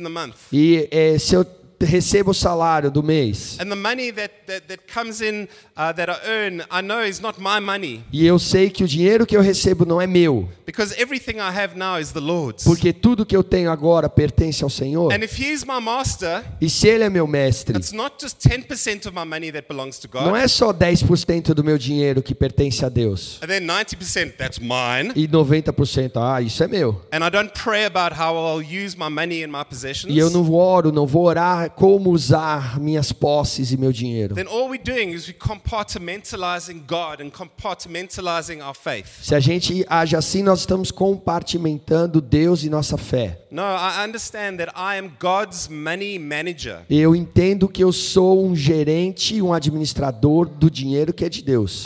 month, 0.09 0.35
E 0.51 0.87
eh, 0.91 1.17
se 1.19 1.35
eu 1.35 1.45
recebo 1.85 2.31
o 2.31 2.33
salário 2.33 2.89
do 2.91 3.01
mês 3.03 3.57
and 3.59 3.69
the 3.69 3.75
money 3.75 4.11
that 4.11 4.33
that, 4.47 4.61
that 4.67 4.83
comes 4.93 5.21
in 5.21 5.47
uh, 5.77 5.93
that 5.93 6.09
I 6.09 6.29
earn, 6.29 6.61
I 6.71 6.81
know 6.81 7.03
is 7.05 7.19
not 7.19 7.39
my 7.39 7.59
money 7.59 8.03
e 8.11 8.25
eu 8.25 8.37
sei 8.39 8.69
que 8.69 8.83
o 8.83 8.87
dinheiro 8.87 9.25
que 9.25 9.35
eu 9.35 9.41
recebo 9.41 9.85
não 9.85 10.01
é 10.01 10.07
meu, 10.07 10.47
because 10.65 10.93
everything 10.99 11.37
I 11.37 11.51
have 11.51 11.77
now 11.77 11.99
is 11.99 12.11
the 12.11 12.19
Lord's. 12.19 12.63
porque 12.63 12.93
tudo 12.93 13.25
que 13.25 13.35
eu 13.35 13.43
tenho 13.43 13.71
agora 13.71 14.09
pertence 14.09 14.63
ao 14.63 14.69
Senhor. 14.69 15.11
And 15.13 15.23
if 15.23 15.39
He's 15.39 15.63
my 15.63 15.79
master, 15.81 16.43
E 16.61 16.69
se 16.69 16.87
ele 16.87 17.03
é 17.03 17.09
meu 17.09 17.25
mestre, 17.27 17.77
it's 17.77 17.91
not 17.91 18.15
just 18.21 18.37
10% 18.47 19.07
of 19.07 19.11
my 19.17 19.25
money 19.25 19.51
that 19.51 19.67
belongs 19.67 19.97
to 19.99 20.09
não 20.13 20.35
é 20.35 20.47
só 20.47 20.73
10% 20.73 21.53
do 21.53 21.63
meu 21.63 21.77
dinheiro 21.77 22.21
que 22.21 22.35
pertence 22.35 22.83
a 22.85 22.89
Deus. 22.89 23.39
and 23.41 23.47
then 23.47 23.65
90% 23.65 24.37
that's 24.37 24.59
mine. 24.59 25.11
E 25.15 25.27
90%, 25.27 26.11
ah, 26.15 26.41
isso 26.41 26.63
é 26.63 26.67
meu. 26.67 27.01
And 27.11 27.25
I 27.25 27.29
don't 27.29 27.51
pray 27.53 27.85
about 27.85 28.15
how 28.15 28.35
I'll 28.35 28.61
use 28.61 28.95
my 28.97 29.09
money 29.09 29.43
and 29.43 29.47
my 29.47 29.63
possessions. 29.63 30.13
E 30.13 30.17
eu 30.17 30.29
não 30.29 30.49
oro, 30.51 30.91
não 30.91 31.05
vou 31.07 31.23
orar 31.23 31.70
como 31.75 32.11
usar 32.11 32.79
minhas 32.79 33.11
posses 33.11 33.71
e 33.71 33.77
meu 33.77 33.91
dinheiro. 33.91 34.35
Then 34.35 34.47
all 34.47 34.69
we're 34.69 34.83
doing 34.83 35.13
is 35.13 35.27
we're 35.27 35.37
compartmentalizing 35.37 36.83
God 36.87 37.21
and 37.21 37.31
compartmentalizing 37.31 38.61
our 38.61 38.75
faith. 38.75 39.23
Se 39.23 39.35
a 39.35 39.39
gente 39.39 39.85
age 39.89 40.15
assim, 40.15 40.43
nós 40.43 40.59
estamos 40.59 40.91
compartimentando 40.91 42.21
Deus 42.21 42.63
e 42.63 42.69
nossa 42.69 42.97
fé. 42.97 43.39
No, 43.51 43.61
I 43.61 44.05
understand 44.05 44.57
that 44.57 44.71
I 44.75 44.97
am 44.97 45.11
God's 45.19 45.67
money 45.67 46.17
manager. 46.17 46.85
Eu 46.89 47.15
entendo 47.15 47.67
que 47.67 47.83
eu 47.83 47.91
sou 47.91 48.45
um 48.45 48.55
gerente, 48.55 49.41
um 49.41 49.53
administrador 49.53 50.47
do 50.47 50.69
dinheiro 50.69 51.13
que 51.13 51.25
é 51.25 51.29
de 51.29 51.43
Deus. 51.43 51.83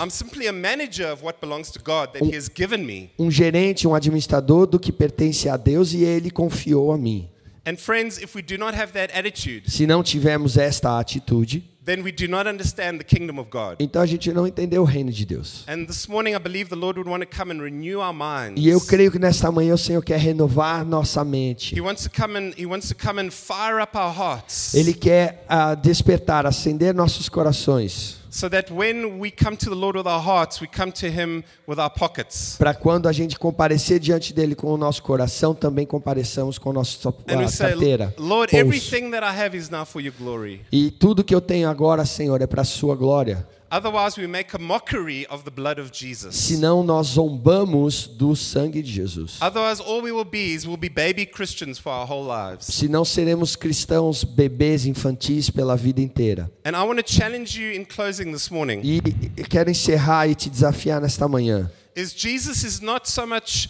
Me. 2.77 3.09
Um 3.17 3.31
gerente, 3.31 3.87
um 3.87 3.95
administrador 3.95 4.67
do 4.67 4.79
que 4.79 4.91
pertence 4.91 5.49
a 5.49 5.57
Deus 5.57 5.93
e 5.93 6.03
ele 6.03 6.29
confiou 6.29 6.91
a 6.91 6.97
mim. 6.97 7.29
And 7.65 7.77
friends, 7.77 8.19
if 8.21 8.35
we 8.35 8.41
do 8.43 8.57
not 8.57 8.75
have 8.75 8.93
that 8.93 9.11
attitude, 9.17 9.69
Se 9.71 9.87
não 9.87 10.03
tivermos 10.03 10.55
esta 10.55 10.99
atitude, 10.99 11.63
then 11.83 12.03
we 12.03 12.11
do 12.11 12.27
not 12.27 12.47
understand 12.47 12.97
the 12.99 13.03
kingdom 13.03 13.39
of 13.39 13.49
God. 13.49 13.75
então 13.79 14.01
a 14.01 14.05
gente 14.05 14.31
não 14.31 14.45
entendeu 14.47 14.81
o 14.83 14.85
reino 14.85 15.11
de 15.11 15.25
Deus. 15.25 15.63
And 15.67 15.85
this 15.85 16.07
morning, 16.07 16.35
I 16.35 16.39
believe 16.39 16.69
the 16.69 16.75
Lord 16.75 16.99
would 16.99 17.09
want 17.09 17.23
to 17.23 17.37
come 17.37 17.51
and 17.51 17.59
renew 17.61 17.99
our 18.01 18.13
minds. 18.13 18.61
E 18.63 18.67
eu 18.69 18.79
creio 18.81 19.11
que 19.11 19.17
nesta 19.19 19.51
manhã 19.51 19.73
o 19.73 19.77
Senhor 19.77 20.03
quer 20.03 20.19
renovar 20.19 20.85
nossa 20.85 21.23
mente. 21.23 21.75
He 21.75 21.81
wants 21.81 22.03
to 22.03 22.09
come 22.09 22.37
and 22.37 22.53
He 22.57 22.65
wants 22.67 22.87
to 22.89 22.95
come 22.95 23.19
and 23.19 23.31
fire 23.31 23.81
up 23.81 23.97
our 23.97 24.15
hearts, 24.15 24.73
Ele 24.75 24.93
quer 24.93 25.43
ah, 25.49 25.73
despertar, 25.75 26.45
acender 26.45 26.93
nossos 26.93 27.29
corações, 27.29 28.17
so 28.35 28.49
that 28.49 28.69
when 28.69 29.17
we 29.17 29.31
come 29.31 29.55
to 29.55 29.69
the 29.69 29.75
Lord 29.75 29.95
with 29.95 30.05
our 30.05 30.19
hearts, 30.19 30.59
we 30.59 30.67
come 30.67 30.91
to 30.91 31.07
Him 31.07 31.41
with 31.65 31.79
our 31.79 31.89
pockets. 31.89 32.57
para 32.57 32.73
quando 32.73 33.07
a 33.07 33.13
gente 33.13 33.39
comparecer 33.39 33.97
diante 33.97 34.33
dele 34.33 34.55
com 34.55 34.73
o 34.73 34.77
nosso 34.77 35.01
coração, 35.01 35.55
também 35.55 35.85
compareçamos 35.85 36.57
com 36.57 36.71
a 36.71 36.73
nossa 36.73 37.13
say, 37.47 37.69
carteira. 37.69 38.13
Lord, 38.17 38.53
everything 38.53 39.09
that 39.11 39.23
I 39.25 39.41
have 39.41 39.55
is 39.55 39.69
now 39.69 39.85
for 39.85 40.01
your 40.01 40.13
glory. 40.19 40.61
E 40.69 40.91
tudo 40.91 41.23
que 41.23 41.33
eu 41.33 41.39
tenho 41.39 41.69
agora, 41.69 42.05
Senhor, 42.05 42.41
é 42.41 42.47
para 42.47 42.63
a 42.63 42.65
sua 42.65 42.93
glória. 42.93 43.47
Otherwise, 43.71 44.17
we 44.17 44.27
make 44.27 44.53
a 44.53 44.59
mockery 44.59 45.25
of 45.27 45.43
the 45.43 45.51
blood 45.51 45.79
of 45.79 45.91
Jesus. 45.91 46.35
Senão 46.35 46.83
nós 46.83 47.07
zombamos 47.15 48.07
do 48.07 48.35
sangue 48.35 48.81
de 48.81 48.91
Jesus. 48.91 49.37
Otherwise, 49.41 49.81
all 49.81 50.01
we 50.01 50.11
will 50.11 50.25
be 50.25 50.53
is 50.53 50.65
we'll 50.67 50.77
be 50.77 50.89
baby 50.89 51.25
Christians 51.25 51.79
for 51.79 51.91
our 51.91 52.05
whole 52.05 52.25
lives. 52.25 52.67
Senão 52.67 53.03
seremos 53.03 53.55
cristãos 53.55 54.23
bebês 54.23 54.85
infantis 54.85 55.49
pela 55.49 55.75
vida 55.75 56.01
inteira. 56.01 56.49
And 56.63 56.75
I 56.75 56.83
want 56.83 56.97
to 56.97 57.03
challenge 57.03 57.59
you 57.59 57.73
in 57.73 57.85
closing 57.85 58.31
this 58.31 58.49
morning. 58.49 58.81
E 58.83 59.01
quero 59.49 59.69
encerrar 59.69 60.29
e 60.29 60.35
te 60.35 60.49
desafiar 60.49 61.01
nesta 61.01 61.27
manhã. 61.27 61.69
Is 61.95 62.13
Jesus 62.13 62.63
is 62.63 62.81
not 62.81 63.09
so 63.09 63.25
much 63.25 63.69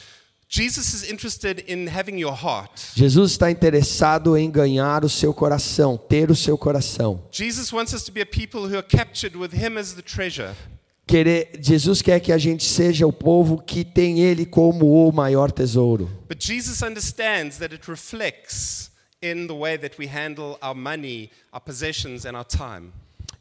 Jesus 0.56 0.94
is 0.94 1.12
interested 1.12 1.66
in 1.68 1.86
having 1.86 2.18
your 2.18 2.34
heart. 2.34 2.80
Jesus 2.96 3.34
está 3.34 3.52
interessado 3.52 4.38
em 4.38 4.50
ganhar 4.50 5.04
o 5.04 5.10
seu 5.10 5.34
coração, 5.34 5.98
ter 5.98 6.32
o 6.32 6.36
seu 6.36 6.58
coração. 6.58 7.22
Jesus 7.30 7.74
wants 7.74 7.94
us 7.94 8.04
to 8.04 8.12
be 8.14 8.22
a 8.22 8.26
people 8.26 8.62
who 8.62 8.78
are 8.78 8.82
captured 8.82 9.36
with 9.36 9.52
him 9.52 9.78
as 9.78 9.92
the 9.92 10.02
treasure. 10.02 10.56
Querer, 11.06 11.60
Jesus 11.60 12.02
quer 12.02 12.22
que 12.22 12.32
a 12.32 12.38
gente 12.38 12.64
seja 12.64 13.06
o 13.06 13.12
povo 13.12 13.62
que 13.62 13.84
tem 13.84 14.22
ele 14.22 14.46
como 14.46 15.06
o 15.06 15.12
maior 15.12 15.52
tesouro. 15.52 16.10
But 16.30 16.42
Jesus 16.42 16.82
understands 16.82 17.58
that 17.58 17.76
it 17.76 17.92
reflects 17.92 18.92
in 19.22 19.48
the 19.48 19.54
way 19.54 19.78
that 19.78 20.00
we 20.00 20.08
handle 20.08 20.58
our 20.62 20.74
money, 20.74 21.32
our 21.52 21.60
possessions, 21.60 22.26
and 22.26 22.34
our 22.34 22.46
time. 22.46 22.94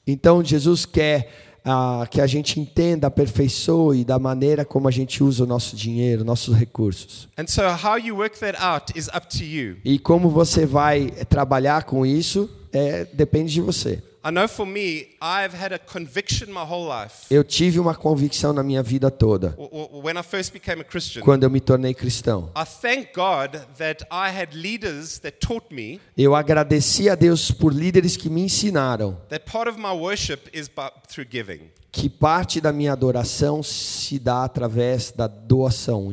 Então 0.04 0.42
Jesus 0.42 0.84
quer 0.84 1.30
ah, 1.64 2.06
que 2.10 2.20
a 2.20 2.26
gente 2.26 2.60
entenda, 2.60 3.06
aperfeiçoe 3.06 4.04
da 4.04 4.18
maneira 4.18 4.64
como 4.64 4.86
a 4.86 4.90
gente 4.90 5.24
usa 5.24 5.44
o 5.44 5.46
nosso 5.46 5.74
dinheiro, 5.74 6.24
nossos 6.24 6.54
recursos. 6.54 7.28
And 7.38 7.46
so, 7.46 7.62
how 7.62 7.98
you 7.98 8.16
work 8.16 8.38
that 8.40 8.58
out 8.60 8.92
is 8.96 9.08
up 9.08 9.26
to 9.38 9.42
you. 9.42 9.76
E 9.84 9.98
como 9.98 10.28
você 10.28 10.66
vai 10.66 11.10
trabalhar 11.28 11.84
com 11.84 12.04
isso, 12.04 12.50
é, 12.72 13.06
depende 13.06 13.52
de 13.52 13.60
você. 13.60 14.02
I 14.26 14.30
know 14.30 14.48
for 14.48 14.64
me, 14.66 15.08
I've 15.20 15.52
had 15.54 15.74
a 15.74 15.78
conviction 15.78 16.50
my 16.50 16.62
whole 16.64 16.88
life. 16.88 17.26
Eu 17.30 17.44
tive 17.44 17.78
uma 17.78 17.94
convicção 17.94 18.54
na 18.54 18.62
minha 18.62 18.82
vida 18.82 19.10
toda, 19.10 19.50
W- 19.50 19.68
w- 19.68 20.02
When 20.02 20.16
I 20.18 20.22
first 20.22 20.50
became 20.50 20.80
a 20.80 20.84
Christian, 20.84 21.22
quando 21.22 21.42
eu 21.42 21.50
me 21.50 21.60
tornei 21.60 21.92
cristão. 21.92 22.50
I 22.56 22.64
thank 22.64 23.12
God 23.14 23.60
that 23.76 24.02
I 24.10 24.30
had 24.30 24.54
leaders 24.54 25.18
that 25.18 25.36
taught 25.46 25.66
me 25.74 26.00
Eu 26.16 26.34
agradeci 26.34 27.10
a 27.10 27.14
Deus 27.14 27.50
por 27.50 27.70
líderes 27.74 28.16
que 28.16 28.30
me 28.30 28.40
ensinaram 28.42 29.18
that 29.28 29.44
part 29.44 29.68
of 29.68 29.78
my 29.78 29.92
worship 29.92 30.48
is 30.54 30.68
by, 30.68 30.88
through 31.06 31.28
giving. 31.30 31.70
que 31.92 32.08
parte 32.08 32.62
da 32.62 32.72
minha 32.72 32.92
adoração 32.94 33.62
se 33.62 34.18
dá 34.18 34.42
através 34.44 35.12
da 35.12 35.26
doação, 35.26 36.08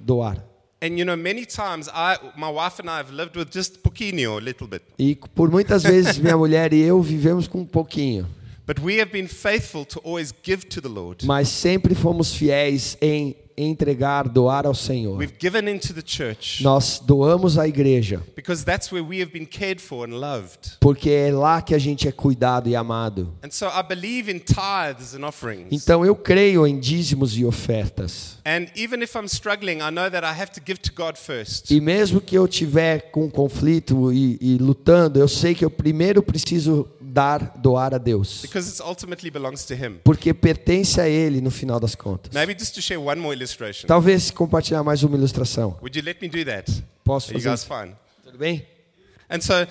doar. 0.00 0.42
And 0.82 0.96
you 0.98 1.04
know, 1.04 1.16
many 1.16 1.44
times 1.44 1.88
I, 1.92 2.16
my 2.36 2.48
wife 2.50 2.80
and 2.80 2.88
I 2.88 2.96
have 2.98 3.10
lived 3.12 3.36
with 3.36 3.50
just 3.50 3.82
pouquinho, 3.82 4.38
a 4.38 4.40
little 4.40 4.66
bit. 4.66 4.82
E 4.98 5.14
por 5.34 5.50
muitas 5.50 5.82
vezes 5.82 6.18
minha 6.18 6.36
mulher 6.38 6.72
e 6.72 6.80
eu 6.80 7.02
vivemos 7.02 7.46
com 7.46 7.60
um 7.60 7.66
pouquinho, 7.66 8.26
But 8.66 8.78
we 8.80 9.00
have 9.00 9.10
been 9.10 9.26
faithful 9.26 9.84
to 9.86 10.00
always 10.04 10.32
give 10.44 10.64
to 10.68 10.80
the 10.80 10.88
Lord. 10.88 11.26
mas 11.26 11.48
sempre 11.48 11.94
fomos 11.94 12.32
fiéis 12.32 12.96
em 13.00 13.36
entregar, 13.56 14.28
doar 14.28 14.66
ao 14.66 14.74
Senhor. 14.74 15.16
We've 15.18 15.34
given 15.38 15.68
into 15.70 15.92
the 15.92 16.02
church 16.04 16.62
Nós 16.62 17.00
doamos 17.04 17.58
à 17.58 17.66
igreja, 17.68 18.22
because 18.34 18.64
that's 18.64 18.90
where 18.92 19.06
we 19.06 19.20
have 19.20 19.32
been 19.32 19.46
cared 19.46 19.80
for 19.80 20.08
and 20.08 20.18
loved. 20.18 20.76
porque 20.80 21.10
é 21.10 21.32
lá 21.32 21.60
que 21.60 21.74
a 21.74 21.78
gente 21.78 22.08
é 22.08 22.12
cuidado 22.12 22.68
e 22.68 22.76
amado. 22.76 23.32
And 23.42 23.50
so 23.50 23.66
I 23.66 23.82
believe 23.82 24.30
in 24.30 24.38
tithes 24.38 25.14
and 25.14 25.26
offerings. 25.26 25.68
Então 25.70 26.04
eu 26.04 26.14
creio 26.14 26.66
em 26.66 26.78
dízimos 26.78 27.36
e 27.36 27.44
ofertas. 27.44 28.38
And 28.44 28.66
even 28.76 29.02
if 29.02 29.14
I'm 29.14 29.26
struggling, 29.26 29.78
I 29.78 29.90
know 29.90 30.10
that 30.10 30.24
I 30.24 30.40
have 30.40 30.52
to 30.52 30.60
give 30.66 30.80
to 30.80 30.92
God 30.94 31.16
first. 31.16 31.70
E 31.70 31.80
mesmo 31.80 32.20
que 32.20 32.36
eu 32.36 32.48
tiver 32.48 33.10
com 33.10 33.30
conflito 33.30 34.12
e, 34.12 34.38
e 34.40 34.58
lutando, 34.58 35.18
eu 35.18 35.28
sei 35.28 35.54
que 35.54 35.64
eu 35.64 35.70
primeiro 35.70 36.22
preciso 36.22 36.88
dar, 37.12 37.52
doar 37.60 37.94
a 37.94 37.98
Deus, 37.98 38.42
Because 38.42 38.70
it 38.70 38.80
ultimately 38.80 39.30
belongs 39.30 39.64
to 39.66 39.74
Him. 39.74 39.98
porque 40.04 40.32
pertence 40.32 41.00
a 41.00 41.08
Ele 41.08 41.40
no 41.40 41.50
final 41.50 41.80
das 41.80 41.94
contas. 41.94 42.32
Maybe 42.32 42.54
just 42.54 42.74
to 42.74 42.80
share 42.80 43.00
one 43.00 43.20
more 43.20 43.34
illustration. 43.34 43.86
Talvez 43.86 44.30
compartilhar 44.30 44.82
mais 44.84 45.02
uma 45.02 45.16
ilustração. 45.16 45.76
Would 45.80 45.96
you 45.98 46.04
let 46.04 46.20
me 46.20 46.28
do 46.28 46.44
that? 46.44 46.70
Posso 47.04 47.32
fazer 47.32 47.52
isso? 47.52 47.66
Tudo 48.24 48.38
bem? 48.38 48.64
And 49.28 49.40
so 49.40 49.54
uh, 49.54 49.66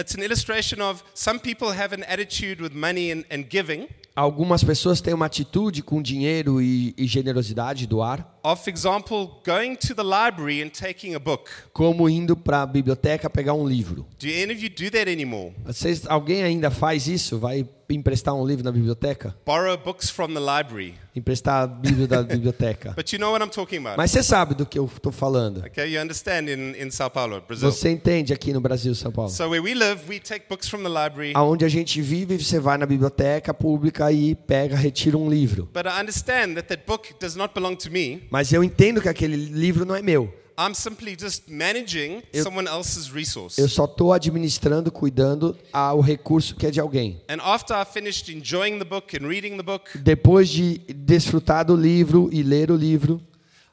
it's 0.00 0.14
an 0.14 0.22
illustration 0.22 0.80
of 0.82 1.02
some 1.14 1.38
people 1.38 1.70
have 1.72 1.94
an 1.94 2.04
attitude 2.04 2.60
with 2.62 2.74
money 2.74 3.10
and, 3.10 3.24
and 3.30 3.44
giving 3.48 3.88
Algumas 4.14 4.64
pessoas 4.64 5.00
têm 5.00 5.14
uma 5.14 5.26
atitude 5.26 5.82
com 5.82 6.02
dinheiro 6.02 6.60
e, 6.60 6.92
e 6.98 7.06
generosidade, 7.06 7.86
doar, 7.86 8.26
of, 8.42 8.68
example, 8.68 9.30
going 9.46 9.76
to 9.76 9.94
the 9.94 10.02
library 10.02 10.62
and 10.62 10.70
taking 10.70 11.14
a 11.14 11.18
book. 11.18 11.50
como 11.72 12.08
indo 12.08 12.36
para 12.36 12.62
a 12.62 12.66
biblioteca 12.66 13.30
pegar 13.30 13.54
um 13.54 13.66
livro. 13.66 14.06
Do 14.18 14.26
any 14.26 14.52
of 14.52 14.62
you 14.62 14.70
do 14.70 14.90
that 14.90 15.08
anymore? 15.10 15.52
Vocês, 15.64 16.06
alguém 16.06 16.42
ainda 16.42 16.70
faz 16.70 17.06
isso? 17.06 17.38
Vai 17.38 17.64
emprestar 17.96 18.34
um 18.34 18.46
livro 18.46 18.64
na 18.64 18.72
biblioteca? 18.72 19.34
Borrow 19.46 19.76
books 19.76 20.10
from 20.10 20.28
the 20.28 20.40
library. 20.40 20.94
Emprestar 21.14 21.62
a 21.62 21.66
Bíblia 21.66 22.06
da 22.06 22.22
biblioteca. 22.24 22.92
But 22.94 23.12
you 23.12 23.18
know 23.18 23.32
what 23.32 23.44
I'm 23.44 23.50
talking 23.50 23.78
about. 23.78 23.96
Mas 23.96 24.10
você 24.10 24.22
sabe 24.22 24.54
do 24.54 24.66
que 24.66 24.78
eu 24.78 24.84
estou 24.86 25.10
falando. 25.10 25.64
Okay, 25.66 25.94
you 25.94 26.00
understand 26.00 26.48
in, 26.48 26.74
in 26.80 26.90
Sao 26.90 27.10
Paulo, 27.10 27.42
Brazil. 27.46 27.70
Você 27.70 27.90
entende 27.90 28.32
aqui 28.32 28.52
no 28.52 28.60
Brasil, 28.60 28.94
São 28.94 29.10
Paulo. 29.10 29.30
So 29.30 29.48
where 29.48 29.60
we 29.60 29.74
live, 29.74 30.02
we 30.08 30.20
take 30.20 30.46
books 30.48 30.68
from 30.68 30.82
the 30.82 30.88
library. 30.88 31.32
Aonde 31.34 31.64
a 31.64 31.68
gente 31.68 32.00
vive, 32.00 32.42
você 32.42 32.60
vai 32.60 32.78
na 32.78 32.86
biblioteca 32.86 33.52
pública 33.52 34.10
e 34.12 34.34
pega, 34.34 34.76
retira 34.76 35.16
um 35.16 35.28
livro. 35.28 35.68
But 35.72 35.86
I 35.86 36.00
understand 36.00 36.54
that 36.54 36.68
that 36.68 36.82
book 36.86 37.14
does 37.20 37.34
not 37.34 37.52
belong 37.54 37.76
to 37.76 37.90
me. 37.90 38.22
Mas 38.30 38.52
eu 38.52 38.62
entendo 38.62 39.00
que 39.00 39.08
aquele 39.08 39.36
livro 39.36 39.84
não 39.84 39.94
é 39.96 40.02
meu. 40.02 40.32
I'm 40.58 40.74
simply 40.74 41.16
just 41.16 41.44
managing 41.48 42.22
Eu- 42.32 42.42
someone 42.42 42.68
else's 42.68 43.08
resource. 43.08 43.60
Eu 43.60 43.68
só 43.68 43.84
estou 43.84 44.12
administrando, 44.12 44.90
cuidando 44.90 45.56
ao 45.72 46.00
recurso 46.00 46.56
que 46.56 46.66
é 46.66 46.70
de 46.70 46.80
alguém. 46.80 47.20
And 47.28 47.40
after 47.40 47.76
I 47.76 47.84
finished 47.84 48.28
enjoying 48.34 48.78
the 48.78 48.84
book 48.84 49.16
and 49.16 49.28
reading 49.28 49.56
the 49.56 49.62
book, 49.62 49.96
Depois 49.98 50.48
de 50.48 50.78
desfrutar 50.88 51.64
do 51.64 51.76
livro 51.76 52.28
e 52.32 52.42
ler 52.42 52.70
o 52.72 52.76
livro, 52.76 53.20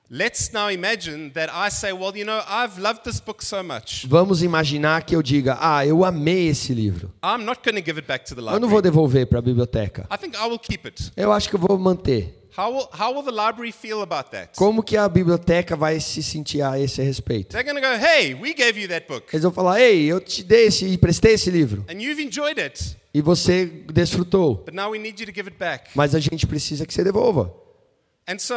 let's 0.10 0.52
now 0.54 0.70
imagine 0.70 1.32
that 1.34 1.50
I 1.52 1.70
say, 1.70 1.92
well, 1.94 2.16
you 2.16 2.26
know, 2.26 2.42
I've 2.48 2.78
loved 2.80 3.04
this 3.04 3.20
book 3.20 3.44
so 3.44 3.64
much. 3.64 4.06
vamos 4.08 4.42
imaginar 4.42 5.04
que 5.04 5.16
eu 5.16 5.22
diga: 5.24 5.58
Ah, 5.60 5.86
eu 5.86 6.04
amei 6.06 6.48
esse 6.50 6.74
livro. 6.74 7.12
I'm 7.24 7.44
not 7.44 7.62
going 7.64 7.76
to 7.76 7.86
give 7.86 7.98
it 8.00 8.08
back 8.08 8.26
to 8.26 8.36
the 8.36 8.42
Eu 8.42 8.60
não 8.60 8.68
vou 8.70 8.78
library. 8.78 8.82
devolver 8.84 9.28
para 9.28 9.40
a 9.40 9.42
biblioteca. 9.42 10.08
I 10.12 10.18
think 10.18 10.36
I 10.36 10.48
will 10.48 10.60
keep 10.60 10.86
it. 10.88 11.12
Eu 11.16 11.32
acho 11.32 11.50
que 11.50 11.56
eu 11.56 11.60
vou 11.60 11.78
manter. 11.78 12.42
How 12.58 12.72
will, 12.72 12.88
how 12.98 13.14
will 13.14 13.24
the 13.24 13.32
library 13.32 13.74
feel 13.74 14.02
about 14.02 14.32
that? 14.32 14.54
Como 14.56 14.82
que 14.82 14.96
a 14.96 15.10
biblioteca 15.10 15.76
vai 15.76 16.00
se 16.00 16.24
sentir 16.24 16.62
a 16.62 16.80
esse 16.80 17.02
respeito? 17.02 17.50
They're 17.50 17.70
going 17.70 17.76
to 17.76 17.86
go, 17.86 17.94
hey, 18.02 18.34
we 18.34 18.54
gave 18.54 18.80
you 18.80 18.88
that 18.88 19.06
book 19.10 19.28
Eles 19.34 19.44
vão 19.44 19.52
falar: 19.52 19.82
Ei, 19.82 20.06
eu 20.06 20.22
te 20.22 20.42
dei 20.42 20.68
esse, 20.68 20.86
emprestei 20.88 21.34
esse 21.34 21.50
livro 21.52 21.84
and 21.90 22.02
you've 22.02 22.24
enjoyed 22.24 22.58
it, 22.58 22.96
e 23.14 23.22
você 23.22 23.66
desfrutou, 23.92 24.64
but 24.66 24.74
now 24.74 24.90
we 24.92 24.98
need 24.98 25.20
you 25.20 25.26
to 25.26 25.34
give 25.34 25.50
it 25.50 25.58
back. 25.60 25.90
mas 25.96 26.16
a 26.16 26.20
gente 26.22 26.48
precisa 26.48 26.86
que 26.86 26.94
você 26.94 27.04
devolva. 27.04 27.54
And 28.26 28.40
so 28.40 28.56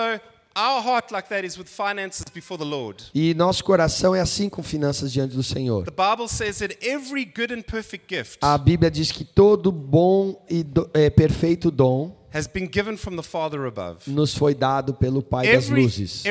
our 0.58 0.82
heart 0.84 1.12
like 1.12 1.28
that 1.28 1.46
is 1.46 1.56
with 1.56 1.68
finances 1.68 2.24
before 2.34 2.58
the 2.58 2.68
Lord. 2.68 3.04
E 3.14 3.32
nosso 3.34 3.62
coração 3.64 4.14
é 4.14 4.20
assim 4.20 4.48
com 4.48 4.62
finanças 4.62 5.12
diante 5.12 5.34
do 5.36 5.42
Senhor. 5.42 5.84
The 5.84 5.90
Bible 5.90 6.28
says 6.28 6.58
that 6.58 6.76
every 6.82 7.24
good 7.24 7.52
and 7.52 7.62
perfect 7.62 8.12
gift 8.14 8.38
A 8.42 8.58
Bíblia 8.58 8.90
diz 8.90 9.12
que 9.12 9.24
todo 9.24 9.70
bom 9.70 10.44
e 10.50 10.62
do, 10.64 10.90
é, 10.92 11.08
perfeito 11.08 11.70
dom 11.70 12.16
has 12.32 12.46
been 12.46 12.68
given 12.70 12.96
from 12.96 13.16
the 13.16 13.22
Father 13.22 13.64
above. 13.66 14.00
nos 14.06 14.34
foi 14.34 14.54
dado 14.54 14.92
pelo 14.94 15.22
Pai 15.22 15.50
das 15.50 15.68
luzes. 15.68 16.22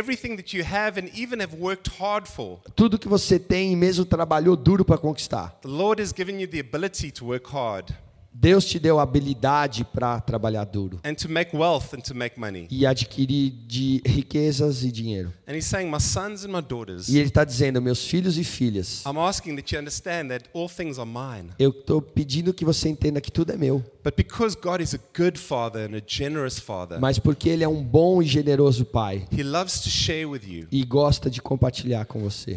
Tudo 2.75 2.99
que 2.99 3.07
você 3.07 3.39
tem 3.39 3.71
e 3.71 3.75
mesmo 3.75 4.05
trabalhou 4.05 4.55
duro 4.55 4.85
para 4.85 4.97
conquistar. 4.97 5.57
the 5.61 5.67
Lord 5.67 6.01
has 6.01 6.13
given 6.15 6.39
you 6.39 6.47
the 6.47 6.59
ability 6.59 7.11
to 7.11 7.25
work 7.25 7.49
hard 7.51 7.95
Deus 8.39 8.65
te 8.65 8.77
deu 8.77 8.99
a 8.99 9.01
habilidade 9.01 9.83
para 9.83 10.21
trabalhar 10.21 10.63
duro 10.63 10.99
and 11.03 11.15
to 11.15 11.27
make 11.27 11.57
wealth 11.57 11.91
and 11.95 12.01
to 12.01 12.13
make 12.13 12.39
money. 12.39 12.67
e 12.69 12.85
adquirir 12.85 13.51
de 13.65 13.99
riquezas 14.05 14.83
e 14.83 14.91
dinheiro. 14.91 15.33
And 15.47 15.53
He's 15.55 15.65
saying, 15.65 15.89
My 15.89 15.99
sons 15.99 16.45
and 16.45 16.49
my 16.49 16.61
daughters, 16.61 17.09
E 17.09 17.17
Ele 17.17 17.29
está 17.29 17.43
dizendo, 17.43 17.81
meus 17.81 18.05
filhos 18.05 18.37
e 18.37 18.43
filhas, 18.43 19.01
I'm 19.07 19.17
asking 19.17 19.55
that 19.55 19.73
you 19.73 19.79
understand 19.79 20.27
that 20.27 20.45
all 20.53 20.69
things 20.69 20.99
are 20.99 21.09
mine. 21.09 21.49
eu 21.57 21.71
estou 21.71 21.99
pedindo 21.99 22.53
que 22.53 22.63
você 22.63 22.87
entenda 22.89 23.19
que 23.19 23.31
tudo 23.31 23.53
é 23.53 23.57
meu. 23.57 23.83
But 24.03 24.15
because 24.15 24.55
God 24.55 24.81
is 24.81 24.93
a 24.93 24.99
good 25.17 25.37
father 25.39 25.89
and 25.89 25.97
a 25.97 26.01
generous 26.05 26.59
father, 26.59 26.99
Mas 26.99 27.17
porque 27.17 27.49
Ele 27.49 27.63
é 27.63 27.67
um 27.67 27.83
bom 27.83 28.21
e 28.21 28.25
generoso 28.25 28.85
Pai 28.85 29.25
He 29.35 29.41
loves 29.43 29.79
to 29.81 29.89
share 29.89 30.25
with 30.27 30.41
you. 30.45 30.67
e 30.71 30.85
gosta 30.85 31.27
de 31.29 31.41
compartilhar 31.41 32.05
com 32.05 32.19
você. 32.19 32.55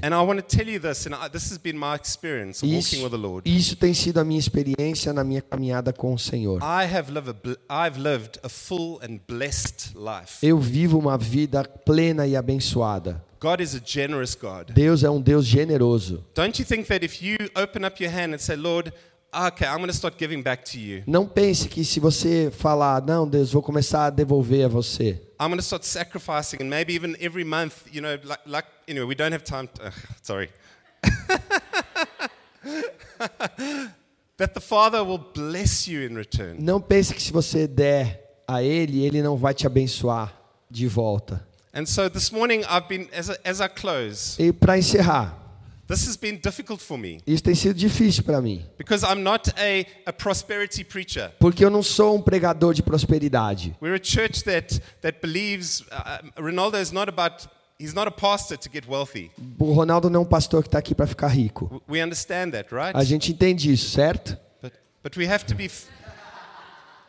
Isso, 2.63 3.09
Lord. 3.17 3.51
isso 3.51 3.77
tem 3.77 3.95
sido 3.95 4.19
a 4.21 4.25
minha 4.25 4.39
experiência 4.39 5.13
na 5.13 5.25
minha 5.25 5.41
caminhada 5.41 5.70
com 5.97 6.15
o 6.15 6.19
Senhor. 6.19 6.61
I 6.63 6.85
have 6.93 7.11
lived 7.13 7.31
a, 7.31 7.33
bl- 7.33 7.53
I've 7.69 7.99
lived 7.99 8.39
a 8.43 8.49
full 8.49 9.01
and 9.03 9.19
blessed 9.29 9.95
life. 9.95 10.45
Eu 10.47 10.59
vivo 10.59 10.99
uma 10.99 11.17
vida 11.19 11.65
plena 11.65 12.27
e 12.27 12.37
abençoada. 12.37 13.23
God 13.41 13.61
is 13.61 13.75
a 13.75 13.81
generous 13.85 14.35
God. 14.35 14.71
Deus 14.73 15.03
é 15.03 15.11
um 15.11 15.21
Deus 15.21 15.47
generoso. 15.47 16.25
Don't 16.35 16.61
you 16.61 16.67
think 16.67 16.87
that 16.89 17.05
if 17.05 17.23
you 17.23 17.37
open 17.57 17.85
up 17.87 18.03
your 18.03 18.13
hand 18.13 18.35
and 18.35 18.39
say, 18.39 18.55
Lord, 18.55 18.93
okay, 19.33 19.67
I'm 19.67 19.79
going 19.79 19.89
to 19.89 19.97
start 19.97 20.19
giving 20.19 20.43
back 20.43 20.63
to 20.73 20.79
you. 20.79 21.03
Não 21.07 21.27
pense 21.27 21.67
que 21.67 21.83
se 21.85 21.99
você 22.01 22.51
falar, 22.51 23.01
não, 23.03 23.27
Deus, 23.27 23.51
vou 23.53 23.63
começar 23.63 24.07
a 24.07 24.11
devolver 24.11 24.67
a 24.67 24.69
você. 24.69 25.23
I'm 25.41 25.49
going 25.49 25.57
to 25.57 25.63
start 25.63 25.87
sacrificing, 25.87 26.59
and 26.61 26.69
maybe 26.69 26.95
even 26.95 27.17
every 27.19 27.45
month, 27.45 27.87
you 27.91 28.03
know, 28.03 28.19
like, 28.25 28.43
like 28.47 28.69
anyway, 28.87 29.07
we 29.07 29.15
don't 29.15 29.33
have 29.33 29.43
time. 29.43 29.69
To, 29.69 29.87
ugh, 29.87 29.95
sorry. 30.23 30.51
that 34.41 34.55
the 34.55 34.61
Father 34.61 35.05
will 35.05 35.19
bless 35.35 35.87
you 35.87 36.03
in 36.03 36.17
return. 36.17 36.57
Não 36.59 36.81
pense 36.81 37.15
que 37.15 37.23
se 37.23 37.33
você 37.33 37.67
der 37.69 38.43
a 38.49 38.63
Ele, 38.63 39.05
Ele 39.05 39.23
não 39.23 39.37
vai 39.37 39.55
te 39.55 39.67
abençoar 39.67 40.35
de 40.71 40.89
volta. 40.89 41.47
And 41.73 41.87
so 41.87 42.09
this 42.11 42.33
morning, 42.33 42.63
I've 42.69 42.89
been, 42.89 43.09
as, 43.17 43.29
I- 43.31 43.39
as 43.45 43.61
I 43.61 43.69
close, 43.69 44.43
E 44.43 44.53
para 44.53 44.77
encerrar, 44.77 45.37
this 45.87 46.07
has 46.09 46.17
been 46.17 46.37
difficult 46.37 46.81
for 46.83 46.97
me 46.99 47.21
isso 47.27 47.43
tem 47.45 47.55
sido 47.55 47.75
difícil 47.75 48.23
para 48.25 48.41
mim, 48.41 48.65
because 48.79 49.05
I'm 49.05 49.23
not 49.23 49.51
a, 49.57 49.85
a 50.07 50.13
prosperity 50.13 50.83
preacher. 50.85 51.31
porque 51.39 51.65
eu 51.65 51.71
não 51.71 51.83
sou 51.83 52.17
um 52.17 52.21
pregador 52.23 52.75
de 52.75 52.83
prosperidade. 52.83 53.77
We're 53.81 53.95
a 53.95 54.03
church 54.05 54.43
that, 54.45 54.81
that 55.03 55.21
believes 55.21 55.83
uh, 55.93 56.43
Ronaldo 56.43 56.77
is 56.81 56.91
not 56.93 57.09
about, 57.09 57.47
he's 57.81 57.95
not 57.95 58.07
a 58.07 58.11
pastor 58.11 58.59
to 58.59 58.69
get 58.69 58.87
wealthy. 58.87 59.31
O 59.59 59.73
Ronaldo 59.73 60.11
não 60.11 60.21
é 60.21 60.23
um 60.23 60.27
pastor 60.27 60.63
que 60.63 60.69
está 60.69 60.79
aqui 60.79 60.95
para 60.95 61.07
ficar 61.07 61.29
rico. 61.29 61.83
We 61.89 62.03
understand 62.03 62.51
that, 62.53 62.73
right? 62.73 62.95
A 62.95 63.03
gente 63.03 63.33
entende 63.33 63.73
isso, 63.73 63.91
certo? 63.91 64.37
But, 64.61 64.75
but 65.03 65.17
we 65.17 65.27
have 65.27 65.45
to 65.47 65.55
be. 65.55 65.71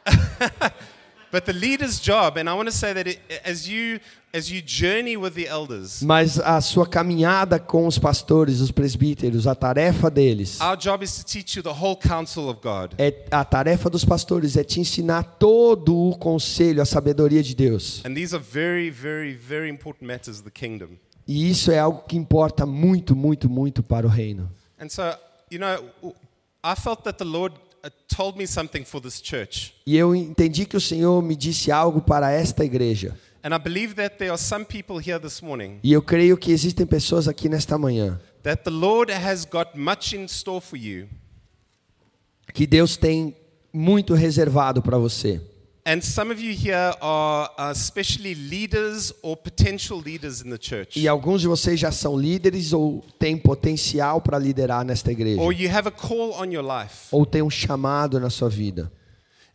But 1.32 1.45
the 1.45 1.53
leader's 1.53 2.01
job, 2.01 2.38
and 2.38 2.49
I 2.49 2.53
want 2.53 2.67
to 2.67 2.76
say 2.76 2.91
that 2.91 3.07
it, 3.07 3.22
as 3.45 3.65
you 3.65 4.01
as 4.34 4.49
you 4.49 4.61
journey 4.65 5.17
with 5.17 5.32
the 5.32 5.45
elders, 5.45 6.01
Mas 6.01 6.39
a 6.39 6.59
sua 6.61 6.88
caminhada 6.88 7.59
com 7.59 7.86
os 7.86 7.97
pastores, 7.99 8.61
os 8.61 8.71
presbíteros, 8.71 9.45
a 9.47 9.53
tarefa 9.55 10.09
deles, 10.09 10.59
our 10.61 10.77
job 10.77 11.03
is 11.03 11.17
to 11.17 11.25
teach 11.25 11.57
you 11.57 11.63
the 11.63 11.69
whole 11.69 11.97
counsel 11.97 12.49
of 12.49 12.59
God. 12.61 12.93
é 12.97 13.25
a 13.29 13.43
tarefa 13.43 13.89
dos 13.89 14.05
pastores 14.05 14.55
é 14.55 14.63
te 14.63 14.79
ensinar 14.79 15.23
todo 15.23 15.95
o 15.95 16.17
conselho, 16.17 16.82
a 16.82 16.86
sabedoria 16.86 17.43
de 17.43 17.53
Deus. 17.55 18.01
And 18.05 18.13
these 18.13 18.34
are 18.36 18.43
very, 18.43 18.89
very, 18.89 19.34
very 19.34 19.69
important 19.69 20.05
matters 20.05 20.38
of 20.39 20.43
the 20.43 20.51
kingdom. 20.51 20.97
E 21.27 21.49
isso 21.49 21.71
é 21.71 21.79
algo 21.79 22.03
que 22.07 22.17
importa 22.17 22.65
muito, 22.65 23.15
muito, 23.15 23.49
muito 23.49 23.84
para 23.84 24.07
o 24.07 24.09
reino. 24.09 24.51
And 24.79 24.89
so, 24.89 25.01
you 25.51 25.59
know, 25.59 26.13
I 26.63 26.75
felt 26.75 27.03
that 27.03 27.17
the 27.17 27.25
Lord 27.25 27.55
uh, 27.84 27.89
told 28.07 28.38
me 28.38 28.47
something 28.47 28.84
for 28.84 29.01
this 29.01 29.21
church. 29.21 29.73
E 29.86 29.95
eu 29.95 30.15
entendi 30.15 30.65
que 30.65 30.75
o 30.77 30.82
Senhor 30.82 31.21
me 31.21 31.36
disse 31.36 31.71
algo 31.71 32.01
para 32.01 32.32
esta 32.32 32.63
igreja. 32.65 33.15
And 33.44 33.56
I 33.56 33.58
believe 33.58 33.96
that 33.96 34.18
there 34.18 34.30
are 34.32 34.38
some 34.38 34.66
people 34.66 35.00
here 35.00 35.20
this 35.20 35.42
morning 35.42 35.80
E 35.84 35.92
eu 35.92 36.02
creio 36.02 36.38
que 36.38 36.52
existem 36.52 36.86
pessoas 36.86 37.28
aqui 37.28 37.50
nesta 37.50 37.78
manhã 37.78 38.20
that 38.44 38.64
the 38.64 38.72
Lord 38.72 39.12
has 39.12 39.46
got 39.46 39.76
much 39.76 40.16
in 40.16 40.26
store 40.26 40.62
for 40.62 40.78
you. 40.78 41.08
que 42.54 42.68
Deus 42.68 42.98
tem 42.98 43.36
muito 43.74 44.14
reservado 44.14 44.82
para 44.82 44.98
você. 44.98 45.42
And 45.84 46.02
some 46.02 46.32
of 46.32 46.39
you 46.39 46.54
here 46.54 46.96
are 47.02 47.50
especially 47.72 48.36
leaders 48.36 49.12
or 49.24 49.36
potential 49.36 50.00
leaders 50.00 50.42
in 50.42 50.52
the 50.52 50.60
church. 50.60 51.00
E 51.00 51.08
alguns 51.08 51.42
de 51.42 51.48
vocês 51.48 51.80
já 51.80 51.92
são 51.92 52.16
líderes 52.16 52.72
ou 52.72 53.04
têm 53.18 53.36
potencial 53.36 54.22
para 54.22 54.38
liderar 54.38 54.86
nesta 54.86 55.12
igreja. 55.12 55.42
Or 55.42 55.52
you 55.52 55.72
have 55.72 55.88
a 55.88 55.92
call 55.92 56.34
on 56.34 56.52
your 56.52 56.64
life. 56.64 57.08
Ou 57.12 57.26
têm 57.26 57.42
um 57.42 57.50
chamado 57.50 58.20
na 58.20 58.30
sua 58.30 58.48
vida. 58.48 58.92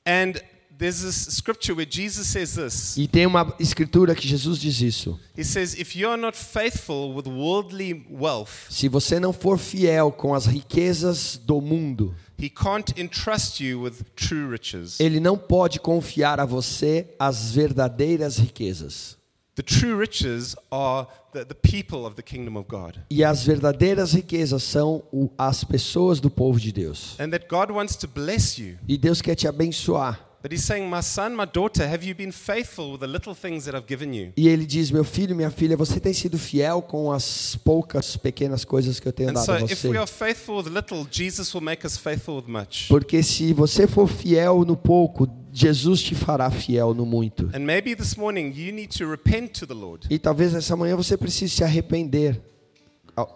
And 0.05 0.33
there's 0.79 1.03
this 1.03 1.37
scripture 1.37 1.75
where 1.75 1.87
Jesus 1.89 2.27
says 2.27 2.55
this. 2.55 2.97
E 2.97 3.07
tem 3.09 3.27
uma 3.27 3.55
escritura 3.59 4.15
que 4.15 4.27
Jesus 4.29 4.59
diz 4.59 4.81
isso. 4.81 5.19
He 5.37 5.45
says, 5.45 5.75
If 5.79 5.97
you 5.97 6.09
are 6.11 6.21
not 6.21 6.37
faithful 6.37 7.15
with 7.15 7.27
worldly 7.29 8.05
wealth, 8.11 8.51
Se 8.71 8.89
você 8.89 9.19
não 9.21 9.33
for 9.33 9.59
fiel 9.59 10.11
com 10.13 10.35
as 10.35 10.47
riquezas 10.47 11.37
do 11.45 11.61
mundo, 11.61 12.15
he 12.39 12.49
can't 12.51 12.93
entrust 13.01 13.61
you 13.61 13.83
with 13.83 14.05
true 14.15 14.51
riches. 14.51 15.01
ele 15.01 15.21
não 15.21 15.39
pode 15.39 15.81
confiar 15.81 16.39
a 16.41 16.45
você 16.45 17.07
as 17.19 17.53
verdadeiras 17.53 18.37
riquezas. 18.39 19.17
The 19.55 19.63
true 19.63 19.99
riches 19.99 20.55
are 20.71 21.07
the, 21.33 21.43
the 21.47 21.55
people 21.55 22.01
of 22.07 22.15
the 22.15 22.23
kingdom 22.23 22.59
of 22.59 22.69
God. 22.69 22.99
E 23.09 23.25
as 23.25 23.43
verdadeiras 23.43 24.13
riquezas 24.13 24.63
são 24.63 25.03
o- 25.11 25.31
as 25.39 25.65
pessoas 25.65 26.21
do 26.21 26.29
povo 26.29 26.61
de 26.61 26.71
Deus. 26.71 27.19
And 27.19 27.31
that 27.31 27.47
God 27.49 27.71
wants 27.71 27.97
to 27.97 28.07
bless 28.07 28.61
you. 28.61 28.77
E 28.87 28.99
Deus 28.99 29.23
quer 29.23 29.35
te 29.35 29.49
abençoar. 29.49 30.21
But 30.43 30.53
he's 30.53 30.65
saying, 30.65 30.89
My 30.89 31.01
son, 31.03 31.35
my 31.35 31.45
daughter, 31.47 31.89
have 31.89 32.05
you 32.07 32.15
been 32.15 32.31
faithful 32.31 32.93
with 32.93 33.01
the 33.01 33.07
little 33.09 33.35
things 33.35 33.65
that 33.65 33.75
I've 33.75 33.87
given 33.89 34.13
you? 34.15 34.33
E 34.37 34.49
ele 34.49 34.65
diz: 34.65 34.91
Meu 34.91 35.03
filho, 35.03 35.35
minha 35.35 35.51
filha, 35.51 35.77
você 35.77 35.99
tem 35.99 36.13
sido 36.13 36.39
fiel 36.39 36.83
com 36.83 37.11
as 37.11 37.57
poucas 37.65 38.17
pequenas 38.17 38.65
coisas 38.65 39.01
que 39.01 39.09
eu 39.09 39.13
tenho 39.13 39.31
And 39.31 39.35
dado 39.35 39.45
so, 39.45 39.53
a 39.53 39.61
if 39.63 39.81
você. 39.81 39.89
we 39.89 39.97
are 39.99 40.07
faithful 40.07 40.57
with 40.63 40.69
little, 40.69 41.07
Jesus 41.11 41.53
will 41.55 41.63
make 41.65 41.85
us 41.87 41.97
faithful 41.97 42.37
with 42.37 42.47
much. 42.49 42.87
Porque 42.89 43.23
se 43.23 43.53
você 43.53 43.87
for 43.89 44.07
fiel 44.07 44.65
no 44.65 44.77
pouco, 44.77 45.27
Jesus 45.53 46.03
te 46.03 46.15
fará 46.15 46.51
fiel 46.51 46.95
no 46.95 47.05
muito. 47.07 47.51
And 47.55 47.61
maybe 47.61 47.97
this 47.97 48.15
morning 48.17 48.53
you 48.55 48.73
need 48.73 48.97
to 48.99 49.09
repent 49.11 49.59
to 49.59 49.67
the 49.67 49.75
Lord. 49.75 50.07
E 50.11 50.19
talvez 50.19 50.55
essa 50.55 50.77
manhã 50.77 50.95
você 50.95 51.17
precise 51.17 51.57
se 51.57 51.65
arrepender 51.65 52.41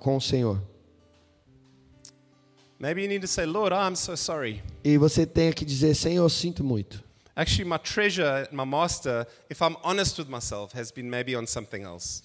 com 0.01 0.17
o 0.17 0.21
Senhor. 0.21 0.63
Maybe 2.81 3.03
you 3.03 3.09
need 3.09 3.21
to 3.21 3.29
say, 3.29 3.45
Lord, 3.45 3.75
I'm 3.75 3.95
so 3.95 4.17
sorry. 4.17 4.63
E 4.83 4.97
você 4.97 5.27
tenha 5.27 5.53
que 5.53 5.67
dizer: 5.67 5.95
Senhor, 5.95 6.25
eu 6.25 6.31
sinto 6.31 6.65
muito. 6.65 7.05
Actually, 7.37 7.69
my 7.69 7.79
treasure, 7.79 8.49
my 8.51 8.65
master, 8.65 9.27
if 9.51 9.61
I'm 9.61 9.77
honest 9.85 10.19
with 10.19 10.31
myself, 10.31 10.73
has 10.75 10.91
been 10.91 11.11
maybe 11.11 11.37
on 11.37 11.47
something 11.47 11.83
else. 11.83 12.23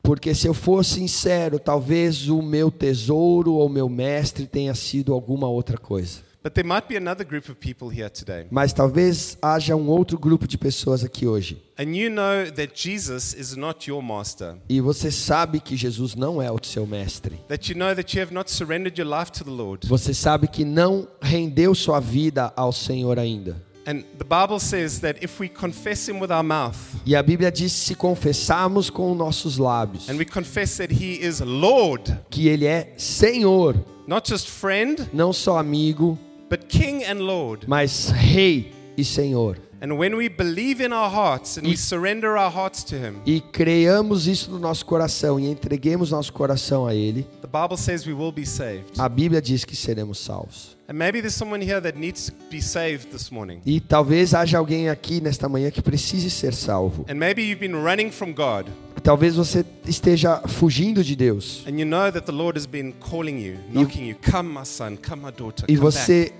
Porque 0.00 0.32
se 0.36 0.46
eu 0.46 0.54
for 0.54 0.84
sincero, 0.84 1.58
talvez 1.58 2.28
o 2.28 2.40
meu 2.40 2.70
tesouro 2.70 3.54
ou 3.54 3.68
meu 3.68 3.88
mestre 3.88 4.46
tenha 4.46 4.72
sido 4.72 5.12
alguma 5.12 5.48
outra 5.48 5.76
coisa. 5.76 6.20
But 6.48 6.54
there 6.54 6.66
might 6.66 6.88
be 6.88 6.96
another 6.96 7.26
group 7.26 7.50
of 7.50 7.56
people 7.56 7.90
here 7.90 8.08
today. 8.08 8.46
Mas 8.50 8.72
talvez 8.72 9.36
haja 9.42 9.76
um 9.76 9.86
outro 9.90 10.18
grupo 10.18 10.48
de 10.48 10.56
pessoas 10.56 11.04
aqui 11.04 11.26
hoje. 11.26 11.62
And 11.78 11.94
you 11.94 12.08
know 12.08 12.50
that 12.50 12.72
Jesus 12.74 13.34
is 13.34 13.54
not 13.54 13.86
your 13.86 14.02
master. 14.02 14.56
E 14.66 14.80
você 14.80 15.10
sabe 15.10 15.60
que 15.60 15.76
Jesus 15.76 16.14
não 16.14 16.40
é 16.40 16.50
o 16.50 16.58
seu 16.62 16.86
mestre. 16.86 17.38
That 17.48 17.70
you 17.70 17.78
know 17.78 17.94
that 17.94 18.16
you 18.16 18.22
have 18.22 18.32
not 18.32 18.50
surrendered 18.50 18.98
your 18.98 19.06
life 19.06 19.30
to 19.32 19.44
the 19.44 19.50
Lord. 19.50 19.86
Você 19.86 20.14
sabe 20.14 20.48
que 20.48 20.64
não 20.64 21.06
rendeu 21.20 21.74
sua 21.74 22.00
vida 22.00 22.50
ao 22.56 22.72
Senhor 22.72 23.18
ainda. 23.18 23.62
And 23.86 24.04
the 24.16 24.24
Bible 24.24 24.58
says 24.58 25.00
that 25.00 25.22
if 25.22 25.38
we 25.38 25.50
confess 25.50 26.08
Him 26.08 26.18
with 26.18 26.30
our 26.30 26.42
mouth 26.42 26.76
E 27.04 27.14
a 27.14 27.22
Bíblia 27.22 27.52
diz 27.52 27.72
se 27.72 27.94
confessarmos 27.94 28.88
com 28.88 29.14
nossos 29.14 29.58
lábios 29.58 30.08
and 30.08 30.16
we 30.16 30.24
confess 30.24 30.78
that 30.78 30.94
He 30.94 31.22
is 31.22 31.40
Lord, 31.40 32.10
que 32.30 32.48
Ele 32.48 32.64
é 32.64 32.94
Senhor, 32.96 33.74
not 34.06 34.26
just 34.26 34.48
friend, 34.48 35.08
não 35.12 35.32
só 35.32 35.58
amigo, 35.58 36.18
but 36.48 36.66
King 36.68 37.04
and 37.04 37.20
Lord. 37.20 37.64
mas 37.66 38.10
Rei 38.10 38.72
e 38.96 39.04
Senhor. 39.04 39.56
And 39.80 39.92
when 39.96 40.16
we 40.16 40.28
believe 40.28 40.80
in 40.84 40.92
our 40.92 41.08
hearts 41.08 41.56
and 41.56 41.62
we 41.64 41.74
E- 41.74 41.76
surrender 41.76 42.36
our 42.36 42.50
hearts 42.52 42.82
to 42.82 42.96
Him, 42.96 43.20
E 43.24 43.40
creamos 43.40 44.26
isso 44.26 44.50
no 44.50 44.58
nosso 44.58 44.84
coração 44.84 45.38
e 45.38 45.46
entreguemos 45.48 46.10
nosso 46.10 46.32
coração 46.32 46.84
a 46.84 46.92
Ele, 46.92 47.24
the 47.40 47.46
Bible 47.46 47.76
says 47.78 48.04
we 48.04 48.12
will 48.12 48.32
be 48.32 48.44
saved. 48.44 48.98
a 48.98 49.08
Bíblia 49.08 49.40
diz 49.40 49.64
que 49.64 49.76
seremos 49.76 50.18
salvos. 50.18 50.76
And 50.88 50.94
maybe 50.94 51.20
there's 51.20 51.34
someone 51.36 51.62
here 51.62 51.80
that 51.82 51.96
needs 51.96 52.26
to 52.26 52.32
be 52.50 52.60
saved 52.60 53.10
this 53.12 53.30
morning. 53.30 53.60
E 53.64 53.78
talvez 53.78 54.32
haja 54.34 54.58
alguém 54.58 54.88
aqui 54.88 55.20
nesta 55.20 55.48
manhã 55.48 55.70
que 55.70 55.80
precise 55.82 56.28
ser 56.30 56.54
salvo. 56.54 57.04
And 57.08 57.14
maybe 57.14 57.42
you've 57.42 57.60
been 57.60 57.76
running 57.76 58.10
from 58.10 58.32
God 58.32 58.66
Talvez 59.08 59.36
você 59.36 59.64
esteja 59.86 60.42
fugindo 60.46 61.02
de 61.02 61.16
Deus. 61.16 61.64
and 61.66 61.78
you 61.80 61.86
know 61.86 62.12
that 62.12 62.26
the 62.26 62.30
Lord 62.30 62.58
has 62.58 62.66
been 62.66 62.92
calling 63.00 63.38
you, 63.38 63.56
knocking 63.72 64.06
you, 64.06 64.14
come 64.30 64.52
my 64.52 64.66
son, 64.66 64.98
come 64.98 65.22
my 65.22 65.32
daughter, 65.32 65.64
E 65.66 65.76
come 65.78 65.90
back. 65.90 65.96
você 65.96 66.30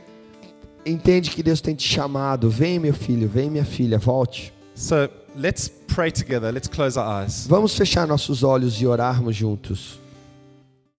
entende 0.85 1.31
que 1.31 1.43
Deus 1.43 1.63
tem 1.63 1.75
te 1.75 1.89
chamado. 1.89 2.51
Vem, 2.51 2.79
meu 2.79 2.93
filho, 2.93 3.27
vem, 3.27 3.49
minha 3.49 3.65
filha, 3.65 3.97
volte. 3.97 4.53
So 4.75 5.09
let's 5.35 5.67
pray 5.87 6.13
together. 6.13 6.53
Let's 6.53 6.69
close 6.69 6.99
our 6.99 7.23
eyes. 7.25 7.47
Vamos 7.47 7.75
fechar 7.75 8.07
nossos 8.07 8.43
olhos 8.43 8.75
e 8.83 8.87
orarmos 8.87 9.35
juntos. 9.35 9.99